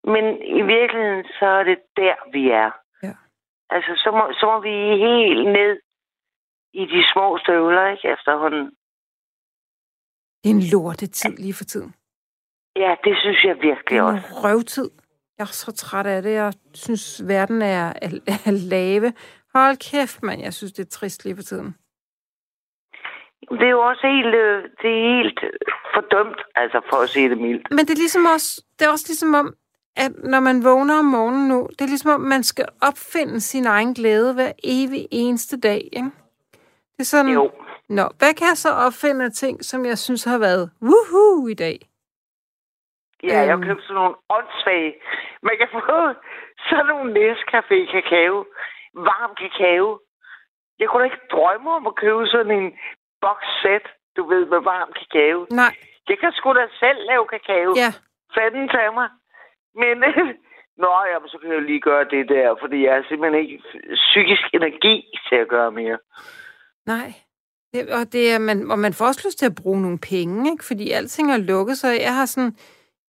Men 0.05 0.43
i 0.43 0.63
virkeligheden, 0.63 1.25
så 1.39 1.47
er 1.47 1.65
det 1.65 1.79
der, 1.97 2.15
vi 2.33 2.51
er. 2.51 2.71
Ja. 3.03 3.15
Altså, 3.71 3.93
så 3.97 4.11
må, 4.11 4.33
så 4.33 4.47
må 4.47 4.61
vi 4.61 4.77
helt 5.07 5.47
ned 5.47 5.81
i 6.73 6.83
de 6.93 7.01
små 7.13 7.39
støvler, 7.39 7.87
ikke, 7.93 8.09
efterhånden. 8.09 8.67
Det 10.45 10.51
er 10.51 10.55
en 10.55 10.63
lortetid 10.73 11.37
lige 11.37 11.55
for 11.55 11.65
tiden. 11.65 11.95
Ja, 12.77 12.95
det 13.05 13.17
synes 13.23 13.45
jeg 13.45 13.55
Det 13.57 13.63
virkelig 13.63 13.99
er 13.99 14.03
også. 14.03 14.27
en 14.27 14.45
røvtid. 14.45 14.91
Jeg 15.39 15.45
er 15.45 15.47
så 15.65 15.73
træt 15.73 16.07
af 16.07 16.23
det. 16.23 16.33
Jeg 16.33 16.53
synes, 16.75 17.23
verden 17.29 17.63
er, 17.63 17.93
er, 18.03 18.11
er 18.47 18.69
lave. 18.71 19.13
Hold 19.55 19.77
kæft, 19.91 20.23
mand. 20.23 20.41
Jeg 20.43 20.55
synes, 20.55 20.73
det 20.73 20.85
er 20.87 20.91
trist 20.91 21.25
lige 21.25 21.37
for 21.37 21.43
tiden. 21.43 21.75
Det 23.51 23.63
er 23.63 23.71
jo 23.71 23.81
også 23.81 24.07
helt, 24.07 24.35
øh, 24.35 24.63
det 24.83 24.91
er 24.99 25.17
helt 25.17 25.41
fordømt, 25.95 26.41
altså 26.55 26.81
for 26.91 26.97
at 26.97 27.09
sige 27.09 27.29
det 27.31 27.39
mildt. 27.39 27.71
Men 27.71 27.79
det 27.79 27.91
er 27.91 28.03
ligesom 28.05 28.25
også, 28.35 28.65
det 28.79 28.85
er 28.87 28.91
også 28.91 29.05
ligesom 29.09 29.35
om, 29.35 29.55
at 29.97 30.13
når 30.25 30.41
man 30.41 30.65
vågner 30.65 30.99
om 30.99 31.05
morgenen 31.05 31.49
nu, 31.49 31.69
det 31.71 31.81
er 31.81 31.89
ligesom 31.89 32.11
om, 32.11 32.21
man 32.21 32.43
skal 32.43 32.67
opfinde 32.83 33.41
sin 33.41 33.67
egen 33.67 33.95
glæde 33.95 34.35
hver 34.35 34.53
evig 34.65 35.09
eneste 35.11 35.61
dag, 35.61 35.89
ikke? 35.93 36.11
Det 36.97 37.01
er 37.01 37.11
sådan, 37.15 37.33
Jo. 37.33 37.51
Nå, 37.89 38.03
hvad 38.19 38.33
kan 38.39 38.47
jeg 38.53 38.57
så 38.57 38.71
opfinde 38.87 39.25
af 39.25 39.33
ting, 39.33 39.65
som 39.65 39.85
jeg 39.85 39.99
synes 39.99 40.25
har 40.25 40.39
været 40.39 40.71
woohoo 40.83 41.47
i 41.49 41.55
dag? 41.55 41.79
Ja, 43.23 43.39
jeg 43.39 43.47
har 43.47 43.53
Øhm. 43.59 43.67
købt 43.69 43.83
sådan 43.83 43.95
nogle 43.95 44.15
åndssvage. 44.37 44.95
Man 45.43 45.55
kan 45.59 45.69
få 45.73 45.81
sådan 46.69 46.87
nogle 46.87 47.09
Nescafé 47.19 47.79
kakao. 47.95 48.37
Varm 48.95 49.33
kakao. 49.43 49.99
Jeg 50.79 50.89
kunne 50.89 51.01
da 51.01 51.05
ikke 51.05 51.27
drømme 51.31 51.71
om 51.79 51.87
at 51.87 51.95
købe 51.95 52.27
sådan 52.27 52.55
en 52.61 52.69
box-set, 53.21 53.87
du 54.17 54.23
ved, 54.29 54.47
med 54.47 54.61
varm 54.73 54.91
kakao. 54.99 55.47
Nej, 55.51 55.75
Jeg 56.09 56.19
kan 56.19 56.33
sgu 56.33 56.53
da 56.53 56.67
selv 56.81 56.99
lave 57.11 57.25
kakao. 57.35 57.71
ja, 57.83 57.91
Fanden 58.35 58.69
til 58.69 58.89
mig. 58.99 59.09
Men, 59.81 59.97
nå, 60.83 60.93
jamen, 61.11 61.29
så 61.29 61.39
kan 61.39 61.53
jeg 61.53 61.63
lige 61.63 61.81
gøre 61.81 62.05
det 62.05 62.29
der, 62.29 62.55
fordi 62.61 62.85
jeg 62.85 62.95
har 62.95 63.05
simpelthen 63.09 63.41
ikke 63.45 63.63
psykisk 63.95 64.45
energi 64.55 64.97
til 65.29 65.37
at 65.37 65.49
gøre 65.49 65.71
mere. 65.73 65.99
Nej. 66.87 67.13
Det, 67.73 67.91
og, 67.91 68.13
det 68.13 68.33
er, 68.35 68.39
man, 68.39 68.71
og 68.71 68.79
man 68.79 68.93
får 68.93 69.07
også 69.07 69.23
lyst 69.29 69.39
til 69.39 69.47
at 69.47 69.59
bruge 69.63 69.83
nogle 69.83 69.99
penge, 70.11 70.51
ikke? 70.53 70.65
fordi 70.65 70.91
alting 70.91 71.33
er 71.33 71.37
lukket, 71.37 71.77
så 71.79 71.89
jeg 71.89 72.15
har 72.19 72.27
sådan, 72.27 72.51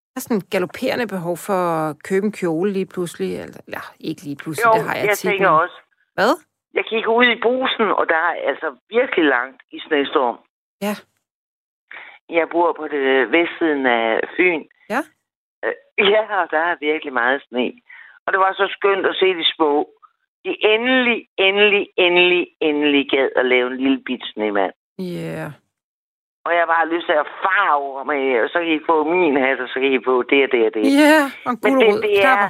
jeg 0.09 0.15
har 0.15 0.21
sådan 0.21 0.37
et 0.37 0.49
galopperende 0.49 1.07
behov 1.07 1.37
for 1.37 1.59
at 1.89 2.03
købe 2.09 2.25
en 2.25 2.31
kjole 2.31 2.71
lige 2.73 2.85
pludselig. 2.93 3.29
Eller, 3.39 3.61
eller 3.67 3.85
ikke 3.99 4.21
lige 4.23 4.35
pludselig, 4.43 4.65
Jo, 4.67 4.73
det 4.77 4.83
har 4.89 4.95
jeg, 4.95 5.05
jeg 5.05 5.17
tit, 5.17 5.29
tænker 5.29 5.51
men- 5.51 5.59
også. 5.63 5.77
Hvad? 6.17 6.33
Jeg 6.73 6.85
kigger 6.91 7.11
ud 7.19 7.25
i 7.35 7.41
brusen, 7.45 7.87
og 7.99 8.05
der 8.09 8.15
er 8.29 8.33
altså 8.51 8.67
virkelig 8.89 9.25
langt 9.25 9.61
i 9.71 9.79
snestorm. 9.87 10.37
Ja. 10.81 10.95
Jeg 12.29 12.47
bor 12.51 12.73
på 12.79 12.87
det 12.87 13.31
vestsiden 13.31 13.85
af 13.85 14.19
Fyn. 14.37 14.63
Ja. 14.89 15.01
Øh, 15.65 15.73
Ja, 15.97 16.21
og 16.41 16.47
der 16.51 16.61
er 16.71 16.75
virkelig 16.89 17.13
meget 17.13 17.41
sne. 17.47 17.71
Og 18.25 18.33
det 18.33 18.39
var 18.39 18.53
så 18.53 18.65
skønt 18.77 19.05
at 19.05 19.15
se 19.15 19.25
de 19.39 19.45
små. 19.55 19.89
De 20.45 20.51
endelig, 20.73 21.19
endelig, 21.37 21.87
endelig, 21.97 22.47
endelig 22.61 23.03
gad 23.13 23.29
at 23.35 23.45
lave 23.45 23.67
en 23.71 23.77
lille 23.77 24.01
bit 24.05 24.23
snemand. 24.33 24.73
Ja. 24.99 25.03
Yeah. 25.03 25.51
Og 26.45 26.51
jeg 26.57 26.63
bare 26.67 26.89
lyst 26.93 27.05
til 27.09 27.17
at 27.23 27.27
farve 27.43 28.05
med, 28.11 28.41
og 28.43 28.49
så 28.49 28.57
kan 28.63 28.71
I 28.79 28.79
få 28.89 28.95
min 29.13 29.35
hat, 29.43 29.59
og 29.59 29.67
så 29.67 29.77
kan 29.81 29.91
I 29.93 29.99
få 30.09 30.15
det 30.31 30.43
og 30.45 30.51
det 30.51 30.61
og 30.67 30.73
det. 30.73 30.83
Ja, 30.83 31.11
yeah, 31.11 31.25
og 31.45 31.51
en 31.53 31.59
Men 31.63 31.73
det, 31.81 32.03
det 32.03 32.25
er... 32.25 32.49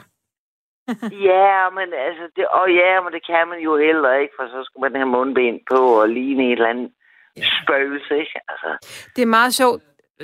ja, 1.32 1.70
men 1.78 1.88
altså, 2.08 2.24
det, 2.36 2.46
og 2.60 2.66
ja, 2.82 3.02
men 3.04 3.12
det 3.16 3.22
kan 3.30 3.48
man 3.52 3.60
jo 3.68 3.78
heller 3.78 4.14
ikke, 4.22 4.34
for 4.38 4.46
så 4.48 4.60
skulle 4.64 4.84
man 4.86 4.96
have 5.02 5.10
mundbind 5.16 5.60
på 5.72 5.80
og 6.02 6.10
ligne 6.10 6.44
et 6.46 6.52
eller 6.52 6.68
andet 6.68 6.92
Ja. 7.38 7.42
spøgelse, 7.64 8.14
ikke? 8.20 8.40
Altså, 8.50 8.88
Det 9.16 9.22
er 9.22 9.26
meget 9.26 9.54
sjovt. 9.54 9.82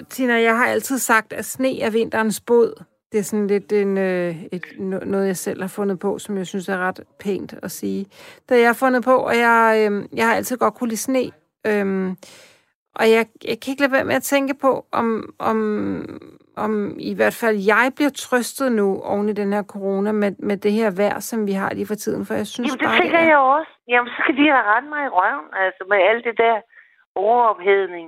Tina, 0.10 0.34
jeg 0.34 0.58
har 0.58 0.66
altid 0.68 0.98
sagt, 0.98 1.34
at 1.34 1.46
sne 1.46 1.82
er 1.82 1.92
vinterens 1.92 2.42
båd. 2.48 2.84
Det 3.12 3.20
er 3.20 3.24
sådan 3.24 3.48
lidt 3.48 3.72
en, 3.72 3.98
øh, 3.98 4.36
et, 4.52 4.66
no- 4.66 5.06
noget, 5.06 5.28
jeg 5.28 5.38
selv 5.38 5.62
har 5.62 5.68
fundet 5.68 6.00
på, 6.00 6.20
som 6.20 6.38
jeg 6.38 6.48
synes 6.48 6.70
er 6.70 6.78
ret 6.78 7.00
pænt 7.20 7.54
at 7.64 7.72
sige. 7.72 8.06
Det 8.50 8.58
har 8.58 8.64
jeg 8.64 8.76
fundet 8.76 9.04
på, 9.04 9.16
og 9.16 9.38
jeg, 9.38 9.88
øh, 9.92 10.04
jeg 10.18 10.28
har 10.28 10.36
altid 10.36 10.58
godt 10.58 10.74
kunne 10.74 10.88
lide 10.90 11.00
sne. 11.00 11.32
Øhm, 11.68 12.10
og 12.96 13.06
jeg, 13.12 13.26
jeg 13.50 13.58
kan 13.62 13.72
ikke 13.72 13.82
lade 13.82 13.92
være 13.92 14.04
med 14.06 14.16
at 14.16 14.24
tænke 14.24 14.54
på, 14.62 14.86
om, 14.92 15.34
om, 15.40 15.60
om 16.58 16.96
i 17.00 17.14
hvert 17.16 17.34
fald 17.34 17.58
jeg 17.58 17.92
bliver 17.96 18.10
trøstet 18.10 18.72
nu 18.72 19.02
oven 19.02 19.30
i 19.30 19.34
den 19.34 19.54
her 19.54 19.64
corona 19.64 20.12
med, 20.12 20.32
med 20.40 20.58
det 20.58 20.72
her 20.72 20.92
vejr, 20.92 21.20
som 21.20 21.48
vi 21.48 21.52
har 21.52 21.70
lige 21.74 21.88
for 21.88 21.96
tiden. 21.96 22.26
For 22.26 22.34
jeg 22.34 22.48
synes 22.48 22.68
jamen, 22.68 22.80
det 22.80 22.86
bare, 22.88 22.98
tænker 23.02 23.18
det 23.18 23.26
er... 23.26 23.30
jeg 23.30 23.38
også. 23.38 23.72
Jamen, 23.88 24.08
så 24.08 24.16
skal 24.24 24.36
de 24.38 24.42
have 24.52 24.64
rette 24.72 24.90
mig 24.90 25.02
i 25.06 25.10
røven, 25.20 25.48
altså 25.66 25.84
med 25.90 25.98
alt 25.98 26.24
det 26.26 26.38
der 26.38 26.56
overophedning. 27.16 28.08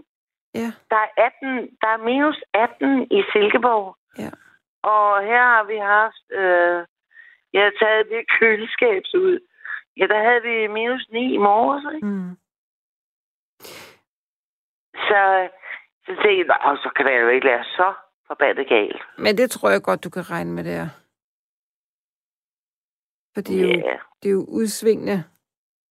Ja, 0.55 0.69
Der 0.91 0.95
er, 1.05 1.09
18, 1.17 1.47
der 1.81 1.89
er 1.95 1.99
minus 2.09 2.37
18 2.53 3.07
i 3.17 3.19
Silkeborg. 3.33 3.95
ja. 4.23 4.29
Og 4.83 5.21
her 5.23 5.43
har 5.53 5.63
vi 5.63 5.77
haft... 5.77 6.25
Øh, 6.31 6.85
jeg 7.53 7.63
har 7.63 7.73
taget 7.81 8.05
det 8.09 8.21
køleskab 8.39 9.03
ud. 9.13 9.39
Ja, 9.97 10.07
der 10.07 10.19
havde 10.27 10.41
vi 10.41 10.67
minus 10.67 11.07
9 11.09 11.33
i 11.33 11.37
morges, 11.37 11.95
ikke? 11.95 12.07
Mm. 12.07 12.37
Så, 15.07 15.49
så 16.05 16.11
tænkte 16.23 16.29
jeg, 16.53 16.59
"Nå, 16.65 16.75
så 16.75 16.89
kan 16.95 17.05
det 17.05 17.21
jo 17.21 17.27
ikke 17.27 17.47
være 17.47 17.63
så 17.63 17.93
forbandet 18.27 18.67
galt. 18.67 19.01
Men 19.17 19.37
det 19.37 19.51
tror 19.51 19.69
jeg 19.69 19.81
godt, 19.83 20.03
du 20.03 20.09
kan 20.09 20.29
regne 20.31 20.51
med, 20.53 20.63
det 20.63 20.73
er. 20.73 20.89
For 23.33 23.41
det 23.41 23.55
er 23.59 23.61
jo, 23.61 23.67
Ja, 23.89 23.97
det 24.23 24.29
er 24.29 24.33
jo 24.39 24.45
udsvingende, 24.47 25.23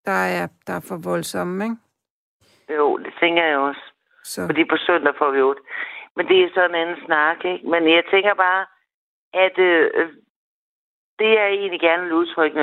der 0.04 0.18
er, 0.40 0.48
der 0.66 0.72
er 0.72 0.84
for 0.88 0.98
voldsomme, 1.10 1.64
ikke? 1.64 1.76
jo, 2.78 2.98
det 2.98 3.12
tænker 3.20 3.44
jeg 3.44 3.58
også. 3.58 3.80
Så, 4.24 4.46
Fordi 4.46 4.64
på 4.64 4.76
søndag 4.76 5.14
får 5.18 5.30
vi 5.30 5.40
8. 5.40 5.62
Men 6.16 6.28
det 6.28 6.42
er 6.44 6.48
sådan 6.54 6.70
en 6.70 6.80
anden 6.82 7.04
snak, 7.06 7.44
ikke? 7.44 7.66
Men 7.68 7.82
jeg 7.96 8.04
tænker 8.10 8.34
bare, 8.34 8.66
at 9.32 9.58
øh, 9.58 10.12
det 11.18 11.30
jeg 11.38 11.48
egentlig 11.48 11.80
gerne 11.80 12.02
vil 12.02 12.12
udtrykke, 12.12 12.60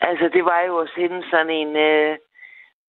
altså 0.00 0.30
det 0.32 0.44
var 0.44 0.60
jo 0.60 0.78
at 0.78 0.90
sende 0.94 1.30
sådan 1.30 1.50
en, 1.50 1.76
øh, 1.76 2.18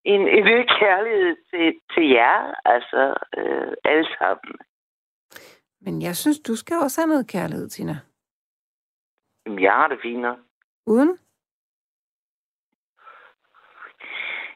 en, 0.04 0.20
en 0.20 0.44
lille 0.44 0.66
kærlighed 0.80 1.36
til, 1.50 1.80
til 1.94 2.10
jer, 2.10 2.54
altså 2.64 3.14
øh, 3.36 3.72
alle 3.84 4.06
sammen. 4.18 4.54
men 5.80 6.02
jeg 6.02 6.16
synes, 6.16 6.38
du 6.40 6.56
skal 6.56 6.76
også 6.76 7.00
have 7.00 7.08
noget 7.08 7.30
kærlighed, 7.30 7.68
Tina. 7.68 7.96
Jamen, 9.46 9.62
jeg 9.62 9.72
har 9.72 9.88
det 9.88 10.16
nok. 10.16 10.38
Uden? 10.86 11.18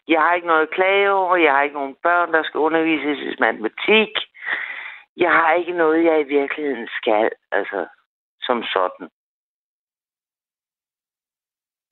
Jeg 0.09 0.21
har 0.21 0.35
ikke 0.35 0.47
noget 0.47 0.63
at 0.63 0.71
klage 0.71 1.11
over. 1.11 1.37
Jeg 1.37 1.53
har 1.53 1.63
ikke 1.63 1.75
nogen 1.81 1.97
børn, 2.03 2.33
der 2.33 2.43
skal 2.43 2.59
undervises 2.59 3.19
i 3.19 3.37
matematik. 3.41 4.13
Jeg 5.17 5.31
har 5.31 5.53
ikke 5.53 5.73
noget, 5.73 6.05
jeg 6.05 6.21
i 6.21 6.29
virkeligheden 6.39 6.89
skal, 7.01 7.31
altså 7.53 7.87
som 8.49 8.59
sådan. 8.75 9.07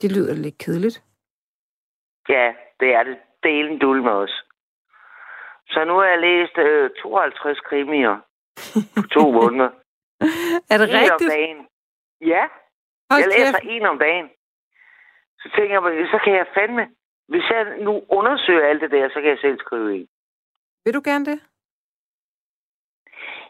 Det 0.00 0.08
lyder 0.16 0.34
lidt 0.34 0.58
kedeligt. 0.64 0.98
Ja, 2.28 2.46
det 2.80 2.88
er 2.98 3.02
det. 3.08 3.16
Delen 3.46 3.78
dul 3.78 4.02
med 4.02 4.12
os. 4.24 4.34
Så 5.72 5.84
nu 5.88 5.94
har 6.00 6.04
jeg 6.12 6.20
læst 6.28 6.56
øh, 6.58 6.90
52 7.02 7.60
krimier 7.68 8.14
på 8.96 9.02
to 9.16 9.24
måneder. 9.40 9.70
er 10.72 10.76
det 10.80 10.88
En 10.88 10.94
om 10.96 11.02
rigtigt? 11.04 11.30
dagen. 11.36 11.58
Ja, 12.32 12.44
Hold 13.10 13.20
jeg 13.22 13.28
læser 13.38 13.58
kæft. 13.60 13.70
en 13.74 13.86
om 13.92 13.98
dagen. 13.98 14.26
Så 15.40 15.46
tænker 15.56 15.74
jeg, 15.90 16.08
så 16.12 16.18
kan 16.24 16.32
jeg 16.40 16.46
fandme... 16.58 16.84
Hvis 17.28 17.46
jeg 17.50 17.78
nu 17.86 17.92
undersøger 18.18 18.66
alt 18.68 18.80
det 18.80 18.90
der, 18.90 19.08
så 19.08 19.14
kan 19.20 19.30
jeg 19.30 19.38
selv 19.38 19.58
skrive 19.58 19.94
en. 19.96 20.08
Vil 20.84 20.94
du 20.94 21.02
gerne 21.04 21.24
det? 21.30 21.38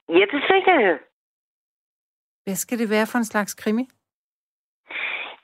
Ja, 0.08 0.24
det 0.32 0.40
tænker 0.50 0.74
jeg. 0.86 0.98
Hvad 2.46 2.54
skal 2.54 2.78
det 2.78 2.90
være 2.90 3.06
for 3.06 3.18
en 3.18 3.24
slags 3.24 3.54
krimi? 3.54 3.84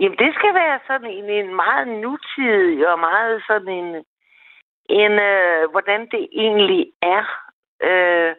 Jamen, 0.01 0.19
det 0.19 0.35
skal 0.35 0.55
være 0.55 0.81
sådan 0.87 1.11
en, 1.11 1.25
en 1.31 1.55
meget 1.55 1.89
nutidig 1.89 2.89
og 2.93 2.99
meget 2.99 3.43
sådan 3.47 3.69
en... 3.69 4.05
en 5.01 5.13
øh, 5.13 5.71
hvordan 5.71 6.01
det 6.01 6.29
egentlig 6.33 6.93
er. 7.03 7.25
Øh, 7.89 8.35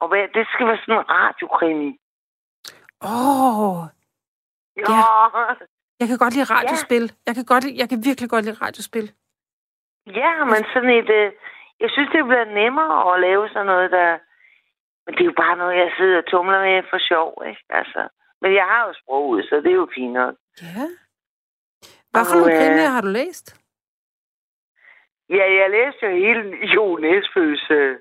og 0.00 0.08
hvad, 0.08 0.28
det 0.34 0.46
skal 0.52 0.66
være 0.66 0.78
sådan 0.80 0.94
en 0.94 1.10
radiokrimi. 1.10 1.90
Åh, 3.02 3.60
oh, 3.60 3.84
Ja. 4.76 4.84
jeg 6.00 6.08
kan 6.08 6.18
godt 6.18 6.34
lide 6.34 6.52
radiospil. 6.56 7.04
Jeg 7.26 7.34
kan, 7.34 7.44
godt, 7.44 7.64
jeg 7.80 7.88
kan 7.88 7.98
virkelig 8.08 8.30
godt 8.30 8.44
lide 8.44 8.60
radiospil. 8.64 9.06
Ja, 10.06 10.44
men 10.44 10.60
sådan 10.72 10.90
et... 11.00 11.10
Øh, 11.10 11.32
jeg 11.80 11.90
synes, 11.90 12.10
det 12.12 12.24
bliver 12.24 12.44
nemmere 12.44 13.14
at 13.14 13.20
lave 13.20 13.48
sådan 13.48 13.66
noget, 13.66 13.90
der... 13.90 14.18
Men 15.06 15.14
det 15.14 15.20
er 15.20 15.24
jo 15.32 15.42
bare 15.44 15.56
noget, 15.56 15.76
jeg 15.76 15.92
sidder 15.98 16.18
og 16.18 16.26
tumler 16.26 16.60
med 16.60 16.82
for 16.90 16.98
sjov, 16.98 17.42
ikke? 17.48 17.64
Altså. 17.70 18.08
Men 18.40 18.54
jeg 18.54 18.64
har 18.64 18.86
jo 18.88 18.92
sproget, 19.02 19.44
så 19.48 19.54
det 19.56 19.70
er 19.72 19.80
jo 19.84 19.88
fint 19.94 20.12
nok. 20.12 20.34
Ja. 20.62 20.86
Hvad 22.10 22.24
for 22.24 22.34
Og, 22.34 22.40
nogle 22.40 22.54
øh, 22.54 22.60
krimier 22.60 22.88
har 22.96 23.00
du 23.00 23.08
læst? 23.08 23.46
Ja, 25.28 25.44
jeg 25.60 25.70
læste 25.70 26.06
jo 26.06 26.12
hele 26.24 26.42
Jo 26.74 26.96
Nesbøs 26.96 27.70
øh, 27.70 27.96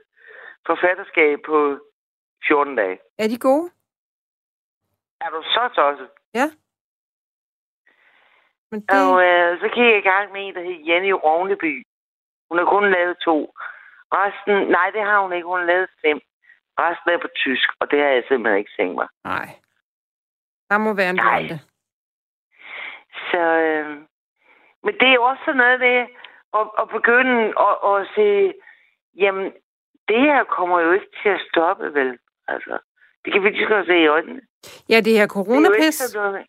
forfatterskab 0.67 1.39
på 1.45 1.57
14 2.47 2.75
dage. 2.75 2.99
Er 3.19 3.27
de 3.27 3.39
gode? 3.39 3.69
Er 5.21 5.29
du 5.29 5.41
så 5.43 5.69
tosset? 5.75 6.09
Ja. 6.33 6.47
Men 8.71 8.81
det... 8.81 8.89
Og 8.91 9.23
øh, 9.27 9.59
så 9.59 9.67
gik 9.73 9.83
jeg 9.91 9.97
i 9.97 10.09
gang 10.11 10.31
med 10.31 10.41
en, 10.47 10.55
der 10.55 10.63
hed 10.63 10.79
Jenny 10.87 11.11
Rogneby. 11.11 11.87
Hun 12.49 12.57
har 12.57 12.65
kun 12.65 12.91
lavet 12.91 13.17
to. 13.17 13.53
Resten, 14.13 14.55
nej, 14.77 14.89
det 14.95 15.01
har 15.01 15.21
hun 15.21 15.33
ikke. 15.33 15.47
Hun 15.47 15.59
har 15.59 15.65
lavet 15.65 15.89
fem. 16.05 16.19
Resten 16.79 17.09
er 17.13 17.17
på 17.21 17.27
tysk, 17.35 17.67
og 17.79 17.91
det 17.91 17.99
har 17.99 18.07
jeg 18.07 18.23
simpelthen 18.27 18.59
ikke 18.59 18.71
tænkt 18.79 18.95
mig. 18.95 19.07
Nej. 19.23 19.47
Der 20.69 20.77
må 20.77 20.93
være 20.93 21.09
en 21.09 21.19
blonde. 21.23 21.59
Så, 23.29 23.41
øh, 23.65 23.89
men 24.83 24.93
det 24.99 25.07
er 25.09 25.13
jo 25.13 25.23
også 25.23 25.41
sådan 25.45 25.57
noget 25.57 25.79
det, 25.79 25.97
at, 26.59 26.65
at 26.81 26.87
begynde 26.97 27.37
at, 27.67 27.75
at 27.91 28.07
se, 28.15 28.53
jamen, 29.23 29.45
det 30.07 30.19
her 30.27 30.43
kommer 30.43 30.79
jo 30.79 30.91
ikke 30.91 31.09
til 31.23 31.29
at 31.29 31.41
stoppe, 31.51 31.93
vel? 31.93 32.17
Altså, 32.47 32.77
Det 33.25 33.33
kan 33.33 33.43
vi 33.43 33.49
lige 33.49 33.67
så 33.67 33.83
se 33.87 33.97
i 34.03 34.07
øjnene. 34.07 34.41
Ja, 34.89 34.97
det 35.01 35.03
her 35.03 35.03
Det 35.05 35.15
er 35.15 35.19
jo 35.19 35.23
ikke 35.23 35.33
coronapis. 35.33 35.95
sådan 35.95 36.31
noget. 36.31 36.45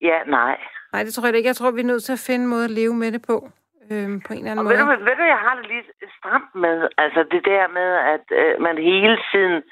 Ja, 0.00 0.18
nej. 0.26 0.60
Nej, 0.92 1.02
det 1.02 1.14
tror 1.14 1.26
jeg 1.26 1.36
ikke. 1.36 1.46
Jeg 1.46 1.56
tror, 1.56 1.70
vi 1.70 1.80
er 1.80 1.84
nødt 1.92 2.04
til 2.04 2.12
at 2.12 2.24
finde 2.26 2.42
en 2.44 2.50
måde 2.50 2.64
at 2.64 2.70
leve 2.70 2.94
med 2.94 3.12
det 3.12 3.22
på. 3.26 3.50
Øhm, 3.92 4.20
på 4.26 4.32
en 4.32 4.38
eller 4.38 4.50
anden 4.50 4.58
Og 4.58 4.64
måde. 4.64 4.74
ved 4.74 4.98
du, 4.98 5.04
ved 5.04 5.16
du, 5.16 5.22
jeg 5.22 5.38
har 5.46 5.54
det 5.56 5.66
lidt 5.66 5.90
stramt 6.18 6.54
med, 6.54 6.88
altså 6.98 7.20
det 7.30 7.44
der 7.44 7.68
med, 7.68 7.90
at 8.14 8.26
øh, 8.40 8.60
man 8.60 8.78
hele 8.78 9.18
tiden 9.32 9.62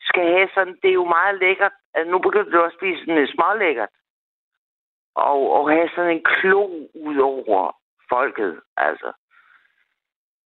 skal 0.00 0.26
have 0.34 0.48
sådan, 0.54 0.76
det 0.82 0.88
er 0.90 1.00
jo 1.02 1.04
meget 1.04 1.38
lækkert, 1.38 1.72
altså, 1.94 2.10
nu 2.10 2.18
begynder 2.18 2.50
du 2.50 2.60
også 2.60 2.76
at 2.76 2.80
blive 2.80 2.98
sådan 2.98 3.14
lidt 3.14 3.34
smålækkert, 3.34 3.88
og, 5.14 5.52
og 5.56 5.70
have 5.70 5.88
sådan 5.94 6.10
en 6.16 6.24
klo 6.24 6.64
ud 6.94 7.18
over 7.18 7.76
folket, 8.08 8.60
altså. 8.76 9.12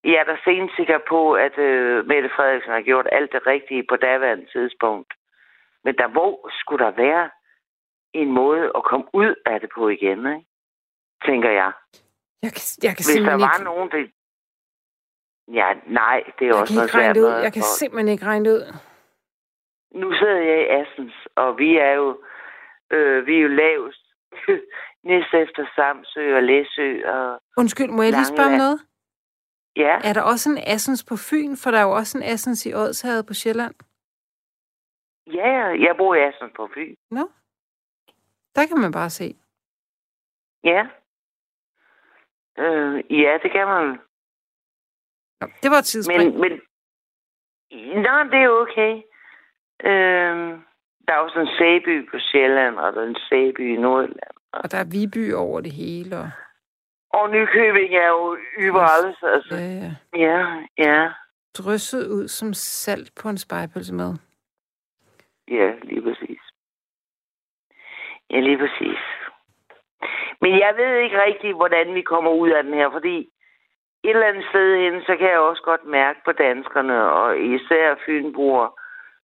Jeg 0.04 0.16
er 0.16 0.24
da 0.24 0.38
sikker 0.78 1.00
på, 1.10 1.34
at 1.34 1.58
øh, 1.58 2.06
Mette 2.06 2.30
Frederiksen 2.36 2.72
har 2.74 2.82
gjort 2.82 3.08
alt 3.12 3.32
det 3.32 3.48
rigtige 3.48 3.84
på 3.90 3.96
daværende 3.96 4.48
tidspunkt. 4.52 5.14
Men 5.84 5.96
der 5.98 6.08
må 6.08 6.50
skulle 6.52 6.86
der 6.86 6.92
være 6.92 7.30
en 8.14 8.32
måde 8.32 8.72
at 8.76 8.84
komme 8.84 9.06
ud 9.14 9.36
af 9.46 9.60
det 9.60 9.70
på 9.76 9.90
igen, 9.90 10.20
ikke? 10.20 10.46
tænker 11.26 11.52
jeg. 11.52 11.72
Jeg 12.44 12.52
kan, 12.56 12.64
jeg 12.84 12.94
kan 12.98 13.06
Hvis 13.08 13.26
der 13.30 13.38
var 13.46 13.54
ikke, 13.54 13.64
nogen, 13.64 13.90
der... 13.92 14.02
Ja, 15.60 15.68
nej, 16.02 16.20
det 16.40 16.42
er 16.42 16.50
jeg 16.52 16.56
også 16.56 16.76
noget 16.76 16.92
svært 16.92 17.16
det 17.16 17.22
ud. 17.22 17.34
Jeg 17.46 17.54
kan 17.54 17.62
Og 17.62 17.78
simpelthen 17.80 18.08
ikke 18.14 18.26
regne 18.26 18.46
det 18.46 18.54
ud. 18.58 18.66
Nu 20.02 20.14
sidder 20.20 20.42
jeg 20.50 20.60
i 20.62 20.68
Assens, 20.80 21.14
og 21.36 21.58
vi 21.58 21.78
er 21.78 21.94
jo, 22.02 22.22
øh, 22.92 23.26
vi 23.28 23.34
er 23.38 23.42
jo 23.42 23.48
lavest. 23.48 24.04
Næst 25.10 25.34
efter 25.34 25.64
Samsø 25.76 26.36
og 26.36 26.44
Læsø 26.44 26.90
og... 27.14 27.42
Undskyld, 27.58 27.90
må 27.90 28.02
jeg 28.04 28.12
lige 28.12 28.26
spørge 28.26 28.52
om 28.54 28.58
noget? 28.66 28.80
Ja, 29.76 30.00
Er 30.04 30.14
der 30.14 30.22
også 30.22 30.50
en 30.50 30.58
Assens 30.74 31.04
på 31.04 31.16
Fyn? 31.16 31.56
For 31.56 31.72
der 31.72 31.78
er 31.78 31.84
jo 31.84 31.92
også 31.92 32.18
en 32.18 32.24
Assens 32.24 32.66
i 32.66 32.74
Odshavet 32.74 33.26
på 33.28 33.34
Sjælland. 33.34 33.76
ja, 35.28 35.54
jeg 35.86 35.96
bor 35.98 36.16
i 36.16 36.20
Assens 36.20 36.54
på 36.56 36.70
Fyn. 36.74 36.96
Nå? 37.12 37.30
Der 38.56 38.68
kan 38.68 38.78
man 38.82 38.92
bare 38.92 39.10
se. 39.10 39.36
Ja. 40.64 40.88
Øh, 42.60 43.20
ja, 43.22 43.38
det 43.44 43.52
kan 43.52 43.68
man. 43.68 43.86
Nå, 45.42 45.48
det 45.64 45.72
var 45.72 45.78
et 45.78 45.86
tidsspring. 45.86 46.32
Men, 46.32 46.42
men... 46.42 46.52
Nå, 48.06 48.16
det 48.32 48.40
er 48.44 48.50
okay. 48.64 48.94
Øh, 49.90 50.60
der 51.08 51.14
er 51.14 51.18
også 51.18 51.40
en 51.40 51.48
Sæby 51.58 52.10
på 52.12 52.18
Sjælland, 52.20 52.76
og 52.76 52.94
der 52.94 53.02
er 53.02 53.08
en 53.08 53.18
Sæby 53.30 53.74
i 53.76 53.78
Nordjylland. 53.82 54.36
Og 54.54 54.72
der 54.72 54.78
er 54.78 54.90
Viby 54.92 55.34
over 55.34 55.62
det 55.62 55.72
hele. 55.72 56.18
Og, 56.18 56.30
Og 57.10 57.30
Nykøbing 57.30 57.96
er 57.96 58.08
jo 58.08 58.38
überalt, 58.60 59.18
altså. 59.24 59.56
øh, 59.56 60.20
Ja, 60.22 60.66
ja. 60.78 61.12
drysset 61.58 62.08
ud 62.08 62.28
som 62.28 62.54
salt 62.54 63.12
på 63.22 63.30
en 63.30 63.38
spejpølse 63.38 63.94
med. 63.94 64.14
Ja, 65.48 65.72
lige 65.84 66.02
præcis. 66.02 66.40
Ja, 68.30 68.40
lige 68.40 68.58
præcis. 68.58 68.98
Men 70.42 70.60
jeg 70.60 70.74
ved 70.78 70.96
ikke 70.96 71.24
rigtig, 71.24 71.54
hvordan 71.54 71.96
vi 71.96 72.02
kommer 72.02 72.32
ud 72.32 72.50
af 72.50 72.64
den 72.64 72.74
her, 72.74 72.90
fordi 72.92 73.30
et 74.04 74.10
eller 74.10 74.28
andet 74.28 74.46
sted 74.50 74.78
hen, 74.78 75.02
så 75.02 75.16
kan 75.18 75.30
jeg 75.30 75.40
også 75.40 75.62
godt 75.62 75.86
mærke 75.86 76.20
på 76.26 76.32
danskerne, 76.32 77.12
og 77.12 77.40
især 77.40 77.96
fynboer, 78.06 78.80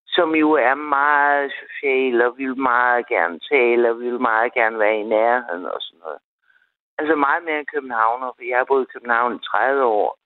som 0.08 0.36
jo 0.36 0.52
er 0.52 0.74
meget 0.74 1.52
sociale, 1.62 2.28
og 2.28 2.38
vil 2.38 2.58
meget 2.58 3.08
gerne 3.08 3.40
tale, 3.52 3.90
og 3.90 4.00
vil 4.00 4.20
meget 4.22 4.54
gerne 4.54 4.80
være 4.80 4.98
i 5.00 5.04
nærheden 5.04 5.66
og 5.66 5.82
sådan 5.82 6.00
noget. 6.00 6.20
Altså 6.98 7.16
meget 7.16 7.44
mere 7.44 7.60
end 7.60 7.74
københavner, 7.74 8.28
for 8.36 8.44
jeg 8.50 8.58
har 8.58 8.66
boet 8.66 8.88
i 8.88 8.94
København 8.94 9.36
i 9.36 9.40
30 9.40 9.84
år. 9.84 10.18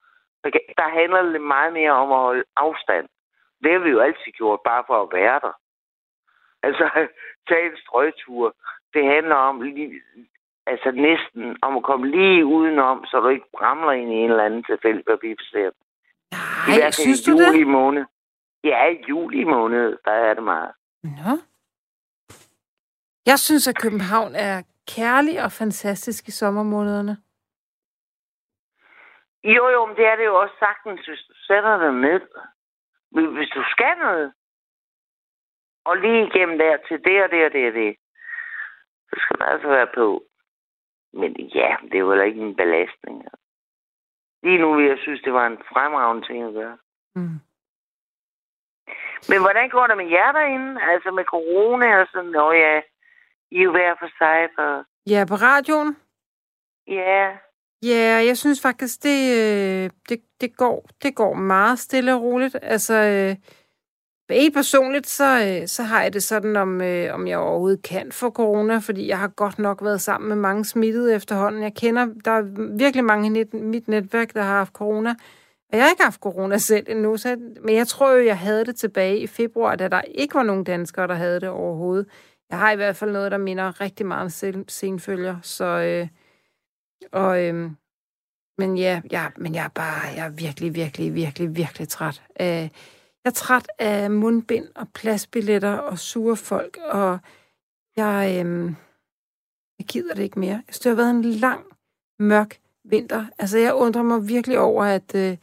Der 0.77 0.89
handler 0.99 1.21
det 1.21 1.41
meget 1.41 1.73
mere 1.73 1.91
om 1.91 2.11
at 2.11 2.17
holde 2.17 2.43
afstand. 2.55 3.07
Det 3.63 3.71
har 3.71 3.79
vi 3.79 3.89
jo 3.89 3.99
altid 3.99 4.31
gjort, 4.31 4.59
bare 4.65 4.83
for 4.87 5.03
at 5.03 5.09
være 5.13 5.39
der. 5.39 5.55
Altså, 6.63 6.85
tage 7.49 7.65
en 7.65 7.77
strøgtur. 7.77 8.55
Det 8.93 9.05
handler 9.05 9.35
om 9.35 9.61
altså 10.71 10.91
næsten 10.91 11.57
om 11.61 11.77
at 11.77 11.83
komme 11.83 12.05
lige 12.17 12.45
udenom, 12.45 13.05
så 13.05 13.19
du 13.19 13.27
ikke 13.27 13.45
ramler 13.61 13.91
ind 13.91 14.11
i 14.11 14.15
en 14.15 14.29
eller 14.31 14.43
anden 14.43 14.63
forbipasserende. 15.09 15.77
I 16.31 16.35
Nej, 16.69 16.77
hvert 16.79 16.83
fald 16.83 16.93
synes 17.05 17.27
i 17.27 17.31
du 17.31 17.37
juli 17.37 17.59
det? 17.59 17.67
måned. 17.67 18.05
Ja, 18.63 18.85
i 18.89 19.03
juli 19.09 19.43
måned, 19.43 19.97
der 20.05 20.11
er 20.11 20.33
det 20.33 20.43
meget. 20.43 20.71
Nå. 21.03 21.33
Jeg 23.25 23.39
synes, 23.39 23.67
at 23.67 23.77
København 23.81 24.35
er 24.35 24.63
kærlig 24.95 25.43
og 25.43 25.51
fantastisk 25.51 26.27
i 26.27 26.31
sommermånederne. 26.31 27.17
Jo, 29.43 29.69
jo, 29.69 29.85
men 29.85 29.95
det 29.95 30.05
er 30.05 30.15
det 30.15 30.25
jo 30.25 30.35
også 30.35 30.55
sagtens, 30.59 31.05
hvis 31.07 31.19
du 31.29 31.33
sætter 31.47 31.77
dig 31.77 31.93
ned. 31.93 32.21
Men 33.11 33.25
Hvis 33.35 33.49
du 33.49 33.63
skal 33.71 33.95
noget, 33.97 34.33
og 35.85 35.97
lige 35.97 36.27
igennem 36.27 36.57
der 36.57 36.77
til 36.87 37.03
det 37.03 37.23
og 37.23 37.29
det 37.31 37.45
og 37.45 37.51
det 37.51 37.67
og 37.67 37.73
det, 37.73 37.95
så 39.09 39.15
skal 39.21 39.35
man 39.39 39.49
altså 39.53 39.67
være 39.67 39.87
på. 39.95 40.23
Men 41.19 41.31
ja, 41.59 41.75
det 41.81 41.93
heller 41.93 42.23
ikke 42.23 42.41
en 42.41 42.55
belastning. 42.55 43.17
Lige 44.43 44.57
nu 44.57 44.75
vil 44.75 44.85
jeg 44.85 44.97
synes, 45.01 45.21
det 45.21 45.33
var 45.33 45.47
en 45.47 45.57
fremragende 45.73 46.27
ting 46.27 46.43
at 46.43 46.53
gøre. 46.53 46.77
Mm. 47.15 47.39
Men 49.29 49.39
hvordan 49.41 49.69
går 49.69 49.87
det 49.87 49.97
med 49.97 50.09
jer 50.09 50.31
derinde? 50.31 50.81
Altså 50.81 51.11
med 51.11 51.23
corona 51.23 52.01
og 52.01 52.07
sådan? 52.11 52.31
Nå 52.31 52.51
ja, 52.51 52.81
I 53.51 53.57
er 53.59 53.63
jo 53.63 53.71
hver 53.71 53.95
for 53.99 54.09
sig. 54.17 54.49
Og... 54.57 54.85
Ja, 55.09 55.25
på 55.29 55.35
radioen. 55.35 55.97
Ja, 56.87 57.37
Ja, 57.83 58.23
jeg 58.27 58.37
synes 58.37 58.61
faktisk, 58.61 59.03
det, 59.03 59.19
øh, 59.39 59.89
det, 60.09 60.21
det, 60.41 60.57
går, 60.57 60.89
det 61.03 61.15
går 61.15 61.33
meget 61.33 61.79
stille 61.79 62.13
og 62.13 62.21
roligt. 62.21 62.55
Altså, 62.61 62.93
øh, 62.93 63.35
helt 64.35 64.53
personligt, 64.53 65.07
så, 65.07 65.59
øh, 65.61 65.67
så 65.67 65.83
har 65.83 66.01
jeg 66.01 66.13
det 66.13 66.23
sådan, 66.23 66.55
om, 66.55 66.81
øh, 66.81 67.13
om 67.13 67.27
jeg 67.27 67.37
overhovedet 67.37 67.81
kan 67.81 68.11
få 68.11 68.29
corona, 68.29 68.77
fordi 68.77 69.07
jeg 69.07 69.19
har 69.19 69.27
godt 69.27 69.59
nok 69.59 69.83
været 69.83 70.01
sammen 70.01 70.27
med 70.27 70.35
mange 70.35 70.65
smittede 70.65 71.15
efterhånden. 71.15 71.63
Jeg 71.63 71.73
kender, 71.73 72.05
der 72.25 72.31
er 72.31 72.75
virkelig 72.77 73.05
mange 73.05 73.25
i 73.25 73.29
net, 73.29 73.53
mit 73.53 73.87
netværk, 73.87 74.33
der 74.33 74.41
har 74.41 74.57
haft 74.57 74.73
corona. 74.73 75.15
Og 75.71 75.77
jeg 75.77 75.83
har 75.83 75.89
ikke 75.89 76.03
haft 76.03 76.21
corona 76.21 76.57
selv 76.57 76.85
endnu, 76.89 77.17
så, 77.17 77.37
men 77.61 77.75
jeg 77.75 77.87
tror 77.87 78.11
jo, 78.11 78.25
jeg 78.25 78.37
havde 78.37 78.65
det 78.65 78.75
tilbage 78.75 79.19
i 79.19 79.27
februar, 79.27 79.75
da 79.75 79.87
der 79.87 80.01
ikke 80.01 80.35
var 80.35 80.43
nogen 80.43 80.63
danskere, 80.63 81.07
der 81.07 81.13
havde 81.13 81.39
det 81.39 81.49
overhovedet. 81.49 82.07
Jeg 82.49 82.59
har 82.59 82.71
i 82.71 82.75
hvert 82.75 82.95
fald 82.95 83.11
noget, 83.11 83.31
der 83.31 83.37
minder 83.37 83.81
rigtig 83.81 84.05
meget 84.05 84.21
om 84.21 84.29
sen- 84.29 84.65
senfølger, 84.67 85.37
så... 85.41 85.65
Øh, 85.65 86.07
og, 87.11 87.43
øh, 87.43 87.71
men 88.57 88.77
ja, 88.77 89.01
ja, 89.11 89.27
men 89.37 89.55
jeg 89.55 89.65
er 89.65 89.69
bare, 89.69 90.07
jeg 90.15 90.25
er 90.25 90.29
virkelig, 90.29 90.75
virkelig, 90.75 91.15
virkelig, 91.15 91.55
virkelig 91.55 91.89
træt. 91.89 92.23
Øh, 92.41 92.69
jeg 93.27 93.31
er 93.31 93.35
træt 93.35 93.67
af 93.79 94.11
mundbind 94.11 94.67
og 94.75 94.87
pladsbilletter 94.93 95.77
og 95.77 95.99
sure 95.99 96.35
folk, 96.35 96.77
og 96.89 97.19
jeg, 97.97 98.37
øhm, 98.39 98.75
jeg 99.79 99.87
gider 99.87 100.13
det 100.13 100.23
ikke 100.23 100.39
mere. 100.39 100.51
Jeg 100.51 100.63
synes, 100.67 100.79
det 100.79 100.89
har 100.89 100.95
været 100.95 101.09
en 101.09 101.23
lang, 101.23 101.65
mørk 102.19 102.59
vinter. 102.83 103.25
Altså, 103.39 103.57
jeg 103.57 103.73
undrer 103.73 104.03
mig 104.03 104.27
virkelig 104.27 104.59
over, 104.59 104.83
at 104.83 105.15
øh, 105.15 105.37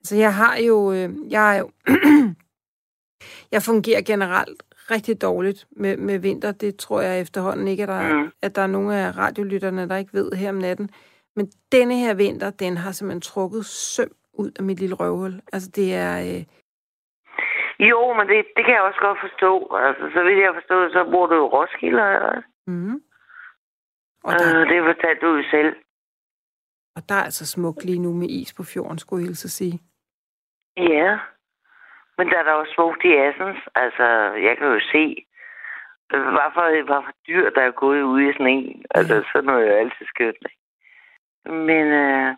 altså, 0.00 0.16
jeg 0.16 0.34
har 0.34 0.56
jo, 0.56 0.92
øh, 0.92 1.32
jeg 1.32 1.56
er 1.56 1.58
jo, 1.58 1.70
jeg 3.54 3.62
fungerer 3.62 4.02
generelt 4.02 4.62
rigtig 4.90 5.20
dårligt 5.22 5.66
med, 5.70 5.96
med 5.96 6.18
vinter. 6.18 6.52
Det 6.52 6.76
tror 6.76 7.00
jeg 7.00 7.20
efterhånden 7.20 7.68
ikke, 7.68 7.82
at 7.82 7.88
der, 7.88 8.22
Mm. 8.22 8.30
at 8.42 8.56
der 8.56 8.62
er 8.62 8.66
nogen 8.66 8.90
af 8.90 9.16
radiolytterne, 9.16 9.88
der 9.88 9.96
ikke 9.96 10.14
ved 10.14 10.32
her 10.32 10.48
om 10.48 10.54
natten. 10.54 10.90
Men 11.36 11.52
denne 11.72 11.98
her 11.98 12.14
vinter, 12.14 12.50
den 12.50 12.76
har 12.76 12.92
simpelthen 12.92 13.20
trukket 13.20 13.66
søm 13.66 14.10
ud 14.32 14.50
af 14.58 14.64
mit 14.64 14.80
lille 14.80 14.94
røvhul. 14.94 15.40
Altså, 15.52 15.68
det 15.68 15.94
er... 15.94 16.36
Øh, 16.36 16.44
Jo, 17.88 18.12
men 18.12 18.28
det, 18.28 18.44
det 18.56 18.64
kan 18.64 18.74
jeg 18.74 18.82
også 18.82 19.00
godt 19.00 19.18
forstå. 19.20 19.76
Altså, 19.86 20.10
så 20.14 20.22
vidt 20.22 20.38
jeg 20.38 20.54
forstår, 20.54 20.88
så 20.92 21.08
bor 21.12 21.26
du 21.26 21.34
i 21.34 21.48
Roskilde, 21.56 22.02
eller? 22.16 22.42
mm. 22.66 22.94
og, 24.24 24.32
der, 24.38 24.60
Øh, 24.60 24.68
det 24.70 24.84
fortalte 24.84 25.26
du 25.26 25.36
jo 25.36 25.42
selv. 25.50 25.76
og 26.96 27.02
der 27.08 27.14
er 27.14 27.22
altså 27.24 27.46
smukt 27.46 27.84
lige 27.84 27.98
nu 28.02 28.12
med 28.12 28.28
is 28.28 28.54
på 28.54 28.62
fjorden, 28.62 28.98
skulle 28.98 29.20
jeg 29.22 29.26
hilse 29.28 29.48
sige. 29.48 29.80
Ja. 30.76 31.18
Men 32.18 32.28
der 32.30 32.38
er 32.38 32.42
der 32.42 32.52
også 32.52 32.72
smukt 32.74 33.04
i 33.04 33.12
Assens. 33.16 33.58
Altså, 33.74 34.04
jeg 34.46 34.56
kan 34.58 34.66
jo 34.66 34.80
se, 34.92 35.04
øh, 36.14 36.22
hvad 36.22 36.50
for, 36.54 36.84
hvad 36.88 37.02
for 37.06 37.12
dyr, 37.28 37.50
der 37.50 37.62
er 37.62 37.70
gået 37.70 38.02
ud 38.02 38.20
i 38.22 38.32
sådan 38.32 38.46
en. 38.46 38.84
Altså, 38.90 39.24
sådan 39.32 39.44
noget 39.46 39.66
er 39.66 39.72
jo 39.72 39.78
altid 39.78 40.06
skønt. 40.06 40.46
Men, 41.44 41.86
øh, 42.04 42.30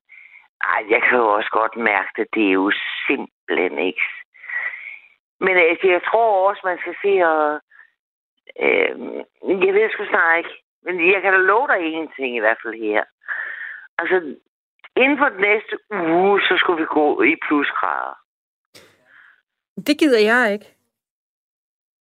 ej, 0.75 0.81
jeg 0.91 1.01
kan 1.03 1.19
jo 1.19 1.27
også 1.37 1.51
godt 1.53 1.77
mærke 1.77 2.09
det. 2.17 2.27
Det 2.35 2.49
er 2.49 2.53
jo 2.53 2.73
simpelthen 3.07 3.79
ikke. 3.79 4.03
Men 5.47 5.55
altså, 5.71 5.87
jeg 5.95 6.03
tror 6.09 6.49
også, 6.49 6.61
man 6.65 6.79
skal 6.83 6.95
se 7.05 7.13
og... 7.33 7.61
Øh, 8.65 8.93
jeg 9.67 9.75
ved 9.75 9.91
sgu 9.91 10.05
snart 10.07 10.39
ikke. 10.39 10.55
Men 10.85 11.13
jeg 11.13 11.23
kan 11.23 11.33
da 11.33 11.39
love 11.39 11.67
dig 11.73 11.81
en 11.87 12.09
ting 12.17 12.37
i 12.37 12.41
hvert 12.45 12.59
fald 12.63 12.75
her. 12.75 13.05
Altså, 13.99 14.17
inden 14.97 15.19
for 15.19 15.29
den 15.29 15.41
næste 15.41 15.75
uge, 15.91 16.41
så 16.41 16.55
skulle 16.61 16.81
vi 16.83 16.87
gå 17.01 17.23
i 17.23 17.35
plusgrader. 17.47 18.17
Det 19.87 19.99
gider 19.99 20.21
jeg 20.33 20.53
ikke. 20.53 20.69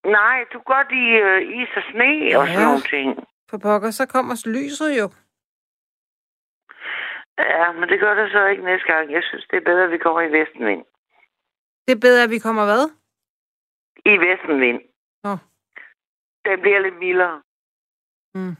Nej, 0.05 0.37
du 0.53 0.57
kan 0.59 0.73
godt 0.75 0.91
lide 0.91 1.15
øh, 1.27 1.41
is 1.61 1.69
og 1.75 1.83
sne 1.91 2.11
og 2.39 2.47
sådan 2.47 2.59
Ja. 2.61 2.65
nogle 2.65 2.81
ting. 2.95 3.09
For 3.49 3.57
pokker, 3.57 3.91
så 3.91 4.05
kommer 4.07 4.35
lyset 4.57 4.91
jo. 4.99 5.07
Ja, 7.39 7.71
men 7.71 7.89
det 7.89 7.99
gør 7.99 8.13
det 8.13 8.31
så 8.31 8.45
ikke 8.45 8.65
næste 8.65 8.87
gang. 8.93 9.11
Jeg 9.11 9.23
synes, 9.23 9.45
det 9.51 9.57
er 9.57 9.61
bedre, 9.69 9.83
at 9.83 9.91
vi 9.91 9.97
kommer 9.97 10.21
i 10.21 10.31
vestenvind. 10.31 10.83
Det 11.87 11.93
er 11.95 11.99
bedre, 12.07 12.23
at 12.23 12.29
vi 12.29 12.39
kommer 12.39 12.65
hvad? 12.65 12.85
I 14.05 14.13
vestenvind. 14.27 14.81
Nå, 15.23 15.37
Den 16.45 16.61
bliver 16.61 16.79
lidt 16.79 16.97
mildere. 16.99 17.41
Mm. 18.35 18.55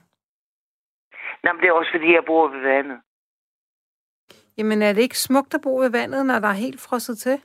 Nå, 1.44 1.54
men 1.54 1.62
det 1.62 1.68
er 1.70 1.74
også 1.74 1.92
fordi, 1.96 2.14
jeg 2.14 2.24
bor 2.26 2.48
ved 2.48 2.62
vandet. 2.62 3.02
Jamen, 4.58 4.82
er 4.82 4.94
det 4.94 5.02
ikke 5.02 5.20
smukt 5.20 5.54
at 5.54 5.62
bo 5.62 5.78
ved 5.78 5.90
vandet, 5.90 6.26
når 6.26 6.40
der 6.40 6.48
er 6.48 6.64
helt 6.66 6.82
frosset 6.82 7.18
til? 7.18 7.42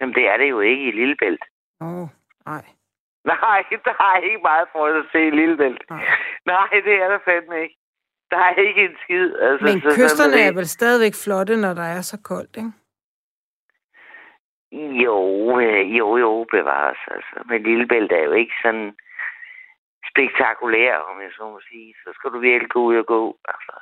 Jamen, 0.00 0.14
det 0.14 0.24
er 0.28 0.36
det 0.36 0.48
jo 0.50 0.60
ikke 0.60 0.88
i 0.88 0.92
Lillebælt. 0.92 1.44
Åh, 1.80 1.88
oh, 2.02 2.08
nej. 2.46 2.64
Nej, 3.24 3.62
der 3.84 3.94
er 4.08 4.16
ikke 4.24 4.42
meget 4.42 4.68
for 4.72 4.86
at 4.86 5.06
se 5.12 5.26
i 5.26 5.30
Lillebælt. 5.30 5.82
Nej. 5.90 6.04
Nej, 6.46 6.68
det 6.84 6.94
er 7.02 7.08
der 7.08 7.18
fandme 7.24 7.62
ikke. 7.62 7.76
Der 8.30 8.36
er 8.36 8.54
ikke 8.68 8.84
en 8.84 8.96
skid. 9.04 9.34
Altså, 9.36 9.64
Men 9.66 9.80
så- 9.80 9.96
kysterne 9.96 10.40
er 10.40 10.52
vel 10.52 10.68
stadigvæk 10.68 11.14
flotte, 11.24 11.56
når 11.56 11.74
der 11.74 11.82
er 11.96 12.00
så 12.02 12.18
koldt, 12.22 12.56
ikke? 12.56 12.72
Jo, 15.04 15.18
øh, 15.60 15.98
jo, 15.98 16.16
jo, 16.16 16.46
bevares. 16.50 16.98
Altså. 17.10 17.36
Men 17.48 17.62
Lillebælt 17.62 18.12
er 18.12 18.24
jo 18.24 18.32
ikke 18.32 18.54
sådan 18.62 18.96
spektakulær, 20.10 20.94
om 20.98 21.20
jeg 21.20 21.30
så 21.36 21.44
må 21.44 21.60
sige. 21.70 21.94
Så 22.04 22.10
skal 22.14 22.30
du 22.30 22.38
virkelig 22.38 22.70
gå 22.70 22.80
ud 22.80 22.96
og 22.96 23.06
gå. 23.06 23.36
Altså, 23.48 23.74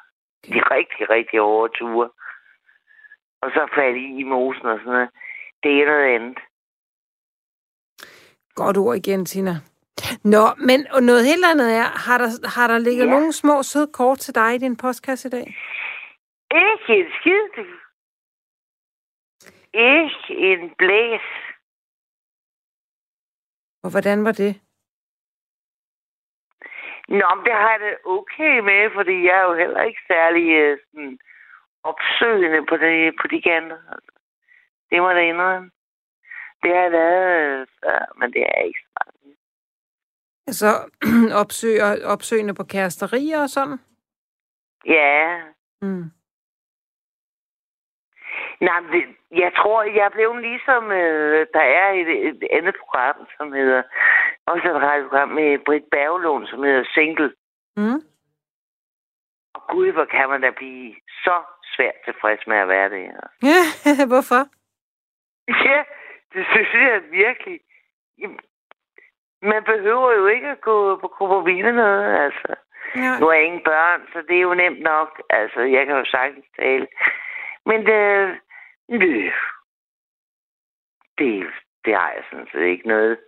de 0.53 0.61
rigtig, 0.77 1.11
rigtig 1.11 1.41
hårde 1.41 1.73
ture. 1.79 2.09
Og 3.43 3.51
så 3.51 3.69
falde 3.75 3.99
i 3.99 4.21
i 4.21 4.23
mosen 4.23 4.67
og 4.67 4.79
sådan 4.79 4.93
noget. 4.93 5.11
Det 5.63 5.83
er 5.83 5.87
noget 5.87 6.15
andet. 6.15 6.39
Godt 8.55 8.77
ord 8.77 8.97
igen, 8.97 9.25
Tina. 9.25 9.55
Nå, 10.25 10.45
men 10.69 10.87
og 10.95 11.03
noget 11.03 11.25
helt 11.27 11.45
andet 11.53 11.77
er, 11.77 11.89
har 12.07 12.19
der, 12.19 12.49
har 12.57 12.67
der 12.69 12.79
ligget 12.79 13.07
Ja. 13.07 13.11
nogle 13.11 13.33
små 13.33 13.63
søde 13.63 13.91
kort 13.93 14.19
til 14.19 14.35
dig 14.35 14.55
i 14.55 14.59
din 14.59 14.77
postkasse 14.77 15.29
i 15.29 15.31
dag? 15.31 15.47
Ikke 16.55 17.03
en 17.03 17.11
skid. 17.21 17.65
Ikke 19.75 20.53
en 20.53 20.75
blæs. 20.79 21.27
Og 23.83 23.91
hvordan 23.91 24.25
var 24.25 24.33
det? 24.33 24.61
Nå, 27.09 27.27
men 27.37 27.45
det 27.45 27.53
har 27.53 27.71
jeg 27.71 27.81
det 27.81 27.97
okay 28.05 28.59
med, 28.59 28.91
fordi 28.95 29.17
jeg 29.27 29.37
er 29.41 29.45
jo 29.45 29.55
heller 29.55 29.83
ikke 29.83 30.01
særlig 30.09 30.47
øh, 30.51 30.79
sådan, 30.91 31.19
opsøgende 31.83 32.67
på, 32.69 32.77
det, 32.77 33.15
på 33.21 33.27
de 33.27 33.43
kanter. 33.43 33.79
Det 34.91 35.03
må 35.03 35.09
da 35.09 35.21
indrømme. 35.21 35.71
Det 36.63 36.71
har 36.75 36.83
jeg 36.83 36.93
været 36.93 37.61
øh, 37.61 37.67
før, 37.83 38.13
men 38.19 38.33
det 38.33 38.43
er 38.43 38.63
ikke 38.63 38.81
så 38.83 38.89
meget. 38.97 39.37
Altså, 40.47 40.71
opsøger, 41.43 42.07
opsøgende 42.07 42.55
på 42.55 42.65
kæresterier 42.65 43.43
og 43.43 43.49
sådan? 43.51 43.79
Ja, 44.87 45.41
Mm. 45.83 46.05
Nej, 48.67 48.81
men 48.81 48.93
det, 48.93 49.05
jeg 49.31 49.53
tror, 49.57 49.83
jeg 49.83 50.11
blev 50.13 50.37
ligesom, 50.37 50.93
øh, 50.93 51.47
der 51.55 51.65
er 51.81 51.89
et, 52.01 52.11
et 52.29 52.43
andet 52.51 52.75
program, 52.81 53.17
som 53.37 53.53
hedder, 53.53 53.83
også 54.47 54.69
et 54.69 54.83
radioprogram 54.83 55.29
med 55.29 55.59
Britt 55.67 55.85
Berglund, 55.91 56.47
som 56.47 56.63
hedder 56.63 56.85
Single. 56.95 57.33
Mm. 57.77 58.01
Og 59.55 59.63
gud, 59.69 59.93
hvor 59.93 60.05
kan 60.05 60.29
man 60.29 60.41
da 60.41 60.51
blive 60.51 60.95
så 61.25 61.37
svært 61.77 61.99
tilfreds 62.05 62.47
med 62.47 62.57
at 62.57 62.69
være 62.69 62.91
det 62.91 63.01
her. 63.01 63.21
Ja, 63.51 63.63
hvorfor? 64.13 64.43
Ja, 65.69 65.81
det 66.35 66.47
synes 66.53 66.73
jeg 66.75 67.03
virkelig. 67.11 67.61
Man 69.43 69.65
behøver 69.65 70.13
jo 70.13 70.27
ikke 70.27 70.49
at 70.49 70.61
gå 70.61 70.97
på 70.97 71.09
kompromis 71.09 71.65
med 71.65 71.73
noget, 71.73 72.25
altså. 72.25 72.55
Ja. 72.97 73.19
Nu 73.21 73.27
har 73.27 73.33
jeg 73.33 73.45
ingen 73.45 73.65
børn, 73.65 74.01
så 74.13 74.23
det 74.29 74.37
er 74.37 74.41
jo 74.41 74.55
nemt 74.55 74.81
nok. 74.81 75.23
Altså, 75.31 75.61
jeg 75.61 75.87
kan 75.87 75.97
jo 75.97 76.05
sagtens 76.05 76.47
tale. 76.59 76.87
Men 77.67 77.87
det, 77.87 78.01
det, 78.89 79.33
det, 81.19 81.47
det 81.85 81.95
har 81.95 82.11
jeg 82.13 82.25
sådan 82.31 82.49
set 82.53 82.61
ikke 82.63 82.89
noget. 82.89 83.19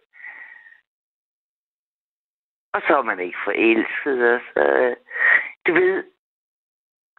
Og 2.75 2.83
så 2.87 2.99
er 2.99 3.03
man 3.03 3.21
ikke 3.21 3.39
forelsket, 3.45 4.35
og 4.35 4.41
så, 4.55 4.61
øh, 4.61 4.97
du 5.67 5.73
ved, 5.73 6.05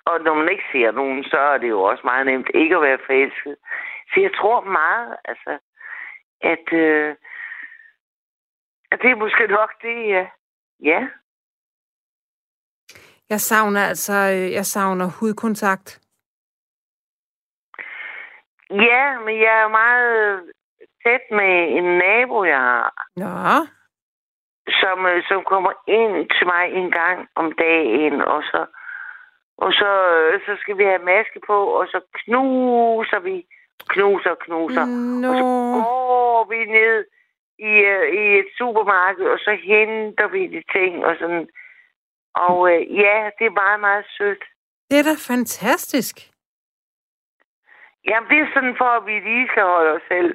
og 0.05 0.21
når 0.21 0.33
man 0.35 0.49
ikke 0.49 0.63
ser 0.71 0.91
nogen, 0.91 1.23
så 1.23 1.37
er 1.37 1.57
det 1.57 1.69
jo 1.69 1.81
også 1.81 2.01
meget 2.03 2.25
nemt 2.25 2.49
ikke 2.53 2.75
at 2.75 2.81
være 2.81 2.99
forelsket. 3.05 3.57
Så 4.13 4.19
jeg 4.19 4.31
tror 4.35 4.61
meget, 4.61 5.17
altså, 5.25 5.59
at, 6.41 6.73
øh, 6.73 7.15
at 8.91 8.99
det 9.01 9.11
er 9.11 9.15
måske 9.15 9.47
nok 9.47 9.71
det, 9.81 10.09
ja. 10.09 10.27
Ja, 10.83 11.07
Jeg 13.29 13.39
savner 13.41 13.81
altså, 13.81 14.13
øh, 14.13 14.51
jeg 14.51 14.65
savner 14.65 15.07
hudkontakt. 15.19 16.01
Ja, 18.71 19.19
men 19.25 19.35
jeg 19.39 19.61
er 19.63 19.67
meget 19.67 20.43
tæt 21.03 21.21
med 21.31 21.53
en 21.77 21.97
nabo, 21.97 22.43
jeg 22.43 22.57
har, 22.57 22.93
Nå, 23.15 23.65
som, 24.81 25.05
øh, 25.05 25.23
som 25.29 25.43
kommer 25.43 25.73
ind 25.87 26.15
til 26.35 26.45
mig 26.53 26.63
en 26.81 26.91
gang 26.91 27.27
om 27.35 27.51
dagen, 27.51 28.21
og 28.21 28.43
så, 28.43 28.65
og 29.57 29.73
så, 29.73 29.91
øh, 30.17 30.41
så 30.45 30.57
skal 30.61 30.77
vi 30.77 30.83
have 30.83 31.03
maske 31.13 31.39
på, 31.47 31.57
og 31.79 31.87
så 31.87 31.99
knuser 32.13 33.19
vi, 33.19 33.45
knuser, 33.89 34.35
knuser, 34.45 34.85
Nå. 35.21 35.27
og 35.27 35.35
så 35.37 35.43
går 35.43 36.45
vi 36.53 36.59
ned 36.65 37.05
i, 37.59 37.73
øh, 37.93 38.05
i 38.21 38.39
et 38.39 38.49
supermarked, 38.57 39.25
og 39.25 39.39
så 39.39 39.57
henter 39.63 40.27
vi 40.27 40.47
de 40.47 40.61
ting, 40.77 41.05
og 41.05 41.15
sådan. 41.19 41.47
Og 42.35 42.57
øh, 42.71 42.97
ja, 43.03 43.29
det 43.39 43.45
er 43.45 43.59
meget, 43.63 43.79
meget 43.79 44.05
sødt. 44.17 44.43
det 44.89 44.99
er 44.99 45.03
da 45.03 45.15
fantastisk. 45.33 46.15
Jamen, 48.07 48.29
det 48.29 48.37
er 48.39 48.47
sådan 48.53 48.75
for, 48.77 48.89
at 48.99 49.05
vi 49.05 49.15
lige 49.29 49.47
skal 49.51 49.63
holde 49.63 49.91
os 49.97 50.01
selv 50.13 50.29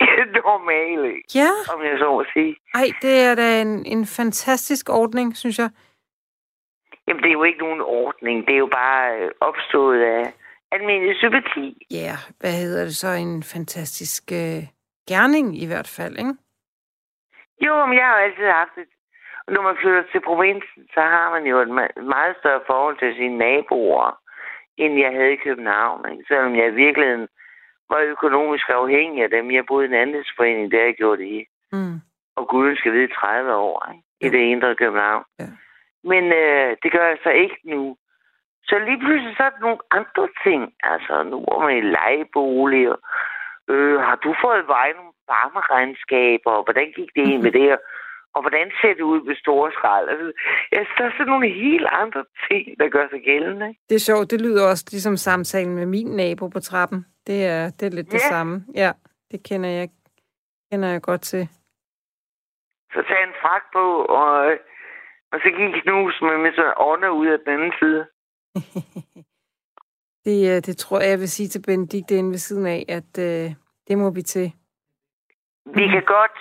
normale, 0.44 1.10
Ja, 1.34 1.50
om 1.74 1.78
jeg 1.84 1.98
så 1.98 2.06
må 2.16 2.24
sige. 2.32 2.56
ej, 2.74 2.86
det 3.02 3.14
er 3.28 3.34
da 3.34 3.60
en, 3.62 3.86
en 3.86 4.06
fantastisk 4.06 4.88
ordning, 4.90 5.36
synes 5.36 5.58
jeg. 5.58 5.70
Jamen, 7.08 7.22
det 7.22 7.28
er 7.28 7.32
jo 7.40 7.42
ikke 7.44 7.58
nogen 7.58 7.80
ordning. 7.80 8.46
Det 8.46 8.54
er 8.54 8.58
jo 8.58 8.70
bare 8.72 9.16
øh, 9.18 9.30
opstået 9.40 10.00
af 10.02 10.32
almindelig 10.72 11.16
sympati. 11.16 11.86
Ja, 11.90 11.96
yeah, 11.96 12.18
hvad 12.40 12.52
hedder 12.62 12.84
det 12.84 12.96
så? 12.96 13.08
En 13.08 13.42
fantastisk 13.42 14.24
øh, 14.32 14.62
gerning 15.08 15.46
i 15.62 15.66
hvert 15.66 15.90
fald, 15.96 16.18
ikke? 16.18 16.34
Jo, 17.66 17.86
men 17.86 17.94
jeg 17.98 18.06
har 18.06 18.16
jo 18.18 18.24
altid 18.24 18.44
haft 18.60 18.76
et... 18.78 18.88
Når 19.54 19.62
man 19.62 19.76
flytter 19.80 20.02
til 20.12 20.20
provinsen, 20.20 20.82
så 20.94 21.00
har 21.00 21.30
man 21.34 21.44
jo 21.50 21.56
et 21.60 21.68
me- 21.78 22.00
meget 22.14 22.34
større 22.40 22.60
forhold 22.66 22.98
til 22.98 23.14
sine 23.16 23.38
naboer, 23.38 24.18
end 24.76 24.98
jeg 24.98 25.12
havde 25.12 25.32
i 25.32 25.44
København. 25.46 26.10
Ikke? 26.12 26.24
Selvom 26.28 26.56
jeg 26.56 26.66
i 26.68 26.74
virkeligheden 26.84 27.28
var 27.90 27.98
økonomisk 27.98 28.68
afhængig 28.68 29.22
af 29.22 29.30
dem. 29.30 29.50
Jeg 29.50 29.66
boede 29.66 29.86
i 29.86 29.88
en 29.88 29.94
andelsforening, 29.94 30.72
der 30.72 30.84
jeg 30.84 30.94
gjorde 30.94 31.22
det 31.22 31.28
i. 31.28 31.46
Mm. 31.72 32.00
Og 32.36 32.48
guden 32.48 32.76
skal 32.76 32.92
vide 32.92 33.14
30 33.14 33.54
år 33.54 33.92
ikke? 33.92 34.04
i 34.26 34.38
det 34.38 34.44
indre 34.52 34.74
København. 34.74 35.24
Ja. 35.38 35.48
Men 36.04 36.24
øh, 36.32 36.76
det 36.82 36.92
gør 36.92 37.06
jeg 37.06 37.18
så 37.22 37.30
ikke 37.30 37.58
nu. 37.64 37.96
Så 38.64 38.78
lige 38.78 38.98
pludselig 38.98 39.36
så 39.36 39.42
er 39.42 39.50
der 39.50 39.60
nogle 39.60 39.78
andre 39.90 40.28
ting. 40.44 40.72
Altså, 40.82 41.22
nu 41.22 41.36
er 41.52 41.58
man 41.66 41.76
i 41.76 41.80
lejebolig. 41.80 42.90
Og, 42.92 42.98
øh, 43.68 44.00
har 44.00 44.16
du 44.16 44.34
fået 44.44 44.68
vej 44.68 44.92
nogle 44.92 45.12
varmeregnskaber? 45.28 46.50
Og 46.50 46.64
hvordan 46.64 46.92
gik 46.96 47.10
det 47.16 47.28
ind 47.28 47.42
med 47.42 47.52
det? 47.60 47.72
Og 47.72 47.80
hvordan 48.40 48.70
ser 48.80 48.94
det 48.94 49.02
ud 49.02 49.20
med 49.28 49.36
store 49.36 49.72
skrald? 49.72 50.08
Altså, 50.08 50.32
synes, 50.72 50.88
der 50.98 51.04
er 51.04 51.10
sådan 51.10 51.26
nogle 51.26 51.48
helt 51.48 51.86
andre 52.02 52.24
ting, 52.48 52.78
der 52.80 52.88
gør 52.88 53.06
sig 53.12 53.20
gældende. 53.24 53.68
Ikke? 53.68 53.80
Det 53.88 53.94
er 53.94 54.04
sjovt, 54.10 54.30
det 54.30 54.40
lyder 54.40 54.70
også 54.70 54.84
ligesom 54.90 55.16
samtalen 55.16 55.74
med 55.74 55.86
min 55.86 56.06
nabo 56.06 56.48
på 56.48 56.60
trappen. 56.60 57.06
Det 57.26 57.44
er, 57.46 57.70
det 57.70 57.86
er 57.86 57.90
lidt 57.90 58.06
det 58.12 58.22
Ja. 58.24 58.28
samme. 58.34 58.64
Ja, 58.74 58.92
det 59.30 59.42
kender 59.48 59.70
jeg, 59.70 59.88
kender 60.72 60.88
jeg 60.88 61.02
godt 61.02 61.20
til. 61.22 61.48
Så 62.92 63.00
tag 63.08 63.22
en 63.24 63.34
frak 63.42 63.62
på, 63.72 63.84
og, 64.04 64.34
og 65.32 65.38
så 65.42 65.48
gik 65.58 65.82
knus 65.82 66.14
med, 66.22 66.38
med 66.38 66.52
så 66.52 66.74
ånder 66.76 67.08
ud 67.08 67.26
af 67.26 67.38
den 67.38 67.48
anden 67.54 67.72
side. 67.80 68.06
Det, 70.26 70.38
øh, 70.56 70.60
det 70.66 70.76
tror 70.76 71.00
jeg, 71.00 71.10
jeg 71.10 71.18
vil 71.18 71.28
sige 71.30 71.48
til 71.48 71.62
Benedikte 71.66 72.14
inde 72.18 72.30
ved 72.30 72.38
siden 72.38 72.66
af, 72.66 72.84
at 72.88 73.12
øh, 73.18 73.50
det 73.88 73.98
må 73.98 74.10
vi 74.10 74.22
til. 74.22 74.52
Vi 75.66 75.84
kan 75.88 76.02
godt, 76.06 76.36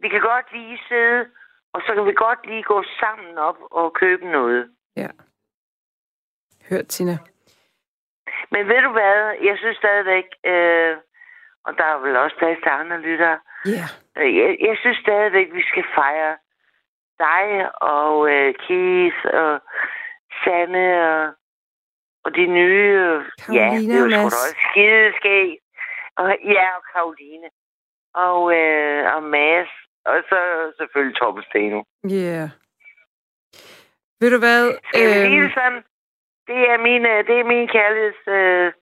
vi 0.00 0.08
kan 0.08 0.20
godt 0.20 0.46
lige 0.52 0.80
sidde, 0.88 1.30
og 1.74 1.80
så 1.86 1.94
kan 1.94 2.06
vi 2.06 2.12
godt 2.12 2.46
lige 2.46 2.62
gå 2.62 2.82
sammen 3.00 3.38
op 3.38 3.56
og 3.70 3.92
købe 3.92 4.26
noget. 4.30 4.70
Ja. 4.96 5.08
Hørt, 6.70 6.86
Tina. 6.86 7.18
Men 8.50 8.68
ved 8.68 8.82
du 8.82 8.90
hvad? 8.92 9.34
Jeg 9.48 9.58
synes 9.58 9.76
stadigvæk, 9.76 10.24
øh, 10.44 10.96
og 11.64 11.78
der 11.78 11.84
er 11.84 11.98
vel 11.98 12.16
også 12.16 12.36
plads 12.36 12.58
til 12.62 12.68
andre 12.70 13.00
lyttere, 13.00 13.38
Ja. 13.66 13.86
øh, 14.22 14.36
jeg, 14.36 14.56
jeg 14.60 14.76
synes 14.80 14.98
stadigvæk, 14.98 15.48
vi 15.52 15.62
skal 15.62 15.84
fejre 15.94 16.36
dig 17.18 17.46
og 17.82 18.30
øh, 18.34 18.54
Keith 18.54 19.20
og 19.24 19.60
Sanne 20.44 20.86
og, 21.10 21.34
og 22.24 22.34
de 22.34 22.46
nye. 22.46 22.94
øh, 23.00 23.24
ja, 23.56 23.66
det 23.86 23.94
er 23.94 23.98
jo 24.00 24.10
sgu 24.10 24.10
da 24.10 24.24
også 24.24 24.56
skideskæg. 24.70 25.58
Og, 26.16 26.36
ja, 26.44 26.66
og 26.76 26.82
Karoline. 26.92 27.48
Og, 28.14 28.54
øh, 28.58 29.14
og 29.14 29.22
Mads. 29.22 29.68
Og 30.04 30.16
så 30.30 30.38
selvfølgelig 30.78 31.16
Torben 31.16 31.42
Steno. 31.50 31.82
Ja. 32.08 32.16
Yeah. 32.16 32.48
Ved 34.20 34.30
du 34.30 34.38
hvad? 34.38 34.62
Jeg 34.94 35.12
sige 35.14 35.38
Øhm, 35.38 35.42
det 35.44 35.52
sådan? 35.54 35.82
Det 36.50 36.60
er 36.72 36.78
min, 36.88 37.02
øh, 37.12 37.18
det 37.28 37.36
er 37.40 37.44
min 37.52 37.68
kærligheds 37.74 38.22
øh, 38.38 38.72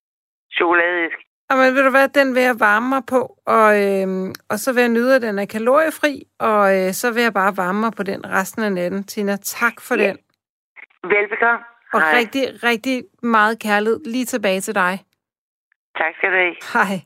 chokoladeæsk. 0.57 1.19
Jamen, 1.51 1.75
ved 1.75 1.85
du 1.85 1.91
hvad, 1.91 2.09
den 2.09 2.35
vil 2.35 2.43
jeg 2.43 2.57
varme 2.61 2.89
mig 2.89 3.03
på, 3.15 3.21
og, 3.47 3.69
øhm, 3.85 4.33
og 4.51 4.59
så 4.59 4.73
vil 4.75 4.81
jeg 4.81 4.89
nyde, 4.89 5.17
at 5.17 5.23
den 5.23 5.39
er 5.39 5.47
kaloriefri, 5.47 6.23
og 6.39 6.63
øh, 6.79 6.93
så 6.93 7.13
vil 7.15 7.23
jeg 7.23 7.35
bare 7.35 7.57
varme 7.57 7.81
mig 7.81 7.93
på 7.97 8.03
den 8.03 8.27
resten 8.31 8.63
af 8.63 8.73
natten. 8.73 9.05
Tina, 9.05 9.37
tak 9.37 9.73
for 9.81 9.95
Ja. 9.95 10.03
den. 10.09 10.19
Velbekomme. 11.05 11.61
Og 11.93 12.01
Hej. 12.01 12.19
rigtig, 12.19 12.43
rigtig 12.65 13.05
meget 13.23 13.63
kærlighed 13.63 14.01
lige 14.05 14.25
tilbage 14.25 14.61
til 14.61 14.75
dig. 14.75 14.99
Tak 15.99 16.15
skal 16.17 16.31
du 16.31 16.37
have. 16.37 16.55
Hej. 16.73 16.97